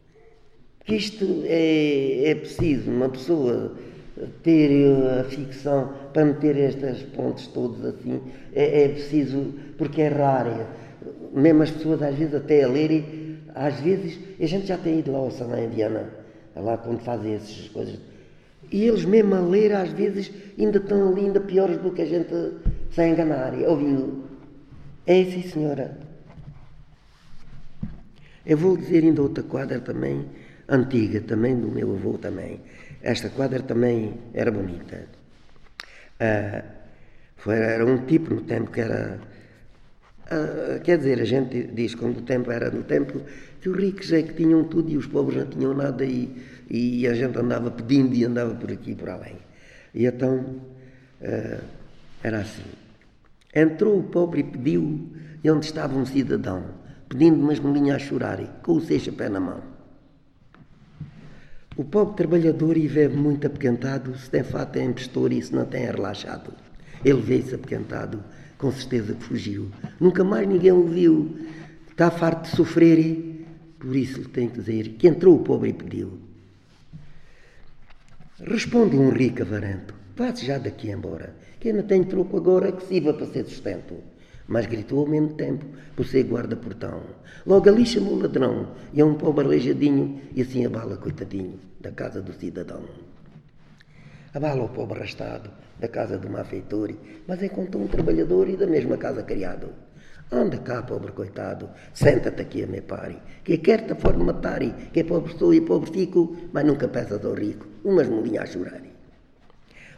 Que 0.85 0.97
isto 0.97 1.43
é, 1.47 2.31
é 2.31 2.35
preciso, 2.35 2.91
uma 2.91 3.09
pessoa 3.09 3.77
ter 4.43 4.71
a 5.21 5.25
ficção 5.25 5.93
para 6.13 6.25
meter 6.25 6.57
estes 6.57 7.03
pontos 7.15 7.47
todos 7.49 7.85
assim 7.85 8.21
é, 8.53 8.85
é 8.85 8.89
preciso, 8.89 9.55
porque 9.77 10.03
é 10.03 10.09
raro. 10.09 10.67
Mesmo 11.33 11.63
as 11.63 11.71
pessoas 11.71 12.03
às 12.03 12.15
vezes 12.15 12.35
até 12.35 12.63
a 12.63 12.69
lerem, 12.69 13.39
às 13.55 13.79
vezes, 13.81 14.19
a 14.41 14.47
gente 14.47 14.67
já 14.67 14.79
tem 14.79 15.01
ido 15.01 15.13
lá 15.13 15.19
ao 15.19 15.31
Salão 15.31 15.63
Indiana, 15.63 16.11
lá 16.57 16.77
quando 16.79 17.01
fazem 17.01 17.35
essas 17.35 17.69
coisas, 17.69 17.99
e 18.71 18.87
eles 18.87 19.05
mesmo 19.05 19.35
a 19.35 19.41
ler 19.41 19.73
às 19.73 19.91
vezes 19.93 20.31
ainda 20.59 20.79
estão 20.79 21.09
ali 21.09 21.23
ainda 21.23 21.41
piores 21.41 21.79
do 21.79 21.91
que 21.93 22.03
a 22.03 22.07
gente 22.07 22.33
se 22.91 23.01
a 23.01 23.09
enganar. 23.09 23.55
Ouviu? 23.67 24.25
É 25.07 25.25
sim 25.25 25.43
senhora. 25.43 25.99
Eu 28.47 28.57
vou 28.57 28.77
dizer 28.77 29.05
ainda 29.05 29.23
outra 29.23 29.43
quadra 29.43 29.81
também, 29.81 30.25
antiga, 30.69 31.21
também 31.21 31.59
do 31.59 31.69
meu 31.69 31.95
avô 31.95 32.19
também. 32.19 32.61
Esta 33.05 33.29
quadra 33.29 33.61
também 33.61 34.15
era 34.33 34.51
bonita. 34.51 35.05
Uh, 36.19 36.65
foi, 37.37 37.55
era 37.55 37.85
um 37.85 38.07
tipo 38.07 38.33
no 38.33 38.41
tempo 38.41 38.71
que 38.71 38.81
era. 38.81 39.21
Uh, 40.25 40.81
quer 40.83 40.97
dizer, 40.97 41.21
a 41.21 41.25
gente 41.27 41.65
diz 41.65 41.95
quando 41.95 42.21
o 42.21 42.23
tempo 42.23 42.51
era 42.51 42.71
no 42.71 42.83
tempo 42.83 43.21
que 43.61 43.69
os 43.69 43.77
ricos 43.77 44.11
é 44.11 44.23
que 44.23 44.33
tinham 44.33 44.65
tudo 44.65 44.91
e 44.91 44.97
os 44.97 45.07
pobres 45.07 45.37
não 45.37 45.47
tinham 45.51 45.75
nada 45.75 46.03
e, 46.03 46.35
e 46.71 47.07
a 47.07 47.13
gente 47.13 47.39
andava 47.39 47.71
pedindo 47.71 48.15
e 48.15 48.25
andava 48.25 48.55
por 48.55 48.73
aqui 48.73 48.93
e 48.93 48.95
por 48.95 49.11
além. 49.11 49.37
E 49.95 50.07
então 50.07 50.39
uh, 51.21 51.65
era 52.23 52.39
assim. 52.39 52.65
Entrou 53.55 53.99
o 53.99 54.05
pobre 54.05 54.41
e 54.41 54.45
pediu 54.45 55.13
e 55.45 55.51
onde 55.51 55.67
estava 55.67 55.95
um 55.95 56.07
cidadão, 56.07 56.65
pedindo 57.07 57.39
umas 57.39 57.61
molinhas 57.61 57.97
a 57.97 57.99
chorarem, 57.99 58.49
com 58.63 58.73
o 58.73 58.81
seu 58.81 58.99
chapéu 58.99 59.29
na 59.29 59.41
mão. 59.41 59.74
O 61.77 61.85
pobre 61.85 62.17
trabalhador 62.17 62.77
e 62.77 62.87
vive 62.87 63.17
muito 63.17 63.47
apequentado, 63.47 64.17
se 64.17 64.31
tem 64.31 64.45
fato 64.45 64.77
é 64.77 64.85
emprestor 64.85 65.33
e 65.33 65.43
se 65.43 65.55
não 65.55 65.65
tem 65.65 65.85
é 65.85 65.91
relaxado. 65.91 66.53
Ele 67.05 67.21
vê-se 67.21 67.55
apequentado, 67.55 68.23
com 68.57 68.71
certeza 68.71 69.15
que 69.15 69.25
fugiu. 69.25 69.69
Nunca 70.01 70.23
mais 70.23 70.47
ninguém 70.47 70.73
o 70.73 70.87
viu. 70.87 71.37
Está 71.91 72.11
farto 72.11 72.51
de 72.51 72.57
sofrer 72.57 73.35
por 73.85 73.95
isso 73.95 74.27
tenho 74.31 74.51
que 74.51 74.61
dizer, 74.61 74.89
que 74.95 75.07
entrou 75.07 75.37
o 75.37 75.43
pobre 75.43 75.69
e 75.69 75.73
pediu. 75.75 76.19
Responde 78.41 78.97
um 78.97 79.11
rico 79.11 79.43
avaranto, 79.43 79.95
vá-se 80.17 80.47
já 80.47 80.57
daqui 80.57 80.91
embora, 80.91 81.37
que 81.61 81.69
eu 81.69 81.75
não 81.75 81.83
tenho 81.83 82.07
troco 82.07 82.35
agora 82.39 82.73
que 82.73 82.87
sirva 82.87 83.13
para 83.13 83.27
ser 83.27 83.45
sustento. 83.45 83.95
Mas 84.47 84.67
gritou 84.67 85.01
ao 85.01 85.07
mesmo 85.07 85.35
tempo, 85.35 85.65
por 85.97 86.07
ser 86.07 86.25
guarda-portão. 86.25 87.01
Logo 87.47 87.69
ali 87.69 87.87
chamou 87.87 88.15
o 88.15 88.23
ladrão, 88.23 88.69
e 88.93 89.01
é 89.01 89.05
um 89.05 89.15
pobre 89.15 89.47
aleijadinho, 89.47 90.21
e 90.35 90.43
assim 90.43 90.67
abala, 90.67 90.97
coitadinho, 90.97 91.59
da 91.81 91.91
casa 91.91 92.21
do 92.21 92.33
cidadão. 92.35 92.83
Abala 94.35 94.65
o 94.65 94.69
pobre 94.69 94.99
arrastado, 94.99 95.51
da 95.79 95.89
casa 95.89 96.19
do 96.19 96.29
malfeitor, 96.29 96.93
mas 97.27 97.43
encontrou 97.43 97.85
um 97.85 97.89
trabalhador 97.89 98.49
e 98.49 98.57
da 98.57 98.67
mesma 98.67 98.99
casa 98.99 99.23
criado. 99.23 99.69
Anda 100.31 100.59
cá, 100.59 100.83
pobre 100.83 101.13
coitado, 101.13 101.71
senta-te 101.93 102.43
aqui 102.43 102.65
a 102.65 102.67
me 102.67 102.81
pare, 102.81 103.17
que 103.45 103.59
quer-te 103.59 103.95
for 103.95 104.17
matar, 104.19 104.61
que 104.93 105.01
é 105.01 105.05
pobre 105.05 105.39
sou 105.39 105.55
e 105.55 105.61
pobre 105.61 105.91
fico, 105.91 106.37
mas 106.53 106.65
nunca 106.65 106.89
peças 106.89 107.25
ao 107.25 107.35
rico, 107.35 107.67
umas 107.85 108.09
molinhas 108.09 108.51
a 108.51 108.53
chorar. 108.53 108.83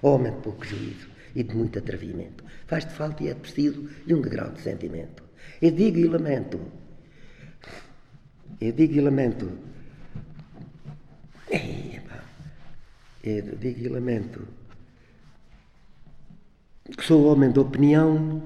Homem 0.03 0.33
de 0.33 0.41
pouco 0.41 0.65
juízo 0.65 1.16
e 1.37 1.43
de 1.43 1.55
muito 1.55 1.79
atrevimento, 1.79 2.43
faz-te 2.67 2.93
falta 2.95 3.23
e 3.23 3.29
é 3.29 3.35
preciso 3.35 3.89
de 4.07 4.15
um 4.15 4.23
grau 4.23 4.51
de 4.51 4.63
sentimento. 4.63 5.23
Eu 5.61 5.71
digo 5.71 5.99
e 5.99 6.07
lamento, 6.07 6.59
eu 8.59 8.73
digo 8.73 8.95
e 8.95 9.01
lamento, 9.03 9.53
eu 13.23 13.57
digo 13.61 13.81
e 13.85 13.89
lamento, 13.89 14.49
que 16.97 17.05
sou 17.05 17.27
homem 17.27 17.53
de 17.53 17.59
opinião, 17.61 18.43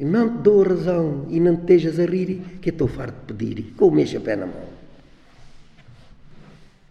e 0.00 0.04
não 0.04 0.38
te 0.38 0.42
dou 0.42 0.64
razão 0.64 1.26
e 1.30 1.38
não 1.38 1.54
te 1.54 1.60
estejas 1.74 2.00
a 2.00 2.10
rir, 2.10 2.58
que 2.60 2.70
estou 2.70 2.88
farto 2.88 3.32
de 3.32 3.34
pedir, 3.34 3.74
com 3.74 3.86
o 3.86 3.90
meu 3.92 4.06
chapéu 4.06 4.36
na 4.38 4.46
mão. 4.46 4.68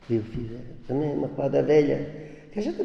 Eu 0.09 0.23
fiz 0.23 0.51
também 0.87 1.13
uma 1.13 1.27
quadra 1.27 1.61
velha, 1.61 2.30
a 2.59 2.61
gente 2.61 2.81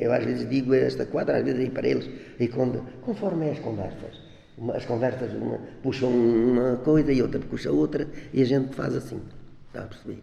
eu 0.00 0.12
às 0.12 0.24
vezes 0.24 0.48
digo 0.48 0.72
esta 0.74 1.04
quadra, 1.04 1.38
às 1.38 1.44
vezes 1.44 1.60
aí 1.60 1.70
para 1.70 1.88
eles, 1.88 2.08
e 2.38 2.46
quando, 2.48 2.84
conforme 3.02 3.46
é 3.46 3.52
as 3.52 3.58
conversas. 3.58 4.28
As 4.74 4.84
conversas 4.84 5.32
uma, 5.34 5.58
puxam 5.82 6.10
uma 6.10 6.76
coisa 6.78 7.12
e 7.12 7.22
outra 7.22 7.40
puxa 7.40 7.70
outra, 7.70 8.08
e 8.32 8.42
a 8.42 8.44
gente 8.44 8.74
faz 8.74 8.94
assim, 8.94 9.20
está 9.68 9.82
a 9.82 9.86
perceber? 9.86 10.22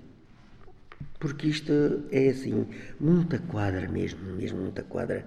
Porque 1.19 1.47
isto 1.47 2.03
é 2.11 2.29
assim, 2.29 2.67
muita 2.99 3.39
quadra 3.39 3.87
mesmo, 3.87 4.19
mesmo 4.35 4.59
muita 4.59 4.83
quadra. 4.83 5.25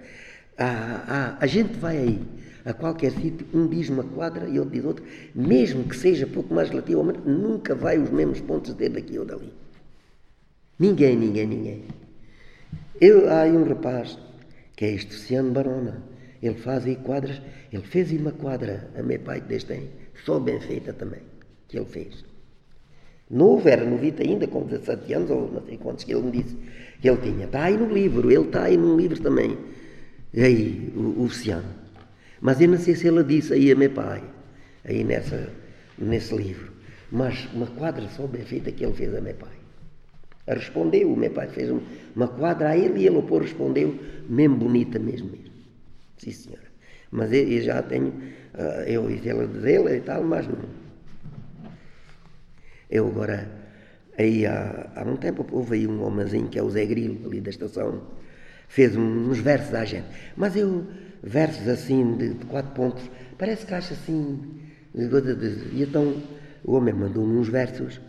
Há, 0.56 1.04
há, 1.06 1.38
a 1.40 1.46
gente 1.46 1.78
vai 1.78 1.96
aí 1.96 2.20
a 2.64 2.72
qualquer 2.72 3.12
sítio, 3.12 3.46
um 3.54 3.66
diz 3.66 3.88
uma 3.88 4.04
quadra 4.04 4.48
e 4.48 4.58
outro 4.58 4.74
diz 4.74 4.84
outra, 4.84 5.04
mesmo 5.34 5.84
que 5.84 5.96
seja 5.96 6.26
pouco 6.26 6.52
mais 6.52 6.68
relativamente, 6.68 7.20
nunca 7.20 7.74
vai 7.74 7.98
os 7.98 8.10
mesmos 8.10 8.40
pontos 8.40 8.74
de 8.74 8.88
daqui 8.88 9.18
ou 9.18 9.24
dali. 9.24 9.52
Ninguém, 10.78 11.16
ninguém, 11.16 11.46
ninguém. 11.46 11.84
Eu, 13.00 13.30
há 13.30 13.42
aí 13.42 13.52
um 13.52 13.64
rapaz, 13.64 14.18
que 14.76 14.84
é 14.84 14.92
este 14.92 15.12
Luciano 15.12 15.52
Barona, 15.52 16.02
ele 16.42 16.56
faz 16.56 16.84
aí 16.84 16.96
quadras, 16.96 17.40
ele 17.72 17.82
fez 17.82 18.10
aí 18.10 18.18
uma 18.18 18.32
quadra, 18.32 18.90
a 18.96 19.02
meu 19.02 19.18
pai 19.20 19.40
desde 19.40 19.68
tem, 19.68 19.88
só 20.24 20.38
bem 20.38 20.60
feita 20.60 20.92
também, 20.92 21.20
que 21.68 21.78
ele 21.78 21.86
fez. 21.86 22.24
Novo, 23.30 23.68
era 23.68 23.84
novito 23.84 24.22
ainda, 24.22 24.46
com 24.46 24.62
17 24.62 25.12
anos, 25.12 25.30
ou 25.30 25.52
não 25.52 25.62
sei 25.66 25.76
quantos 25.76 26.04
que 26.04 26.12
ele 26.12 26.22
me 26.22 26.42
disse 26.42 26.56
que 27.00 27.08
ele 27.08 27.18
tinha. 27.18 27.44
Está 27.44 27.64
aí 27.64 27.76
no 27.76 27.92
livro, 27.92 28.30
ele 28.30 28.44
está 28.44 28.64
aí 28.64 28.76
num 28.76 28.96
livro 28.96 29.20
também. 29.20 29.56
Aí, 30.34 30.92
o, 30.96 31.00
o 31.00 31.22
Luciano. 31.24 31.68
Mas 32.40 32.60
eu 32.60 32.68
não 32.68 32.78
sei 32.78 32.94
se 32.94 33.06
ela 33.06 33.22
disse 33.22 33.52
aí 33.52 33.70
a 33.70 33.76
meu 33.76 33.90
pai, 33.90 34.22
aí 34.84 35.04
nessa, 35.04 35.52
nesse 35.98 36.34
livro. 36.34 36.72
Mas 37.10 37.48
uma 37.52 37.66
quadra 37.66 38.08
só 38.08 38.26
bem 38.26 38.42
feita 38.42 38.72
que 38.72 38.84
ele 38.84 38.94
fez 38.94 39.14
a 39.14 39.20
meu 39.20 39.34
pai. 39.34 39.57
Respondeu, 40.54 41.14
meu 41.14 41.30
pai 41.30 41.48
fez 41.48 41.70
uma 42.16 42.28
quadra 42.28 42.70
a 42.70 42.76
ele 42.76 43.00
e 43.00 43.06
ele 43.06 43.16
opor 43.16 43.42
respondeu, 43.42 43.98
mesmo 44.28 44.56
bonita 44.56 44.98
mesmo, 44.98 45.30
mesmo. 45.30 45.52
Sim, 46.16 46.32
senhora. 46.32 46.68
Mas 47.10 47.32
eu, 47.32 47.46
eu 47.48 47.62
já 47.62 47.82
tenho, 47.82 48.08
uh, 48.08 48.82
eu 48.86 49.10
e 49.10 49.28
ela 49.28 49.46
dele 49.46 49.96
e 49.96 50.00
tal, 50.00 50.22
mas 50.22 50.46
não. 50.46 50.58
Eu 52.90 53.06
agora, 53.06 53.48
aí 54.18 54.46
há, 54.46 54.90
há 54.96 55.02
um 55.04 55.16
tempo, 55.16 55.46
houve 55.52 55.76
aí 55.76 55.86
um 55.86 56.02
homenzinho 56.02 56.48
que 56.48 56.58
é 56.58 56.62
o 56.62 56.70
Zé 56.70 56.86
Grilo, 56.86 57.26
ali 57.26 57.40
da 57.40 57.50
estação, 57.50 58.02
fez 58.68 58.96
uns 58.96 59.38
versos 59.38 59.74
à 59.74 59.84
gente. 59.84 60.06
Mas 60.36 60.56
eu 60.56 60.86
versos 61.22 61.68
assim 61.68 62.16
de, 62.16 62.34
de 62.34 62.44
quatro 62.46 62.72
pontos, 62.72 63.02
parece 63.36 63.66
que 63.66 63.74
acha 63.74 63.94
assim. 63.94 64.40
E 64.94 65.82
então 65.82 66.22
o 66.64 66.74
homem 66.74 66.94
mandou-me 66.94 67.38
uns 67.38 67.48
versos 67.48 68.00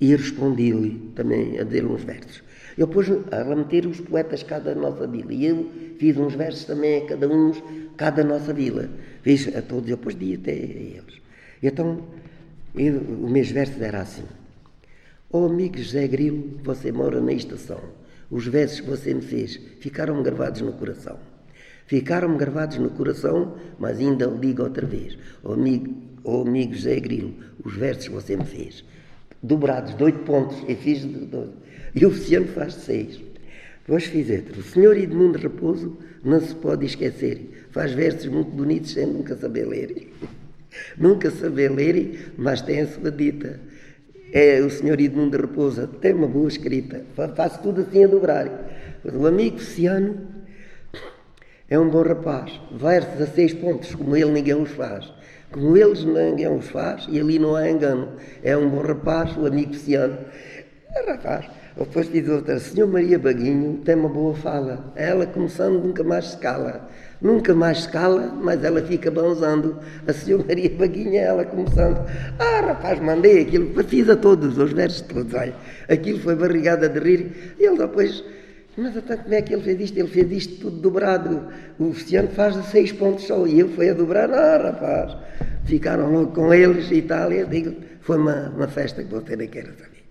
e 0.00 0.14
respondi-lhe 0.14 1.12
também 1.14 1.58
a 1.58 1.64
dizer 1.64 1.86
uns 1.86 2.04
versos. 2.04 2.42
Eu 2.76 2.86
pus 2.88 3.06
a 3.30 3.42
remeter 3.42 3.86
os 3.86 4.00
poetas 4.00 4.42
cada 4.42 4.74
nossa 4.74 5.06
vila 5.06 5.32
e 5.32 5.46
eu 5.46 5.70
fiz 5.98 6.16
uns 6.16 6.34
versos 6.34 6.64
também 6.64 7.02
a 7.02 7.06
cada 7.06 7.28
um, 7.28 7.52
cada 7.96 8.22
nossa 8.22 8.52
vila. 8.52 8.90
Fiz 9.22 9.48
a 9.56 9.62
todos, 9.62 9.88
eu 9.88 9.96
pus 9.96 10.14
dia 10.14 10.36
até 10.36 10.52
a 10.52 10.54
eles. 10.54 11.22
Então 11.62 12.02
eu, 12.74 13.00
meu 13.00 13.44
verso 13.44 13.82
era 13.82 14.02
assim. 14.02 14.24
Oh 15.32 15.46
amigo 15.46 15.78
José 15.78 16.06
Grilo, 16.06 16.60
você 16.62 16.92
mora 16.92 17.20
na 17.20 17.32
estação. 17.32 17.80
Os 18.30 18.46
versos 18.46 18.80
que 18.80 18.90
você 18.90 19.14
me 19.14 19.22
fez 19.22 19.58
ficaram 19.80 20.22
gravados 20.22 20.60
no 20.60 20.72
coração. 20.72 21.18
Ficaram-me 21.86 22.36
gravados 22.36 22.78
no 22.78 22.90
coração, 22.90 23.56
mas 23.78 23.98
ainda 23.98 24.28
o 24.28 24.38
digo 24.38 24.62
outra 24.62 24.84
vez. 24.84 25.16
O 25.42 25.52
amigo, 25.52 25.94
o 26.24 26.42
amigo 26.42 26.74
José 26.74 26.98
Grilo, 26.98 27.32
os 27.64 27.74
versos 27.74 28.08
que 28.08 28.14
você 28.14 28.36
me 28.36 28.44
fez, 28.44 28.84
dobrados 29.42 29.96
de 29.96 30.02
oito 30.04 30.20
pontos, 30.20 30.62
eu 30.68 30.76
fiz 30.76 31.00
de 31.00 31.26
doze. 31.26 31.52
E 31.94 32.04
o 32.04 32.08
oficiante 32.08 32.50
faz 32.52 32.74
de 32.74 32.80
seis. 32.80 33.20
Depois 33.86 34.04
fiz 34.04 34.28
outro. 34.30 34.60
O 34.60 34.62
senhor 34.62 34.96
Edmundo 34.96 35.38
Raposo 35.38 35.96
não 36.24 36.40
se 36.40 36.54
pode 36.54 36.84
esquecer. 36.84 37.68
Faz 37.70 37.92
versos 37.92 38.26
muito 38.26 38.50
bonitos 38.50 38.92
sem 38.92 39.06
nunca 39.06 39.36
saber 39.36 39.66
ler. 39.66 40.12
nunca 40.98 41.30
saber 41.30 41.70
ler, 41.70 42.32
mas 42.36 42.60
tem 42.62 42.80
a 42.80 42.86
sua 42.86 43.10
dita. 43.10 43.60
É 44.32 44.60
o 44.60 44.68
senhor 44.68 45.00
Edmundo 45.00 45.38
Raposo, 45.38 45.86
tem 45.86 46.12
uma 46.12 46.26
boa 46.26 46.48
escrita. 46.48 47.04
Faz 47.34 47.56
tudo 47.58 47.82
assim 47.82 48.04
a 48.04 48.08
dobrar. 48.08 48.48
O 49.04 49.26
amigo 49.26 49.56
Luciano 49.56 50.26
é 51.68 51.78
um 51.78 51.88
bom 51.88 52.02
rapaz. 52.02 52.60
Versos 52.72 53.20
a 53.20 53.26
seis 53.26 53.54
pontos, 53.54 53.94
como 53.94 54.16
ele 54.16 54.32
ninguém 54.32 54.60
os 54.60 54.70
faz. 54.70 55.12
Como 55.52 55.76
eles 55.76 56.04
ninguém 56.04 56.48
os 56.48 56.68
faz, 56.68 57.06
e 57.08 57.20
ali 57.20 57.38
não 57.38 57.54
há 57.54 57.70
engano. 57.70 58.08
É 58.42 58.56
um 58.56 58.68
bom 58.68 58.82
rapaz, 58.82 59.36
o 59.36 59.46
amigo 59.46 59.74
Ciano. 59.74 60.18
É 60.94 61.10
rapaz. 61.10 61.46
Depois 61.76 62.10
diz 62.10 62.26
outra, 62.28 62.58
Senhor 62.58 62.86
Maria 62.86 63.18
Baguinho 63.18 63.82
tem 63.84 63.96
uma 63.96 64.08
boa 64.08 64.34
fala. 64.34 64.92
Ela 64.96 65.26
começando 65.26 65.82
nunca 65.82 66.02
mais 66.02 66.28
se 66.28 66.38
cala. 66.38 66.88
Nunca 67.20 67.54
mais 67.54 67.82
se 67.82 67.88
cala, 67.90 68.32
mas 68.42 68.64
ela 68.64 68.80
fica 68.80 69.10
banzando. 69.10 69.78
A 70.06 70.12
Senhor 70.12 70.42
Maria 70.46 70.70
Baguinha, 70.70 71.20
ela 71.20 71.44
começando. 71.44 71.98
Ah, 72.38 72.66
rapaz, 72.68 72.98
mandei 73.00 73.42
aquilo, 73.42 73.84
fiz 73.84 74.08
a 74.08 74.16
todos, 74.16 74.56
os 74.56 74.72
versos 74.72 75.02
todos. 75.02 75.34
Olha, 75.34 75.54
aquilo 75.86 76.18
foi 76.20 76.34
barrigada 76.34 76.88
de 76.88 76.98
rir. 76.98 77.54
E 77.58 77.64
ele 77.64 77.76
depois 77.76 78.24
mas 78.76 78.96
até 78.96 79.16
como 79.16 79.34
é 79.34 79.40
que 79.40 79.54
ele 79.54 79.62
fez 79.62 79.80
isto? 79.80 79.98
Ele 79.98 80.08
fez 80.08 80.30
isto 80.32 80.60
tudo 80.60 80.76
dobrado. 80.78 81.48
O 81.78 81.88
oficiante 81.88 82.34
faz 82.34 82.54
de 82.54 82.66
seis 82.68 82.92
pontos 82.92 83.24
só. 83.24 83.46
E 83.46 83.58
ele 83.60 83.72
foi 83.74 83.88
a 83.88 83.94
dobrar. 83.94 84.30
Ah, 84.30 84.58
rapaz. 84.58 85.16
Ficaram 85.64 86.12
logo 86.12 86.32
com 86.32 86.52
eles 86.52 86.90
e 86.90 87.00
tal. 87.00 87.32
E 87.32 87.40
eu 87.40 87.46
digo, 87.46 87.74
foi 88.00 88.18
uma, 88.18 88.50
uma 88.50 88.68
festa 88.68 89.02
que 89.02 89.10
você 89.10 89.34
nem 89.34 89.48
quer 89.48 89.64
saber. 89.64 90.04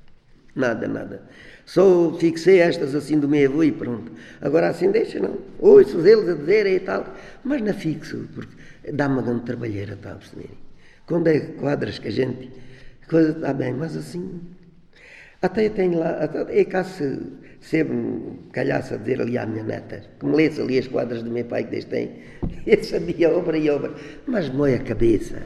Nada, 0.55 0.87
nada. 0.87 1.21
Só 1.65 2.13
fixei 2.19 2.59
estas 2.59 2.95
assim 2.95 3.19
do 3.19 3.27
meio 3.27 3.63
e 3.63 3.71
pronto. 3.71 4.11
Agora 4.41 4.69
assim 4.69 4.89
deixa, 4.89 5.19
não. 5.19 5.37
Ouço 5.59 5.99
eles 6.05 6.29
a 6.29 6.33
dizerem 6.33 6.75
e 6.75 6.79
tal. 6.79 7.05
Mas 7.43 7.61
não 7.61 7.73
fixo, 7.73 8.27
porque 8.33 8.55
dá-me 8.91 9.15
uma 9.15 9.21
grande 9.21 9.43
trabalheira, 9.43 9.93
está 9.93 10.13
a 10.13 10.15
perceber? 10.15 10.49
Quando 11.05 11.27
é 11.27 11.39
quadras 11.39 11.99
que 11.99 12.07
a 12.07 12.11
gente. 12.11 12.51
Coisa 13.07 13.31
está 13.31 13.53
bem, 13.53 13.73
mas 13.73 13.95
assim. 13.95 14.41
Até 15.41 15.69
tenho 15.69 15.99
lá. 15.99 16.09
Até, 16.23 16.59
é 16.59 16.65
cá 16.65 16.83
se 16.83 17.19
sempre 17.65 17.95
a 18.55 18.97
dizer 18.97 19.21
ali 19.21 19.37
à 19.37 19.45
minha 19.45 19.63
neta, 19.63 20.03
que 20.19 20.25
me 20.25 20.35
lesse 20.35 20.61
ali 20.61 20.77
as 20.77 20.87
quadras 20.87 21.23
do 21.23 21.31
meu 21.31 21.45
pai 21.45 21.63
que 21.63 21.71
desde 21.71 21.89
tem, 21.89 22.11
eu 22.65 22.83
sabia 22.83 23.31
obra 23.31 23.57
e 23.57 23.69
obra, 23.69 23.93
mas 24.27 24.49
moe 24.49 24.75
a 24.75 24.79
cabeça, 24.79 25.41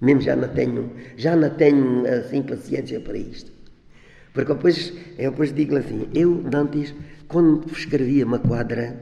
mesmo 0.00 0.22
já 0.22 0.34
não 0.34 0.48
tenho, 0.48 0.90
já 1.16 1.36
não 1.36 1.50
tenho 1.50 2.06
assim 2.06 2.42
paciência 2.42 2.98
para 3.00 3.18
isto. 3.18 3.52
Porque 4.32 4.52
depois, 4.52 4.94
eu 5.18 5.30
depois 5.30 5.52
digo 5.52 5.76
assim, 5.76 6.08
eu 6.14 6.42
antes, 6.54 6.94
quando 7.28 7.70
escrevia 7.70 8.24
uma 8.24 8.38
quadra, 8.38 8.96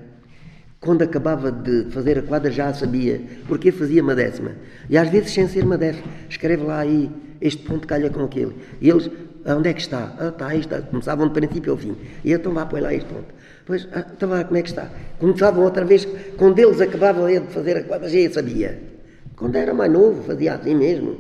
quando 0.81 1.03
acabava 1.03 1.53
de 1.53 1.89
fazer 1.91 2.19
a 2.19 2.23
quadra 2.23 2.51
já 2.51 2.69
a 2.69 2.75
sabia, 2.75 3.21
porque 3.47 3.71
fazia 3.71 4.03
uma 4.03 4.15
décima. 4.15 4.57
E 4.89 4.99
às 4.99 5.09
vezes 5.09 5.33
sem 5.33 5.47
ser 5.47 5.63
uma 5.63 5.79
décima, 5.79 6.07
escreve 6.29 6.65
lá 6.65 6.81
aí, 6.81 7.09
este 7.41 7.63
ponto 7.63 7.87
calha 7.87 8.11
com 8.11 8.25
aquele. 8.25 8.55
E 8.81 8.91
eles 8.91 9.09
onde 9.47 9.69
é 9.69 9.73
que 9.73 9.81
está? 9.81 10.15
Ah, 10.19 10.29
está, 10.29 10.47
aí 10.49 10.61
está. 10.61 10.83
Começavam 10.83 11.29
do 11.29 11.33
princípio 11.33 11.73
ao 11.73 11.79
fim. 11.79 11.97
E 12.25 12.33
então 12.33 12.53
vá, 12.53 12.67
põe 12.67 12.81
lá 12.81 12.93
isto, 12.93 13.07
pronto. 13.07 13.35
Pois, 13.67 13.89
ah, 13.93 14.05
então 14.17 14.29
vá, 14.29 14.45
como 14.45 14.57
é 14.57 14.63
que 14.63 14.69
está? 14.69 14.89
Começavam 15.19 15.65
outra 15.65 15.85
vez, 15.85 16.07
quando 16.37 16.59
eles 16.59 16.81
acabavam 16.81 17.27
de 17.27 17.41
fazer 17.53 17.77
a 17.77 17.85
quadra, 17.85 18.09
já 18.09 18.31
sabia. 18.31 18.79
Quando 19.37 19.57
era 19.57 19.73
mais 19.73 19.91
novo, 19.91 20.23
fazia 20.25 20.55
assim 20.55 20.75
mesmo. 20.75 21.19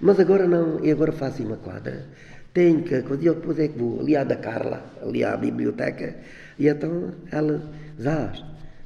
Mas 0.00 0.18
agora 0.18 0.46
não, 0.46 0.84
e 0.84 0.90
agora 0.90 1.12
faço 1.12 1.42
uma 1.42 1.56
quadra. 1.56 2.04
Tenho 2.52 2.82
que, 2.82 3.00
quando 3.02 3.22
eu 3.22 3.34
depois 3.34 3.58
é 3.58 3.68
que 3.68 3.78
vou 3.78 4.00
ali 4.00 4.14
à 4.16 4.24
da 4.24 4.36
Carla, 4.36 4.84
ali 5.00 5.24
à 5.24 5.36
biblioteca, 5.36 6.16
e 6.58 6.68
então 6.68 7.12
ela, 7.30 7.62
já, 7.98 8.32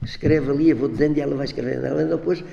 escreve 0.04 0.50
ali, 0.50 0.70
eu 0.70 0.76
vou 0.76 0.88
dizendo 0.88 1.16
e 1.16 1.20
ela 1.20 1.34
vai 1.34 1.46
escrevendo. 1.46 1.84
Ela 1.84 2.04
depois, 2.04 2.44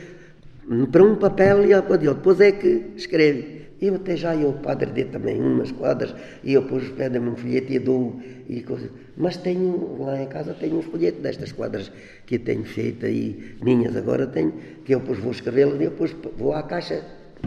para 0.92 1.04
um 1.04 1.16
papel, 1.16 1.66
e 1.66 1.74
ela, 1.74 1.98
depois 1.98 2.40
é 2.40 2.52
que 2.52 2.94
escreve. 2.96 3.63
Eu 3.84 3.96
até 3.96 4.16
já, 4.16 4.34
eu, 4.34 4.52
o 4.52 4.54
padre, 4.54 4.92
dê 4.92 5.04
também 5.04 5.42
umas 5.42 5.70
quadras, 5.74 6.16
e 6.42 6.54
eu 6.54 6.62
depois 6.62 6.88
pedem-me 6.92 7.32
um 7.32 7.36
folheto 7.36 7.70
e 7.70 7.80
dou, 7.80 8.18
e 8.48 8.62
coisas. 8.62 8.90
Mas 9.18 9.36
tenho, 9.36 9.98
lá 10.00 10.24
em 10.24 10.28
casa, 10.28 10.54
tenho 10.54 10.78
um 10.78 10.82
folheto 10.82 11.20
destas 11.20 11.52
quadras 11.52 11.92
que 12.26 12.36
eu 12.36 12.40
tenho 12.40 12.64
feito 12.64 13.06
aí, 13.06 13.58
minhas 13.62 13.94
agora 13.98 14.26
tenho, 14.26 14.54
que 14.86 14.96
eu 14.96 15.02
depois 15.02 15.20
vou 15.20 15.34
escrevê-las 15.34 15.82
e 15.82 15.84
eu 15.84 15.90
depois 15.90 16.16
vou 16.38 16.54
à 16.54 16.64
caixa, 16.64 17.04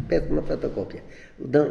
peço 0.09 0.31
uma 0.31 0.43
fotocópia. 0.43 1.03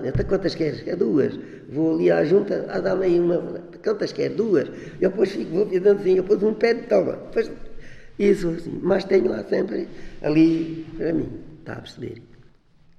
Até 0.10 0.24
quantas 0.24 0.56
queres? 0.56 0.82
É 0.88 0.96
duas. 0.96 1.40
Vou 1.70 1.94
ali 1.94 2.10
à 2.10 2.24
junta, 2.24 2.66
a 2.68 2.80
dar-me 2.80 3.06
aí 3.06 3.20
uma. 3.20 3.38
Quantas 3.84 4.14
queres? 4.14 4.36
Duas. 4.36 4.68
Eu 5.00 5.12
depois 5.12 5.32
fico, 5.32 5.52
vou 5.52 5.66
dando 5.66 6.00
assim, 6.00 6.16
eu 6.16 6.24
depois 6.24 6.42
um 6.42 6.56
pé, 6.56 6.74
toma. 6.74 7.14
Depois, 7.14 7.52
isso 8.18 8.50
assim. 8.50 8.80
Mas 8.82 9.04
tenho 9.04 9.30
lá 9.30 9.44
sempre, 9.44 9.88
ali, 10.24 10.88
para 10.98 11.14
mim. 11.14 11.30
Está 11.60 11.74
a 11.74 11.82
perceber? 11.82 12.24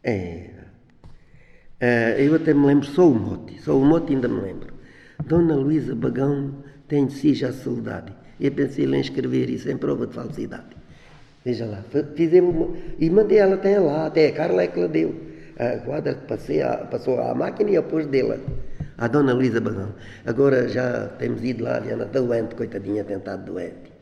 É. 0.04 0.55
Uh, 1.80 2.18
eu 2.18 2.34
até 2.34 2.54
me 2.54 2.66
lembro, 2.66 2.86
só 2.86 3.06
o 3.06 3.14
mote, 3.14 3.60
só 3.60 3.76
o 3.76 3.84
mote 3.84 4.14
ainda 4.14 4.28
me 4.28 4.40
lembro. 4.40 4.72
Dona 5.26 5.54
Luísa 5.54 5.94
Bagão 5.94 6.54
tem 6.88 7.06
de 7.06 7.12
si 7.12 7.34
já 7.34 7.52
saudade. 7.52 8.12
Eu 8.40 8.50
pensei 8.52 8.86
em 8.86 9.00
escrever 9.00 9.50
isso 9.50 9.70
em 9.70 9.76
prova 9.76 10.06
de 10.06 10.14
falsidade. 10.14 10.76
Veja 11.44 11.66
lá, 11.66 11.84
fizemos, 12.14 12.76
e 12.98 13.08
mandei 13.08 13.38
ela 13.38 13.54
até 13.54 13.78
lá, 13.78 14.06
até 14.06 14.28
a 14.28 14.32
Carla 14.32 14.62
é 14.62 14.66
que 14.66 14.78
ela 14.78 14.88
deu. 14.88 15.14
A 15.58 15.78
quadra 15.78 16.14
passei, 16.14 16.60
a, 16.60 16.76
passou 16.78 17.20
à 17.20 17.34
máquina 17.34 17.70
e 17.70 17.82
pus 17.82 18.06
dela, 18.06 18.38
a 18.98 19.06
Dona 19.06 19.32
Luísa 19.32 19.60
Bagão. 19.60 19.94
Agora 20.24 20.68
já 20.68 21.08
temos 21.18 21.44
ido 21.44 21.64
lá, 21.64 21.76
a 21.76 21.92
Ana 21.92 22.04
doente, 22.06 22.54
coitadinha, 22.54 23.04
tentado 23.04 23.52
doente. 23.52 23.92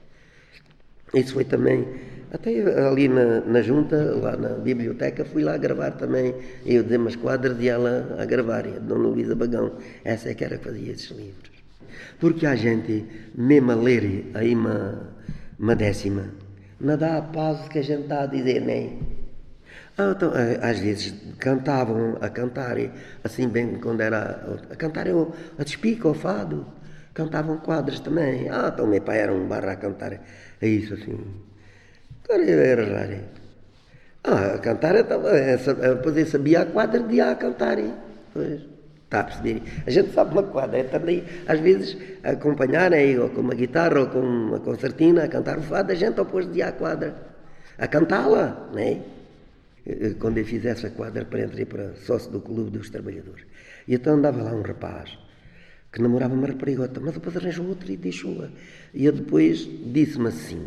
Isso 1.13 1.35
foi 1.35 1.45
também 1.45 1.87
até 2.35 2.51
ali 2.89 3.07
na, 3.09 3.41
na 3.43 3.63
junta, 3.63 3.97
lá 3.97 4.37
na 4.37 4.49
biblioteca, 4.49 5.25
fui 5.25 5.45
lá 5.45 5.57
gravar 5.57 5.93
também, 5.93 6.35
eu 6.67 6.83
dizer 6.83 6.99
umas 6.99 7.15
quadras 7.15 7.57
e 7.61 7.69
ela 7.69 8.17
a 8.19 8.25
gravar, 8.25 8.67
a 8.67 8.79
Dona 8.81 9.09
Luísa 9.09 9.37
Bagão. 9.37 9.73
Essa 10.05 10.31
é 10.31 10.35
que 10.35 10.45
era 10.45 10.59
que 10.59 10.65
fazia 10.65 10.93
esses 10.93 11.11
livros. 11.11 11.53
Porque 12.19 12.45
há 12.45 12.57
gente, 12.57 13.05
mesmo 13.35 13.71
a 13.71 13.77
ler 13.77 14.33
aí 14.35 14.53
uma, 14.53 15.13
uma 15.59 15.77
décima, 15.77 16.31
não 16.81 16.99
dá 16.99 17.19
a 17.19 17.23
paz 17.23 17.69
que 17.69 17.79
a 17.79 17.83
gente 17.83 18.03
está 18.03 18.25
a 18.25 18.27
dizer, 18.27 18.61
nem. 18.61 18.99
Ah, 19.97 20.13
então, 20.17 20.33
às 20.61 20.81
vezes 20.81 21.15
cantavam 21.39 22.19
a 22.21 22.29
cantar, 22.29 22.77
assim 23.23 23.49
bem 23.49 23.79
quando 23.81 24.01
era 24.01 24.45
a 24.69 24.75
cantar 24.75 25.07
eu, 25.07 25.33
a 25.57 25.63
despica, 25.63 26.09
o 26.09 26.15
fado, 26.15 26.67
cantavam 27.15 27.59
quadros 27.59 28.01
também. 28.01 28.49
Ah, 28.51 28.73
então 28.75 28.89
meu 28.89 29.01
pai 29.01 29.21
era 29.21 29.33
um 29.33 29.47
barra 29.47 29.73
a 29.73 29.77
cantar, 29.77 30.15
é 30.61 30.67
isso 30.67 30.95
assim. 30.95 31.17
Agora 32.25 32.51
era 32.51 32.85
raro. 32.85 33.21
Ah, 34.25 34.55
a 34.55 34.59
cantar 34.59 34.97
estava. 34.97 35.31
Depois 35.33 36.17
eu 36.17 36.27
sabia 36.27 36.63
a 36.63 36.67
quadra 36.67 37.01
de 37.01 37.21
a 37.21 37.35
cantar. 37.35 37.77
Pois, 38.33 38.63
está 39.05 39.21
a 39.21 39.25
perceber? 39.25 39.63
A 39.87 39.91
gente 39.91 40.13
sabe 40.13 40.33
uma 40.33 40.43
quadra, 40.43 40.79
é 40.79 40.85
também, 40.85 41.23
às 41.47 41.61
vezes, 41.61 41.97
acompanhar, 42.23 42.91
né, 42.91 43.19
ou 43.21 43.29
com 43.29 43.43
uma 43.43 43.55
guitarra 43.55 44.01
ou 44.01 44.07
com 44.07 44.21
uma 44.21 44.61
concertina, 44.61 45.25
a 45.25 45.29
cantar 45.29 45.59
o 45.59 45.63
fado, 45.63 45.93
a 45.93 45.95
gente 45.95 46.15
depois 46.15 46.51
de 46.51 46.63
a 46.63 46.73
quadra. 46.73 47.15
A 47.77 47.87
cantá-la, 47.87 48.71
né? 48.73 49.03
Quando 50.19 50.39
eu 50.39 50.45
fiz 50.47 50.65
essa 50.65 50.89
quadra 50.89 51.27
para 51.27 51.43
entrar 51.43 51.67
para 51.67 51.95
sócio 52.07 52.31
do 52.31 52.41
Clube 52.41 52.71
dos 52.71 52.89
Trabalhadores. 52.89 53.45
E 53.87 53.95
então 53.95 54.15
andava 54.15 54.43
lá 54.43 54.53
um 54.55 54.63
rapaz 54.63 55.19
que 55.93 56.01
namorava 56.01 56.33
uma 56.35 56.47
raparigota, 56.47 56.99
mas 57.01 57.13
depois 57.13 57.37
arranjou 57.37 57.67
outra 57.69 57.93
e 57.93 57.97
deixou-a. 57.97 58.49
E 58.95 59.05
eu 59.05 59.13
depois 59.13 59.69
disse-me 59.93 60.29
assim. 60.29 60.67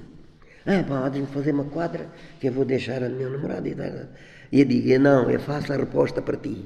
Ah, 0.68 0.84
podes-me 0.86 1.28
fazer 1.28 1.54
uma 1.54 1.64
quadra 1.64 2.08
que 2.42 2.48
eu 2.48 2.52
vou 2.52 2.66
deixar 2.66 3.02
a 3.02 3.08
minha 3.08 3.30
namorada. 3.30 3.70
E 4.52 4.60
eu 4.60 4.66
digo, 4.66 5.00
não, 5.00 5.30
eu 5.32 5.40
faço 5.40 5.72
a 5.72 5.78
resposta 5.78 6.22
para 6.22 6.36
ti. 6.36 6.66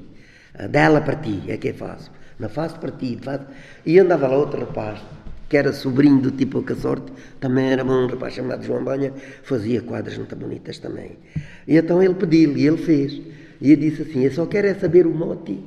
Dela 0.70 1.00
para 1.00 1.14
ti 1.16 1.40
é 1.46 1.56
que 1.56 1.68
eu 1.68 1.74
faço. 1.74 2.10
Não 2.36 2.48
faço 2.48 2.80
para 2.80 2.90
ti. 2.90 3.16
Faço. 3.22 3.46
E 3.86 4.00
andava 4.00 4.26
lá 4.26 4.36
outro 4.36 4.58
rapaz, 4.58 5.00
que 5.48 5.56
era 5.56 5.72
sobrinho 5.72 6.20
do 6.20 6.32
tipo 6.32 6.64
que 6.64 6.72
a 6.72 6.76
sorte, 6.76 7.12
também 7.38 7.70
era 7.70 7.84
um 7.84 8.08
rapaz 8.08 8.34
chamado 8.34 8.64
João 8.64 8.82
Banha, 8.82 9.12
fazia 9.44 9.80
quadras 9.80 10.18
muito 10.18 10.34
bonitas 10.34 10.78
também. 10.78 11.18
E 11.68 11.76
então 11.76 12.02
ele 12.02 12.14
pediu-lhe 12.14 12.60
e 12.60 12.66
ele 12.66 12.78
fez. 12.78 13.20
E 13.60 13.70
eu 13.70 13.76
disse 13.76 14.02
assim, 14.02 14.24
eu 14.24 14.32
só 14.32 14.46
quero 14.46 14.66
é 14.66 14.74
saber 14.74 15.06
o 15.06 15.14
mote 15.14 15.62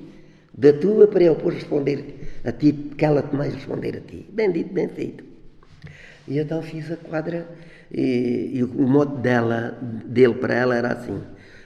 da 0.54 0.74
tua 0.74 1.08
para 1.08 1.24
eu 1.24 1.36
depois 1.36 1.56
responder 1.56 2.42
a 2.44 2.52
ti, 2.52 2.74
que 2.98 3.06
ela 3.06 3.22
te 3.22 3.34
mais 3.34 3.54
responder 3.54 3.96
a 3.96 4.02
ti. 4.02 4.26
Bem 4.30 4.52
dito, 4.52 4.74
bem 4.74 4.90
feito. 4.90 5.24
E 6.28 6.38
então 6.40 6.62
fiz 6.62 6.92
a 6.92 6.98
quadra 6.98 7.48
e, 7.92 8.52
e, 8.58 8.64
o 8.64 8.88
modo 8.88 9.18
dela, 9.18 9.78
dele 10.06 10.36
para 10.36 10.54
ela 10.54 10.76
era 10.76 10.94
assim: 10.94 11.22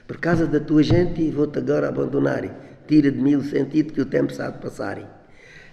Por 0.06 0.18
causa 0.18 0.46
da 0.46 0.60
tua 0.60 0.82
gente, 0.82 1.30
vou-te 1.30 1.58
agora 1.58 1.88
abandonar. 1.88 2.44
Tira 2.86 3.10
de 3.10 3.18
mim 3.18 3.36
o 3.36 3.42
sentido 3.42 3.92
que 3.92 4.00
o 4.00 4.06
tempo 4.06 4.32
sabe 4.32 4.60
passar. 4.60 4.98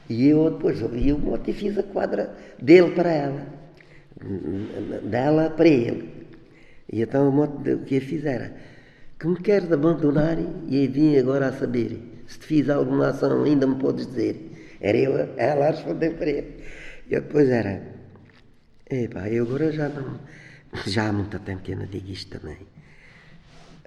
E 0.10 0.30
eu 0.30 0.52
depois 0.52 0.82
ouvi 0.82 1.12
o 1.12 1.20
modo 1.20 1.44
e 1.50 1.54
fiz 1.54 1.78
a 1.78 1.84
quadra 1.84 2.34
dele 2.62 2.92
para 2.92 3.12
ela, 3.12 3.48
dela 5.04 5.50
para 5.50 5.68
ele. 5.68 6.28
E 6.92 7.02
então 7.02 7.28
o 7.28 7.32
modo 7.32 7.80
que 7.80 7.96
eu 7.96 8.02
fiz 8.02 8.26
era: 8.26 8.54
Que 9.20 9.28
me 9.28 9.38
queres 9.38 9.72
abandonar 9.72 10.38
e 10.68 10.88
vim 10.88 11.18
agora 11.18 11.48
a 11.48 11.54
saber. 11.54 12.14
Se 12.28 12.40
te 12.40 12.46
fiz 12.46 12.70
alguma 12.70 13.10
ação, 13.10 13.44
ainda 13.44 13.66
me 13.66 13.76
podes 13.76 14.08
dizer. 14.08 14.52
Era 14.80 14.98
eu, 14.98 15.30
ela 15.38 15.68
a 15.68 15.72
responder 15.72 16.12
para 16.12 16.30
ele. 16.30 16.64
E 17.08 17.16
depois 17.16 17.50
era. 17.50 17.97
Epá, 18.90 19.28
eu 19.30 19.44
agora 19.44 19.70
já 19.72 19.90
não. 19.90 20.18
Já 20.86 21.10
há 21.10 21.14
muito 21.14 21.38
tempo 21.40 21.62
que 21.62 21.74
eu 21.74 21.78
não 21.78 21.86
digo 21.86 22.10
isto 22.10 22.40
também. 22.40 22.58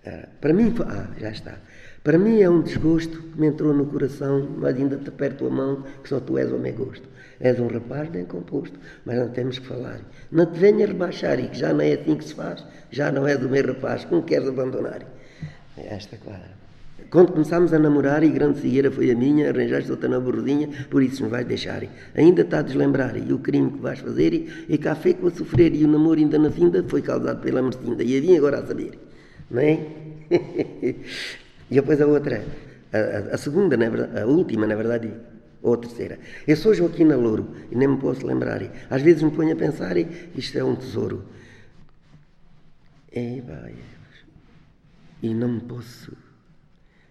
Uh, 0.06 0.28
para 0.40 0.52
mim, 0.52 0.74
ah, 0.86 1.08
já 1.18 1.30
está. 1.30 1.58
Para 2.04 2.18
mim 2.18 2.40
é 2.40 2.48
um 2.48 2.62
desgosto 2.62 3.22
que 3.22 3.40
me 3.40 3.46
entrou 3.46 3.72
no 3.72 3.86
coração, 3.86 4.46
mas 4.58 4.76
ainda 4.76 4.96
te 4.96 5.08
aperto 5.08 5.46
a 5.46 5.50
mão, 5.50 5.82
que 6.02 6.08
só 6.08 6.20
tu 6.20 6.36
és 6.36 6.52
o 6.52 6.58
meu 6.58 6.74
gosto. 6.74 7.08
És 7.40 7.58
um 7.58 7.68
rapaz 7.68 8.10
bem 8.10 8.26
composto, 8.26 8.78
mas 9.06 9.18
não 9.18 9.30
temos 9.30 9.58
que 9.58 9.66
falar. 9.66 10.00
Não 10.30 10.44
te 10.44 10.58
venhas 10.58 10.90
rebaixar 10.90 11.40
e 11.40 11.48
que 11.48 11.58
já 11.58 11.72
não 11.72 11.80
é 11.80 11.94
assim 11.94 12.16
que 12.16 12.24
se 12.24 12.34
faz, 12.34 12.64
já 12.90 13.10
não 13.10 13.26
és 13.26 13.42
o 13.42 13.48
meu 13.48 13.66
rapaz, 13.66 14.04
como 14.04 14.22
queres 14.22 14.48
abandonar? 14.48 15.00
É 15.78 15.94
esta 15.94 16.18
quadra. 16.18 16.59
Quando 17.08 17.32
começámos 17.32 17.72
a 17.72 17.78
namorar, 17.78 18.22
e 18.22 18.28
grande 18.28 18.60
cigueira 18.60 18.90
foi 18.90 19.10
a 19.10 19.14
minha, 19.14 19.48
arranjaste 19.48 19.90
outra 19.90 20.08
na 20.08 20.20
borrodinha, 20.20 20.68
por 20.90 21.02
isso 21.02 21.22
me 21.22 21.28
vais 21.28 21.46
deixar. 21.46 21.82
Ainda 22.14 22.42
está 22.42 22.58
a 22.58 22.62
deslembrar, 22.62 23.16
e 23.16 23.32
o 23.32 23.38
crime 23.38 23.70
que 23.72 23.78
vais 23.78 23.98
fazer, 23.98 24.66
e 24.68 24.78
cá 24.78 24.94
fei 24.94 25.14
que 25.14 25.20
vou 25.22 25.30
sofrer, 25.30 25.74
e 25.74 25.84
o 25.84 25.88
namoro 25.88 26.20
ainda 26.20 26.38
na 26.38 26.50
finda 26.50 26.84
foi 26.86 27.02
causado 27.02 27.40
pela 27.40 27.62
mercinda, 27.62 28.02
e 28.02 28.16
a 28.16 28.20
vim 28.20 28.36
agora 28.36 28.58
a 28.58 28.66
saber. 28.66 28.98
Não 29.50 29.60
é? 29.60 29.86
e 31.70 31.74
depois 31.74 32.00
a 32.00 32.06
outra, 32.06 32.44
a, 32.92 32.98
a, 32.98 33.34
a 33.34 33.38
segunda, 33.38 33.76
na 33.76 33.88
verdade, 33.88 34.20
a 34.20 34.26
última, 34.26 34.66
na 34.66 34.74
verdade, 34.76 35.12
ou 35.62 35.74
a 35.74 35.78
terceira. 35.78 36.18
Eu 36.46 36.56
sou 36.56 36.74
Joaquina 36.74 37.16
Louro, 37.16 37.48
e 37.70 37.76
nem 37.76 37.88
me 37.88 37.96
posso 37.98 38.26
lembrar. 38.26 38.62
Às 38.88 39.02
vezes 39.02 39.22
me 39.22 39.30
ponho 39.30 39.52
a 39.52 39.56
pensar, 39.56 39.96
isto 39.96 40.58
é 40.58 40.62
um 40.62 40.76
tesouro. 40.76 41.24
É, 43.12 43.40
vai. 43.40 43.74
E 45.22 45.34
não 45.34 45.48
me 45.48 45.60
posso 45.60 46.29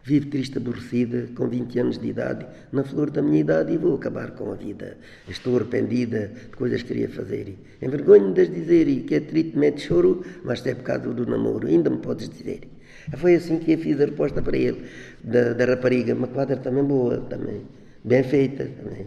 Vivo 0.10 0.26
triste, 0.26 0.57
aborrecida, 0.57 1.28
com 1.36 1.47
20 1.47 1.78
anos 1.78 1.99
de 1.99 2.07
idade, 2.07 2.43
na 2.72 2.84
flor 2.84 3.12
da 3.12 3.22
minha 3.22 3.41
idade, 3.41 3.72
e 3.72 3.78
vou 3.78 3.93
acabar 3.93 4.32
com 4.32 4.51
a 4.51 4.55
vida. 4.55 4.97
Estou 5.28 5.55
arrependida 5.55 6.32
de 6.49 6.57
coisas 6.57 6.82
que 6.82 6.88
queria 6.88 7.10
fazer. 7.10 7.55
Envergonho-me 7.80 8.34
de 8.34 8.47
dizer, 8.47 8.88
e 8.88 9.01
que 9.01 9.14
é 9.14 9.20
triste, 9.20 9.55
mete 9.55 9.82
choro, 9.82 10.26
mas 10.43 10.66
é 10.66 10.74
por 10.74 10.84
causa 10.84 11.14
do 11.14 11.28
namoro, 11.28 11.68
ainda 11.68 11.91
me 11.91 11.99
podes 11.99 12.28
dizer. 12.28 12.62
Foi 13.18 13.36
assim 13.36 13.60
que 13.60 13.74
eu 13.74 13.78
fiz 13.78 14.01
a 14.01 14.05
resposta 14.05 14.41
para 14.41 14.57
ele, 14.57 14.84
da, 15.24 15.53
da 15.53 15.66
rapariga, 15.66 16.16
uma 16.16 16.28
quadra 16.28 16.57
também 16.57 16.84
boa, 16.84 17.20
também, 17.30 17.62
bem 18.03 18.24
feita 18.24 18.68
também. 18.82 19.05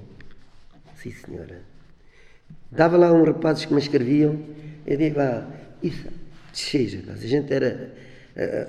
Sim, 0.94 1.10
senhora. 1.10 1.62
Dava 2.70 2.96
lá 2.96 3.12
uns 3.12 3.26
rapazes 3.26 3.64
que 3.64 3.74
me 3.74 3.80
escreviam, 3.80 4.38
eu 4.86 4.96
digo, 4.96 5.18
ah, 5.18 5.48
isso, 5.82 6.06
seja, 6.52 7.02
a 7.08 7.16
gente 7.16 7.52
era 7.52 7.90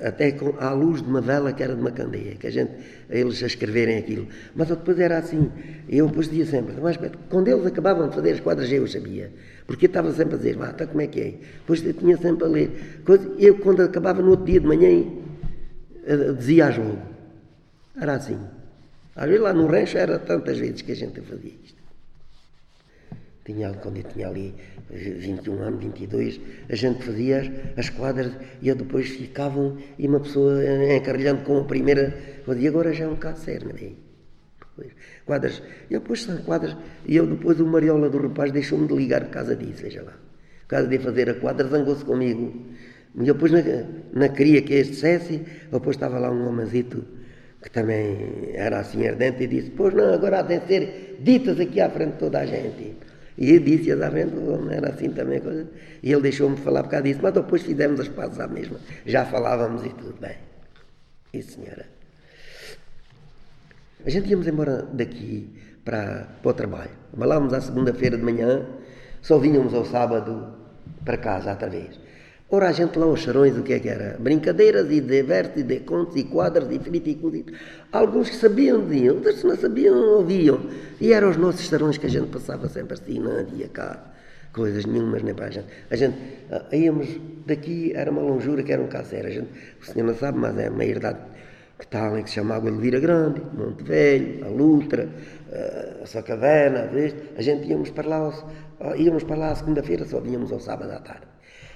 até 0.06 0.32
com, 0.32 0.56
à 0.60 0.72
luz 0.74 1.02
de 1.02 1.08
uma 1.08 1.22
vela 1.22 1.54
que 1.54 1.64
era 1.64 1.74
de 1.74 1.82
uma 1.82 1.92
candeia, 1.92 2.36
que 2.36 2.48
a 2.48 2.52
gente, 2.52 2.72
eles 3.10 3.42
a 3.42 3.48
escreverem 3.48 3.98
aquilo. 3.98 4.28
Mas 4.56 4.68
depois 4.68 5.00
era 5.00 5.18
assim, 5.18 5.50
eu 5.88 6.08
depois 6.08 6.28
dizia 6.28 6.46
sempre, 6.46 6.76
mas 6.82 6.98
quando 7.30 7.48
eles 7.48 7.66
acabavam 7.66 8.10
de 8.10 8.16
fazer 8.16 8.32
as 8.32 8.40
quadras 8.40 8.72
eu 8.72 8.86
sabia, 8.88 9.32
porque 9.66 9.86
eu 9.86 9.88
estava 9.88 10.12
sempre 10.12 10.36
a 10.36 10.38
dizer, 10.38 10.58
vá, 10.58 10.70
está 10.70 10.86
como 10.86 11.02
é 11.02 11.08
que 11.08 11.20
é? 11.22 11.34
Depois 11.60 11.86
eu 11.86 11.94
tinha 11.94 12.18
sempre 12.18 12.44
a 12.44 12.48
ler. 12.48 13.02
Eu 13.40 13.58
quando 13.58 13.82
acabava 13.82 14.22
no 14.22 14.32
outro 14.32 14.46
dia 14.46 14.60
de 14.60 14.68
manhã, 14.68 15.06
eh, 16.06 16.34
dizia 16.34 16.68
a 16.68 16.72
jogo. 16.72 16.98
Era 18.00 18.16
assim. 18.16 18.40
Às 19.16 19.28
vezes 19.28 19.42
lá 19.42 19.54
no 19.54 19.68
rancho 19.68 19.98
era 19.98 20.20
tantas 20.20 20.58
vezes 20.58 20.82
que 20.82 20.92
a 20.92 20.96
gente 20.96 21.22
fazia 21.22 21.52
isto. 21.64 21.83
Tinha, 23.46 23.74
quando 23.74 23.98
eu 23.98 24.04
tinha 24.04 24.28
ali 24.28 24.56
21 24.90 25.62
anos, 25.62 25.84
22, 25.84 26.40
a 26.70 26.76
gente 26.76 27.04
fazia 27.04 27.40
as, 27.40 27.52
as 27.78 27.90
quadras 27.90 28.32
e 28.62 28.70
eu 28.70 28.76
depois 28.76 29.10
ficavam 29.10 29.78
e 30.00 30.08
uma 30.08 30.22
pessoa 30.22 30.64
encarrilhando 30.96 31.44
com 31.44 31.58
a 31.58 31.64
primeira, 31.66 32.16
e 32.58 32.68
agora 32.68 32.94
já 32.94 33.04
é 33.04 33.08
um 33.08 33.16
bocado 33.16 33.40
sério, 33.40 33.68
não 33.68 33.76
é? 33.76 33.92
Quadras, 35.26 35.62
e 35.90 35.94
depois 35.94 36.24
são 36.24 36.38
quadras, 36.38 36.76
e 37.06 37.16
eu 37.16 37.28
depois 37.28 37.60
o 37.60 37.66
Mariola 37.66 38.10
do 38.10 38.18
rapaz 38.18 38.52
deixou-me 38.52 38.88
de 38.88 38.96
ligar 38.96 39.26
por 39.26 39.32
causa 39.32 39.56
disso, 39.56 39.84
veja 39.84 40.02
lá. 40.04 40.14
Por 40.62 40.68
causa 40.68 40.88
de 40.88 40.98
fazer 40.98 41.30
a 41.30 41.34
quadra, 41.36 41.68
zangou-se 41.68 42.04
comigo. 42.04 42.66
E 43.16 43.24
depois 43.24 43.52
não, 43.52 43.62
não 44.14 44.30
queria 44.30 44.62
que 44.62 44.74
este 44.74 44.94
dissesse, 44.94 45.46
depois 45.72 45.96
estava 45.96 46.18
lá 46.18 46.32
um 46.32 46.48
homenzito 46.48 47.06
que 47.62 47.70
também 47.70 48.52
era 48.54 48.80
assim 48.80 49.08
ardente 49.08 49.44
e 49.44 49.48
disse, 49.48 49.72
pois 49.72 49.94
não, 49.94 50.14
agora 50.14 50.40
há 50.40 50.42
de 50.42 50.60
ser 50.68 51.18
ditas 51.22 51.60
aqui 51.60 51.80
à 51.80 51.90
frente 51.90 52.14
de 52.14 52.20
toda 52.20 52.40
a 52.40 52.46
gente. 52.46 52.98
E 53.38 53.54
eu 53.54 53.60
disse-as 53.60 54.02
à 54.02 54.12
frente, 54.12 54.36
não 54.36 54.70
era 54.72 54.90
assim 54.90 55.10
também. 55.10 55.40
Coisa. 55.40 55.68
E 56.02 56.12
ele 56.12 56.22
deixou-me 56.22 56.58
falar 56.58 56.84
por 56.84 56.90
causa 56.90 57.04
disso, 57.04 57.20
mas 57.22 57.34
depois 57.34 57.62
fizemos 57.62 58.00
as 58.00 58.08
pazes 58.08 58.40
à 58.40 58.48
mesma. 58.48 58.80
Já 59.06 59.26
falávamos 59.26 59.86
e 59.86 59.90
tudo 59.90 60.16
bem. 60.20 60.38
E 61.34 61.42
senhora. 61.42 61.86
A 64.06 64.10
gente 64.10 64.30
íamos 64.30 64.48
embora 64.48 64.84
daqui 64.94 65.50
para, 65.84 66.28
para 66.42 66.50
o 66.50 66.54
trabalho. 66.54 66.92
Balávamos 67.16 67.54
à 67.54 67.62
segunda-feira 67.62 68.18
de 68.18 68.24
manhã, 68.24 68.66
só 69.22 69.38
vinhamos 69.38 69.74
ao 69.74 69.86
sábado 69.86 70.54
para 71.06 71.18
casa 71.18 71.52
outra 71.52 71.70
vez. 71.70 72.03
Ora, 72.56 72.70
a 72.70 72.72
gente 72.72 73.00
lá, 73.00 73.08
os 73.08 73.20
charões, 73.20 73.58
o 73.58 73.64
que 73.64 73.74
é 73.74 73.80
que 73.80 73.90
era? 73.90 74.16
Brincadeiras 74.20 74.86
e 74.92 75.02
de 75.02 75.24
versos 75.24 75.58
e 75.58 75.64
de 75.64 75.80
contos 75.80 76.16
e 76.16 76.24
quadros 76.24 76.70
e 76.70 76.78
frito 76.78 77.10
e. 77.10 77.46
Alguns 77.92 78.30
que 78.30 78.36
sabiam 78.36 78.86
diziam, 78.86 79.16
outros 79.16 79.42
que 79.42 79.48
não 79.48 79.58
sabiam 79.58 79.96
ouviam. 80.20 80.60
E 81.02 81.12
eram 81.14 81.32
os 81.32 81.38
nossos 81.38 81.62
charões 81.68 81.98
que 81.98 82.06
a 82.06 82.10
gente 82.12 82.28
passava 82.28 82.70
sempre 82.70 82.94
assim, 82.94 83.18
não 83.18 83.40
havia 83.40 83.68
cá 83.70 84.06
coisas 84.54 84.86
nenhumas 84.86 85.24
nem 85.24 85.34
para 85.34 85.48
a 85.48 85.50
gente. 85.50 85.66
A 85.90 85.96
gente 85.96 86.16
uh, 86.52 86.76
íamos 86.76 87.20
daqui, 87.48 87.92
era 87.96 88.12
uma 88.12 88.22
longura 88.22 88.62
que 88.62 88.72
era 88.72 88.84
um 88.84 88.88
caseiro. 88.88 89.30
A 89.30 89.32
gente, 89.32 89.50
o 89.82 89.86
senhor 89.88 90.06
não 90.06 90.16
sabe, 90.16 90.38
mas 90.38 90.56
é 90.60 90.70
uma 90.70 90.86
herdade 90.86 91.22
que 91.80 91.86
está 91.86 92.08
ali 92.08 92.22
que 92.22 92.30
se 92.30 92.36
chamava 92.36 92.70
Elvira 92.70 93.00
Grande, 93.00 93.42
Monte 93.52 93.84
Velho, 93.84 94.46
a 94.46 94.50
Lutra, 94.50 95.10
uh, 95.10 96.04
a 96.04 96.06
Sacavena, 96.06 96.88
a 97.36 97.42
gente 97.42 97.68
íamos 97.68 97.90
para 97.90 98.08
lá, 98.08 98.30
uh, 98.30 98.96
íamos 98.96 99.24
para 99.24 99.38
lá 99.38 99.56
segunda-feira, 99.56 100.06
só 100.06 100.20
vínhamos 100.20 100.52
ao 100.52 100.60
sábado 100.60 100.92
à 100.92 101.00
tarde. 101.00 101.33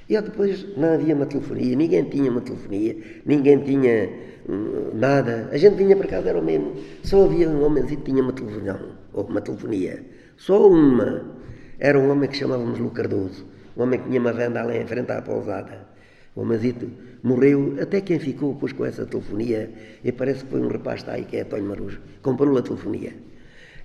E 0.10 0.22
depois 0.22 0.66
não 0.78 0.94
havia 0.94 1.14
uma 1.14 1.26
telefonia, 1.26 1.76
ninguém 1.76 2.06
tinha 2.06 2.32
uma 2.32 2.40
telefonia, 2.40 2.96
ninguém 3.26 3.60
tinha 3.60 4.10
hum, 4.48 4.92
nada. 4.94 5.50
A 5.52 5.58
gente 5.58 5.76
vinha 5.76 5.96
para 5.96 6.08
casa, 6.08 6.30
era 6.30 6.40
o 6.40 6.44
mesmo. 6.44 6.76
Só 7.04 7.26
havia 7.26 7.50
um 7.50 7.64
homem 7.64 7.86
que 7.86 7.98
tinha 7.98 8.24
uma 8.24 8.32
televisão, 8.32 8.80
ou 9.12 9.26
uma 9.26 9.42
telefonia. 9.42 10.06
Só 10.38 10.70
uma. 10.70 11.36
Era 11.78 12.00
um 12.00 12.10
homem 12.10 12.30
que 12.30 12.38
chamávamos 12.38 12.80
Lu 12.80 12.90
Cardoso. 12.92 13.46
Um 13.76 13.84
homem 13.84 14.00
que 14.00 14.08
tinha 14.08 14.20
uma 14.20 14.32
venda 14.32 14.62
ali 14.62 14.78
em 14.78 14.88
frente 14.88 15.12
à 15.12 15.22
pousada. 15.22 15.88
O 16.38 16.42
homenzito 16.42 16.90
morreu, 17.24 17.76
até 17.82 18.00
quem 18.00 18.20
ficou 18.20 18.54
depois 18.54 18.72
com 18.72 18.86
essa 18.86 19.06
telefonia, 19.08 19.72
e 20.04 20.12
parece 20.12 20.44
que 20.44 20.52
foi 20.52 20.62
um 20.62 20.68
rapaz 20.68 21.02
está 21.02 21.14
aí, 21.14 21.26
que 21.26 21.36
é 21.36 21.42
António 21.42 21.66
Marujo, 21.66 22.00
comprou 22.22 22.56
a 22.56 22.62
telefonia. 22.62 23.14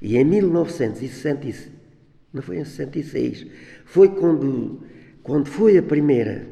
E 0.01 0.19
em 0.19 0.25
1966, 0.25 1.71
não 2.33 2.43
foi 2.43 2.59
em 2.59 2.65
66, 2.65 3.47
foi 3.87 4.09
quando 4.09 4.83
quando 5.23 5.47
foi 5.47 5.79
a 5.79 5.83
primeira, 5.83 6.47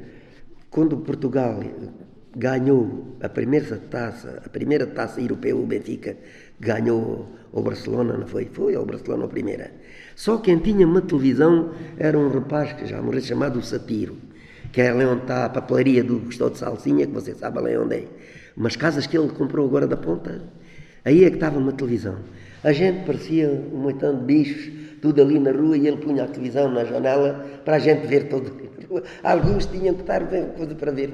quando 0.71 0.97
Portugal 0.99 1.61
ganhou 2.37 3.17
a 3.21 3.29
primeira 3.29 3.77
taça, 3.77 4.41
a 4.45 4.49
primeira 4.49 4.87
taça 4.87 5.21
europeia, 5.21 5.57
o 5.57 5.67
Benfica 5.67 6.17
ganhou 6.61 7.29
o 7.53 7.61
Barcelona, 7.63 8.17
não 8.17 8.27
foi? 8.27 8.49
Foi 8.53 8.77
ao 8.77 8.87
Barcelona 8.87 9.25
a 9.25 9.29
primeira. 9.29 9.73
Só 10.15 10.39
quem 10.39 10.59
tinha 10.59 10.87
uma 10.87 11.01
televisão 11.01 11.73
era 11.99 12.17
um 12.17 12.29
rapaz 12.29 12.73
que 12.75 12.87
já 12.87 13.03
morreu 13.03 13.21
chamado 13.21 13.61
Satiro, 13.63 14.17
que 14.71 14.81
é 14.81 14.91
ali 14.91 15.05
onde 15.05 15.23
está 15.23 15.47
a 15.47 15.49
papelaria 15.49 16.05
do 16.05 16.21
Gustavo 16.21 16.53
de 16.53 16.59
Salsinha, 16.59 17.07
que 17.07 17.13
você 17.13 17.35
sabe 17.35 17.59
ali 17.59 17.77
onde 17.77 17.97
é. 17.97 18.05
Umas 18.57 18.77
casas 18.77 19.07
que 19.07 19.19
ele 19.19 19.31
comprou 19.31 19.67
agora 19.67 19.89
da 19.89 19.97
ponta, 19.97 20.43
aí 21.05 21.25
é 21.25 21.31
que 21.31 21.37
estava 21.37 21.59
uma 21.59 21.73
televisão. 21.73 22.19
A 22.63 22.73
gente 22.73 23.05
parecia 23.05 23.49
um 23.49 23.79
moitão 23.79 24.17
de 24.17 24.25
bichos 24.25 24.80
tudo 25.01 25.23
ali 25.23 25.39
na 25.39 25.53
rua, 25.53 25.77
e 25.77 25.87
ele 25.87 25.97
punha 25.97 26.25
a 26.25 26.29
televisão 26.29 26.71
na 26.71 26.85
janela 26.85 27.61
para 27.65 27.77
a 27.77 27.79
gente 27.79 28.07
ver 28.07 28.29
todo. 28.29 28.71
Alguns 29.23 29.67
tinham 29.67 29.95
que 29.95 30.03
estar 30.03 30.25
bem 30.25 30.47
coisa 30.49 30.75
para 30.75 30.93
ver. 30.93 31.11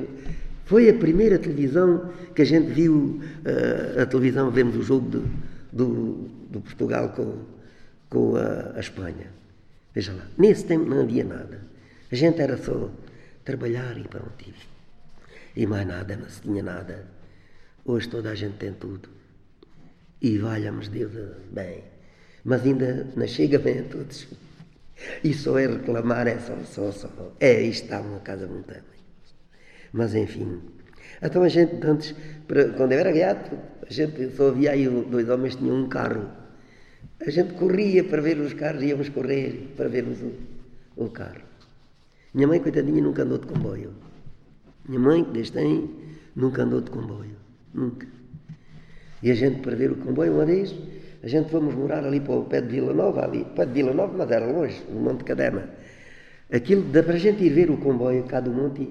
Foi 0.64 0.89
a 0.89 0.95
primeira 0.95 1.39
televisão 1.39 2.11
que 2.34 2.43
a 2.43 2.45
gente 2.45 2.72
viu, 2.72 3.20
uh, 3.45 4.03
a 4.03 4.07
televisão, 4.07 4.51
vemos 4.51 4.76
o 4.76 4.82
jogo 4.82 5.09
do, 5.09 5.30
do, 5.72 6.28
do 6.51 6.61
Portugal 6.61 7.11
com, 7.11 7.39
com 8.11 8.37
a, 8.37 8.76
a, 8.76 8.80
Espanha. 8.80 9.30
Veja 9.95 10.12
lá, 10.12 10.26
nesse 10.37 10.64
tempo 10.64 10.84
não 10.84 11.03
havia 11.03 11.24
nada. 11.24 11.61
A 12.11 12.14
gente 12.14 12.41
era 12.41 12.57
só 12.57 12.91
trabalhar 13.45 13.97
e 13.97 14.09
pronto. 14.09 14.45
E 15.55 15.66
mais 15.66 15.87
nada, 15.87 16.16
não 16.16 16.28
se 16.28 16.43
tinha 16.43 16.62
nada. 16.62 17.07
Hoje 17.84 18.09
toda 18.09 18.30
a 18.30 18.34
gente 18.34 18.57
tem 18.57 18.72
tudo. 18.72 19.09
E 20.20 20.39
valha-nos 20.39 20.89
Deus 20.89 21.12
bem 21.53 21.95
mas 22.47 22.64
ainda 22.64 23.09
não 23.16 23.26
chega 23.26 23.59
bem 23.59 23.80
a 23.80 23.82
todos. 23.82 24.28
E 25.22 25.34
só 25.34 25.59
é 25.59 25.66
reclamar, 25.66 26.28
é 26.28 26.38
só, 26.38 26.57
só, 26.64 26.92
só. 26.92 27.09
É, 27.40 27.61
isto 27.61 27.84
está 27.84 28.01
uma 28.01 28.20
casa 28.20 28.47
muito. 28.47 28.72
Mas 29.92 30.14
enfim. 30.14 30.61
Então 31.20 31.42
a 31.42 31.49
gente, 31.49 31.84
antes, 31.84 32.14
quando 32.76 32.92
eu 32.92 32.99
era 33.01 33.11
gato, 33.11 33.59
a 33.84 33.92
gente 33.92 34.30
só 34.36 34.49
havia 34.49 34.70
aí 34.70 34.88
dois 34.88 35.28
homens 35.28 35.57
que 35.57 35.62
tinham 35.62 35.76
um 35.76 35.88
carro. 35.88 36.30
A 37.20 37.30
gente 37.30 37.55
corria 37.55 38.05
para 38.05 38.22
ver 38.22 38.38
os 38.38 38.55
carros, 38.55 38.82
íamos 38.84 39.09
correr 39.09 39.72
para 39.76 39.88
vermos 39.88 40.18
o, 40.22 40.32
o 41.05 41.11
carro. 41.11 41.42
Minha 42.32 42.47
mãe, 42.47 42.61
coitadinha, 42.61 43.03
nunca 43.03 43.24
andou 43.24 43.38
de 43.38 43.47
comboio. 43.47 43.92
Minha 44.88 45.01
mãe, 45.01 45.24
que 45.24 45.32
desde 45.32 45.53
tem, 45.53 45.90
nunca 46.36 46.62
andou 46.62 46.80
de 46.80 46.92
comboio. 46.92 47.36
Nunca. 47.74 48.07
E 49.20 49.32
a 49.32 49.34
gente, 49.34 49.62
para 49.62 49.74
ver 49.74 49.90
o 49.90 49.97
comboio, 49.97 50.34
uma 50.34 50.44
vez, 50.44 50.72
a 51.27 51.29
gente 51.29 51.51
fomos 51.51 51.74
morar 51.74 52.05
ali 52.05 52.20
para 52.20 52.35
o 52.35 52.45
pé 52.45 52.61
de 52.61 52.68
Vila 52.68 52.95
Nova, 52.95 53.24
ali, 53.24 53.45
pé 53.57 53.66
de 53.66 53.72
Vila 53.72 53.93
Nova, 53.93 54.16
mas 54.16 54.31
era 54.31 54.47
longe, 54.47 54.81
no 54.89 55.01
Monte 55.01 55.24
Cadema. 55.24 55.64
Aquilo, 56.53 56.83
dá 56.83 57.03
para 57.03 57.14
a 57.14 57.18
gente 57.18 57.43
ir 57.43 57.51
ver 57.51 57.68
o 57.68 57.79
comboio 57.79 58.22
cá 58.22 58.39
do 58.39 58.53
monte, 58.53 58.89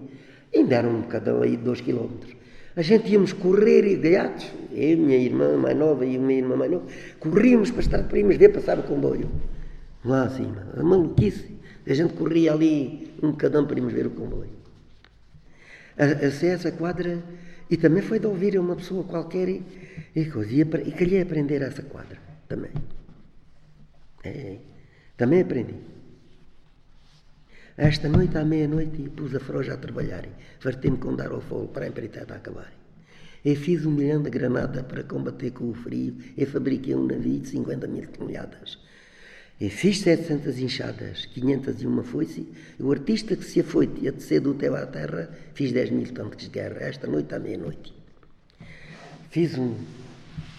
ainda 0.54 0.76
era 0.76 0.86
um 0.86 1.00
bocadão 1.00 1.42
aí 1.42 1.52
de 1.52 1.64
dois 1.64 1.80
quilómetros. 1.80 2.36
A 2.76 2.82
gente 2.82 3.10
íamos 3.10 3.32
correr 3.32 3.86
e 3.86 3.96
gaiatos, 3.96 4.52
eu, 4.74 4.98
minha 4.98 5.18
irmã 5.18 5.56
mais 5.56 5.78
nova 5.78 6.06
e 6.06 6.18
a 6.18 6.20
minha 6.20 6.40
irmã 6.40 6.58
mais 6.58 6.72
nova, 6.72 6.84
corríamos 7.22 7.72
para 7.72 7.80
estar 7.80 8.04
para 8.04 8.20
irmos 8.20 8.36
ver 8.36 8.50
passar 8.50 8.78
o 8.80 8.84
comboio. 8.84 9.32
Lá 10.04 10.24
acima, 10.24 10.68
a 10.76 10.84
maluquice. 10.84 11.56
A 11.88 11.94
gente 11.94 12.16
corria 12.16 12.52
ali 12.52 13.14
um 13.24 13.32
bocadão 13.32 13.66
para 13.66 13.78
irmos 13.78 13.94
ver 13.94 14.08
o 14.08 14.10
comboio. 14.10 14.52
A, 15.98 16.04
a, 16.04 16.26
essa 16.26 16.70
quadra, 16.74 17.24
e 17.72 17.78
também 17.78 18.04
foi 18.04 18.20
de 18.20 18.28
ouvir 18.28 18.60
uma 18.60 18.76
pessoa 18.76 19.06
qualquer 19.06 19.48
e, 19.48 19.64
e, 20.14 20.20
e, 20.20 20.90
e 20.90 20.92
queria 20.92 21.24
aprender 21.24 21.62
essa 21.62 21.82
quadra 21.82 22.25
também. 22.48 22.72
É, 24.24 24.58
também 25.18 25.42
aprendi. 25.42 25.76
Esta 27.78 28.08
noite, 28.08 28.38
à 28.38 28.46
meia-noite, 28.46 29.10
pus 29.10 29.36
a 29.36 29.40
froja 29.40 29.74
a 29.74 29.78
trabalhar. 29.78 30.26
Fartei-me 30.60 30.98
com 30.98 31.14
dar 31.14 31.32
ao 31.32 31.42
fogo 31.42 31.68
para 31.68 31.86
a 31.86 31.88
empreitada 31.90 32.34
a 32.34 32.38
acabar. 32.38 32.74
E 33.44 33.56
fiz 33.56 33.86
um 33.86 33.92
milhão 33.92 34.24
de 34.24 34.30
granada 34.30 34.82
para 34.82 35.04
combater 35.04 35.52
com 35.52 35.70
o 35.70 35.74
frio. 35.74 36.16
E 36.38 36.46
fabriquei 36.46 36.96
um 36.96 37.06
navio 37.06 37.40
de 37.40 37.50
50 37.50 37.88
mil 37.88 38.08
toneladas. 38.08 38.80
E 39.60 39.70
fiz 39.70 40.00
700 40.00 40.58
inchadas, 40.60 41.26
501 41.26 42.04
foice. 42.04 42.48
E 42.80 42.84
o 42.84 42.92
artista 42.92 43.36
que 43.36 43.44
se 43.44 43.60
afoite 43.60 44.08
a 44.08 44.12
descer 44.12 44.40
do 44.40 44.54
teu 44.54 44.76
à 44.76 44.86
terra, 44.86 45.30
fiz 45.54 45.72
10 45.74 45.92
mil 45.92 46.14
tanques 46.14 46.46
de 46.46 46.52
guerra. 46.52 46.78
Esta 46.80 47.08
noite, 47.08 47.36
à 47.36 47.40
meia-noite. 47.40 47.94
Fiz 49.30 49.58
um, 49.58 49.76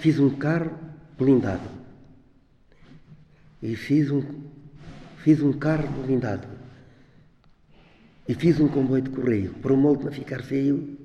fiz 0.01 0.19
um 0.19 0.31
carro 0.37 0.79
blindado 1.19 1.77
e 3.63 3.75
fiz 3.75 4.11
um, 4.11 4.23
fiz 5.19 5.43
um 5.43 5.53
carro 5.53 5.89
blindado. 6.05 6.47
E 8.29 8.35
fiz 8.35 8.61
um 8.61 8.69
comboio 8.69 9.03
de 9.03 9.11
correio. 9.11 9.55
Para 9.55 9.73
o 9.73 9.77
molde 9.77 10.05
não 10.05 10.13
ficar 10.13 10.43
feio, 10.43 10.97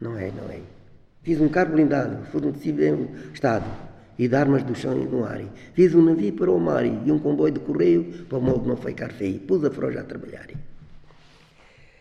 não 0.00 0.16
é, 0.16 0.30
não 0.30 0.48
é. 0.50 0.60
Fiz 1.22 1.40
um 1.40 1.48
carro 1.48 1.72
blindado, 1.72 2.24
fornecido 2.26 2.82
em 2.82 3.08
estado, 3.32 3.66
e 4.18 4.26
de 4.26 4.34
armas 4.34 4.62
do 4.62 4.74
chão 4.74 4.96
no 4.96 5.24
ar. 5.24 5.40
Fiz 5.74 5.94
um 5.94 6.02
navio 6.02 6.32
para 6.32 6.50
o 6.50 6.58
mar 6.58 6.84
e 6.84 7.10
um 7.10 7.18
comboio 7.18 7.52
de 7.52 7.60
correio 7.60 8.26
para 8.28 8.38
o 8.38 8.42
molde 8.42 8.68
não 8.68 8.76
ficar 8.76 9.12
feio. 9.12 9.40
Pus 9.40 9.64
a 9.64 9.70
froja 9.70 10.00
a 10.00 10.04
trabalhar. 10.04 10.48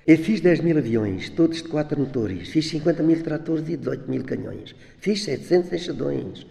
Eu 0.07 0.17
fiz 0.17 0.41
10 0.41 0.61
mil 0.61 0.77
aviões, 0.77 1.29
todos 1.29 1.57
de 1.57 1.69
quatro 1.69 1.99
motores. 1.99 2.49
Fiz 2.49 2.67
50 2.69 3.03
mil 3.03 3.21
tratores 3.21 3.67
e 3.69 3.77
18 3.77 4.09
mil 4.09 4.23
canhões. 4.23 4.75
Fiz 4.99 5.23
700 5.23 5.73
enxadões 5.73 6.47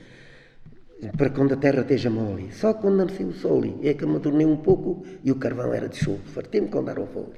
para 1.17 1.31
quando 1.31 1.55
a 1.55 1.57
terra 1.57 1.81
esteja 1.81 2.11
mole. 2.11 2.53
Só 2.53 2.75
quando 2.75 3.05
nasceu 3.05 3.29
o 3.29 3.33
sol 3.33 3.63
é 3.83 3.95
que 3.95 4.07
me 4.07 4.17
adornei 4.17 4.47
um 4.47 4.57
pouco 4.57 5.05
e 5.25 5.31
o 5.31 5.37
carvão 5.37 5.73
era 5.73 5.89
de 5.89 5.97
chuva. 5.97 6.21
Fartei-me 6.27 6.69
com 6.69 6.85
dar 6.85 6.99
ao 6.99 7.07
fogo. 7.07 7.35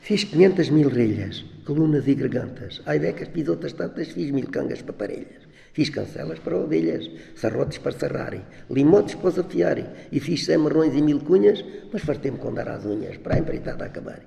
Fiz 0.00 0.24
500 0.24 0.70
mil 0.70 0.88
relhas, 0.88 1.44
colunas 1.64 2.06
e 2.08 2.14
gargantas. 2.14 2.82
Ai 2.86 2.98
becas, 2.98 3.28
fiz 3.28 3.48
outras 3.48 3.72
tantas, 3.72 4.08
fiz 4.08 4.30
mil 4.30 4.48
cangas 4.48 4.82
para 4.82 4.92
parelhas. 4.92 5.48
Fiz 5.72 5.88
cancelas 5.88 6.38
para 6.40 6.56
ovelhas, 6.56 7.08
sarrotes 7.36 7.78
para 7.78 7.92
serrarem, 7.92 8.42
limotes 8.68 9.14
para 9.14 9.28
os 9.28 9.38
afiarem, 9.38 9.86
e 10.10 10.18
fiz 10.18 10.44
semarrões 10.44 10.96
e 10.96 11.00
mil 11.00 11.20
cunhas, 11.20 11.64
mas 11.92 12.02
fartei-me 12.02 12.38
com 12.38 12.52
dar 12.52 12.68
as 12.68 12.84
unhas, 12.84 13.16
para 13.18 13.36
a 13.36 13.38
empreitada 13.38 13.84
acabar. 13.84 14.20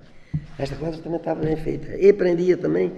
Esta 0.58 0.76
quadra 0.76 1.00
também 1.02 1.18
estava 1.18 1.44
bem 1.44 1.58
feita. 1.58 1.98
E 1.98 2.10
aprendia 2.10 2.56
também 2.56 2.94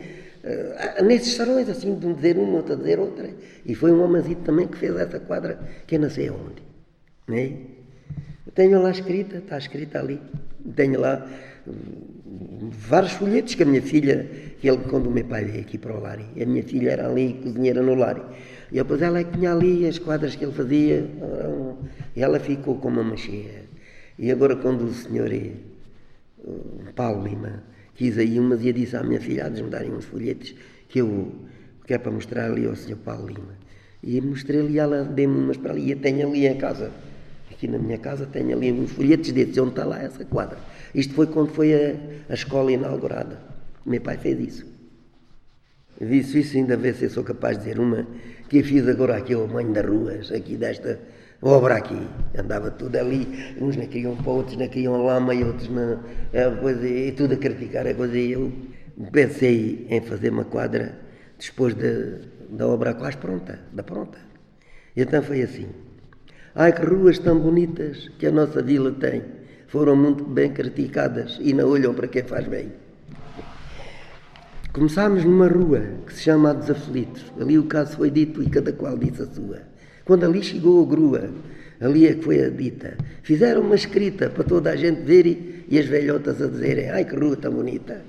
nesses 1.04 1.34
sarões, 1.34 1.68
assim, 1.70 1.96
de 1.96 2.06
um 2.06 2.14
dizer 2.14 2.38
uma, 2.38 2.58
outra 2.58 2.76
dizer 2.76 3.00
outra. 3.00 3.30
E 3.66 3.74
foi 3.74 3.92
um 3.92 4.04
homenzito 4.04 4.42
também 4.42 4.68
que 4.68 4.78
fez 4.78 4.96
essa 4.96 5.20
quadra, 5.20 5.60
que 5.88 5.96
eu 5.96 6.00
não 6.00 6.10
sei 6.10 6.28
aonde. 6.28 6.62
Né? 7.28 7.58
Tenho 8.54 8.82
lá 8.82 8.92
escrita, 8.92 9.38
está 9.38 9.58
escrita 9.58 10.00
ali. 10.00 10.22
Tenho 10.76 11.00
lá 11.00 11.28
vários 12.72 13.14
folhetos 13.14 13.56
que 13.56 13.64
a 13.64 13.66
minha 13.66 13.82
filha, 13.82 14.30
ele, 14.64 14.78
quando 14.90 15.08
o 15.08 15.12
meu 15.12 15.26
pai 15.26 15.46
veio 15.46 15.62
aqui 15.62 15.78
para 15.78 15.96
o 15.96 16.00
lar, 16.00 16.20
a 16.20 16.46
minha 16.46 16.64
filha 16.64 16.92
era 16.92 17.08
ali, 17.08 17.40
cozinheira 17.44 17.82
no 17.82 17.96
lar, 17.96 18.34
e 18.72 18.76
depois 18.76 19.02
ela 19.02 19.20
é 19.20 19.24
tinha 19.24 19.52
ali 19.52 19.88
as 19.88 19.98
quadras 19.98 20.36
que 20.36 20.44
ele 20.44 20.54
fazia, 20.54 21.08
e 22.16 22.22
ela 22.22 22.40
ficou 22.40 22.78
com 22.78 22.90
uma 22.90 23.04
machia. 23.04 23.66
E 24.18 24.32
agora 24.32 24.56
quando 24.56 24.86
o 24.86 24.94
senhor 24.94 25.30
Paulo 26.96 27.28
Lima 27.28 27.64
quis 27.96 28.18
aí 28.18 28.40
umas 28.40 28.64
e 28.64 28.72
disse 28.72 28.96
à 28.96 29.04
minha 29.04 29.20
filha, 29.20 29.50
de 29.50 29.64
me 29.64 29.70
darem 29.70 29.92
uns 29.92 30.06
folhetos 30.06 30.54
que 30.88 31.00
eu 31.00 31.32
que 31.86 31.94
é 31.94 31.98
para 31.98 32.12
mostrar 32.12 32.46
ali 32.46 32.66
ao 32.66 32.76
senhor 32.76 32.98
Paulo 32.98 33.28
Lima. 33.28 33.56
E 34.02 34.20
mostrei-lhe 34.20 34.80
ela 34.80 35.04
deu-me 35.04 35.38
umas 35.38 35.58
para 35.58 35.72
ali, 35.72 35.92
e 35.92 35.96
tenho 35.96 36.28
ali 36.28 36.48
em 36.48 36.58
casa 36.58 36.92
aqui 37.56 37.68
na 37.68 37.78
minha 37.78 37.98
casa 37.98 38.26
tenho 38.26 38.56
ali 38.56 38.72
uns 38.72 38.92
folhetos 38.92 39.32
desses, 39.32 39.58
onde 39.58 39.70
está 39.70 39.86
lá 39.86 40.02
essa 40.02 40.24
quadra. 40.26 40.58
Isto 40.94 41.14
foi 41.14 41.28
quando 41.28 41.50
foi 41.50 41.74
a, 41.74 41.96
a 42.30 42.34
escola 42.34 42.72
inaugurada. 42.72 43.40
Meu 43.86 44.02
pai 44.02 44.18
fez 44.18 44.40
isso. 44.40 44.66
Disse 46.00 46.40
isso 46.40 46.58
ainda 46.58 46.76
vê 46.76 46.94
se 46.94 47.06
eu 47.06 47.10
sou 47.10 47.24
capaz 47.24 47.58
de 47.58 47.64
dizer 47.64 47.80
uma 47.80 48.06
que 48.50 48.58
eu 48.58 48.64
fiz 48.64 48.88
agora 48.88 49.18
aqui 49.18 49.34
ao 49.34 49.48
manho 49.48 49.72
das 49.72 49.86
ruas, 49.86 50.32
aqui 50.32 50.58
desta 50.58 51.00
obra 51.50 51.76
aqui. 51.76 52.00
Andava 52.38 52.72
tudo 52.72 52.96
ali, 52.98 53.56
uns 53.60 53.76
queriam 53.76 54.16
para 54.16 54.32
outros, 54.32 54.56
queriam 54.68 55.06
lama 55.06 55.34
e 55.34 55.44
outros 55.44 55.70
não. 55.70 56.00
Coisa, 56.62 56.88
e 56.88 57.12
tudo 57.12 57.34
a 57.34 57.38
criticar 57.38 57.88
a 57.88 57.94
coisa. 57.94 58.18
E 58.18 58.32
eu 58.32 58.52
pensei 59.12 59.88
em 59.90 60.02
fazer 60.02 60.30
uma 60.30 60.46
quadra 60.46 60.98
depois 61.40 61.74
de, 61.74 62.20
da 62.50 62.68
obra 62.68 62.94
quase 62.94 63.18
pronta, 63.18 63.60
da 63.72 63.84
pronta. 63.84 64.18
E 64.96 65.02
então 65.02 65.22
foi 65.22 65.42
assim. 65.42 65.68
Ai 66.54 66.72
que 66.72 66.86
ruas 66.86 67.20
tão 67.20 67.40
bonitas 67.40 68.10
que 68.18 68.28
a 68.28 68.32
nossa 68.32 68.62
vila 68.62 68.92
tem. 68.92 69.24
Foram 69.68 69.96
muito 69.96 70.24
bem 70.24 70.54
criticadas 70.54 71.38
e 71.42 71.54
não 71.54 71.70
olham 71.70 71.94
para 71.94 72.08
quem 72.08 72.24
faz 72.24 72.48
bem. 72.48 72.72
Começámos 74.72 75.24
numa 75.24 75.48
rua 75.48 75.82
que 76.06 76.14
se 76.14 76.24
chama 76.24 76.52
a 76.52 76.54
dos 76.54 76.70
Aflitos. 76.70 77.32
Ali 77.40 77.58
o 77.58 77.66
caso 77.66 77.98
foi 77.98 78.10
dito 78.12 78.44
e 78.44 78.50
cada 78.50 78.72
qual 78.74 78.98
disse 78.98 79.22
a 79.22 79.26
sua. 79.26 79.75
Quando 80.06 80.24
ali 80.24 80.44
chegou 80.44 80.84
a 80.84 80.88
grua, 80.88 81.30
ali 81.82 82.08
é 82.08 82.14
que 82.14 82.22
foi 82.22 82.46
a 82.46 82.50
dita. 82.50 82.96
Fizeram 83.24 83.62
uma 83.62 83.76
escrita 83.76 84.30
para 84.30 84.44
toda 84.44 84.70
a 84.70 84.76
gente 84.76 85.02
ver 85.02 85.66
e 85.68 85.80
as 85.80 85.86
velhotas 85.86 86.42
a 86.42 86.48
dizerem: 86.48 86.90
Ai 86.90 87.06
que 87.06 87.16
rua 87.16 87.36
tão 87.36 87.52
bonita. 87.52 88.02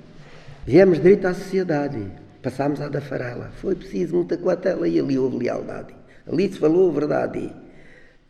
Viemos 0.66 0.99
direito 0.99 1.26
à 1.26 1.34
sociedade. 1.34 2.07
Passámos 2.42 2.80
à 2.80 2.88
da 2.88 3.01
farela. 3.01 3.51
Foi 3.61 3.74
preciso 3.74 4.14
muita 4.14 4.36
coatela 4.36 4.86
e 4.86 5.01
ali 5.01 5.18
houve 5.18 5.38
lealdade. 5.38 5.94
Ali 6.26 6.53
se 6.53 6.59
falou 6.59 6.90
a 6.90 6.92
verdade. 6.92 7.51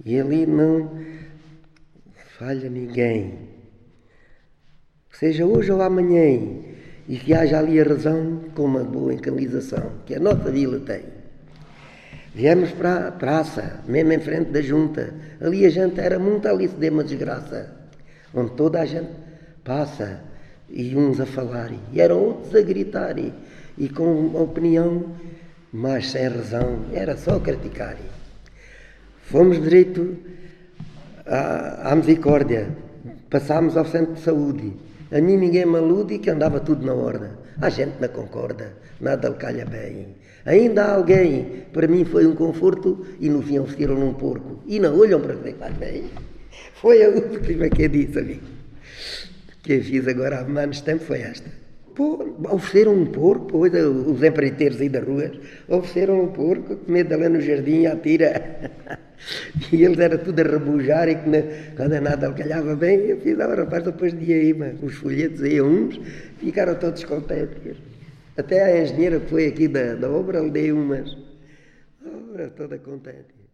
E 0.04 0.18
ali 0.18 0.46
não 0.46 1.04
falha 2.38 2.70
ninguém. 2.70 3.56
Seja 5.10 5.46
hoje 5.46 5.72
ou 5.72 5.80
amanhã, 5.80 6.38
e 7.08 7.16
que 7.16 7.32
haja 7.32 7.58
ali 7.58 7.80
a 7.80 7.84
razão 7.84 8.44
com 8.54 8.64
uma 8.64 8.84
boa 8.84 9.14
encalização, 9.14 9.92
que 10.04 10.14
a 10.14 10.20
nossa 10.20 10.50
vila 10.50 10.78
tem. 10.80 11.15
Viemos 12.36 12.70
para 12.72 13.08
a 13.08 13.12
praça, 13.12 13.80
mesmo 13.88 14.12
em 14.12 14.20
frente 14.20 14.50
da 14.50 14.60
junta. 14.60 15.14
Ali 15.40 15.64
a 15.64 15.70
gente 15.70 15.98
era 15.98 16.18
muito 16.18 16.46
ali 16.46 16.68
se 16.68 16.74
dê 16.74 16.90
uma 16.90 17.02
desgraça. 17.02 17.70
Onde 18.34 18.50
toda 18.50 18.78
a 18.78 18.84
gente 18.84 19.08
passa 19.64 20.20
e 20.68 20.94
uns 20.94 21.18
a 21.18 21.24
falarem, 21.24 21.80
e 21.94 21.98
eram 21.98 22.18
outros 22.18 22.54
a 22.54 22.60
gritarem, 22.60 23.32
e 23.78 23.88
com 23.88 24.04
uma 24.04 24.42
opinião, 24.42 25.16
mas 25.72 26.10
sem 26.10 26.28
razão, 26.28 26.84
era 26.92 27.16
só 27.16 27.40
criticarem. 27.40 28.04
Fomos 29.22 29.58
direito 29.62 30.18
à, 31.24 31.90
à 31.90 31.96
misericórdia, 31.96 32.68
passámos 33.30 33.78
ao 33.78 33.86
centro 33.86 34.12
de 34.12 34.20
saúde. 34.20 34.74
A 35.10 35.22
mim 35.22 35.38
ninguém 35.38 35.64
me 35.64 35.78
alude 35.78 36.18
que 36.18 36.28
andava 36.28 36.60
tudo 36.60 36.84
na 36.84 36.92
ordem. 36.92 37.30
A 37.62 37.70
gente 37.70 37.94
não 37.98 38.08
concorda, 38.08 38.74
nada 39.00 39.30
lhe 39.30 39.36
calha 39.36 39.64
bem. 39.64 40.25
Ainda 40.46 40.84
há 40.84 40.94
alguém, 40.94 41.64
para 41.72 41.88
mim 41.88 42.04
foi 42.04 42.24
um 42.24 42.36
conforto, 42.36 43.04
e 43.18 43.28
no 43.28 43.42
fim 43.42 43.58
ofereceram 43.58 44.08
um 44.08 44.14
porco. 44.14 44.62
E 44.64 44.78
não 44.78 44.96
olham 44.96 45.20
para 45.20 45.34
ver 45.34 45.54
faz 45.54 45.76
bem. 45.76 46.04
Foi 46.74 47.04
a 47.04 47.08
última 47.08 47.68
que 47.68 47.82
eu 47.82 47.88
disse, 47.88 48.18
amigo. 48.18 48.46
Que 49.62 49.74
eu 49.74 49.82
fiz 49.82 50.06
agora 50.06 50.40
há 50.40 50.44
menos 50.44 50.80
tempo 50.80 51.02
foi 51.02 51.20
esta. 51.20 51.50
Pô, 51.96 52.36
ofereceram 52.50 52.94
um 52.94 53.06
porco, 53.06 53.46
pois 53.46 53.72
os 53.74 54.22
empreiteiros 54.22 54.80
aí 54.80 54.88
das 54.88 55.04
ruas, 55.04 55.32
ofereceram 55.66 56.22
um 56.22 56.28
porco, 56.28 56.76
comer 56.76 57.12
ali 57.12 57.28
no 57.28 57.40
jardim, 57.40 57.86
atira. 57.86 58.70
E 59.72 59.82
eles 59.82 59.98
era 59.98 60.18
tudo 60.18 60.38
a 60.40 60.42
rebujar 60.42 61.08
e 61.08 61.14
que 61.14 61.28
na, 61.28 61.38
quando 61.74 61.98
nada 62.02 62.30
calhava 62.34 62.76
bem, 62.76 62.98
eu 63.08 63.18
fiz, 63.18 63.40
ah, 63.40 63.54
rapaz, 63.54 63.82
depois 63.82 64.12
de 64.12 64.30
aí, 64.30 64.52
mas 64.52 64.80
os 64.82 64.94
folhetos 64.94 65.42
aí 65.42 65.60
uns, 65.60 65.98
ficaram 66.38 66.74
todos 66.74 67.02
contentes. 67.02 67.78
Até 68.36 68.62
a 68.62 68.82
engenheira 68.82 69.18
que 69.20 69.30
foi 69.30 69.46
aqui 69.46 69.66
da, 69.68 69.94
da 69.94 70.10
obra, 70.10 70.40
lhe 70.40 70.50
dei 70.50 70.72
umas. 70.72 71.10
A 72.04 72.08
obra 72.08 72.50
toda 72.50 72.78
contente. 72.78 73.45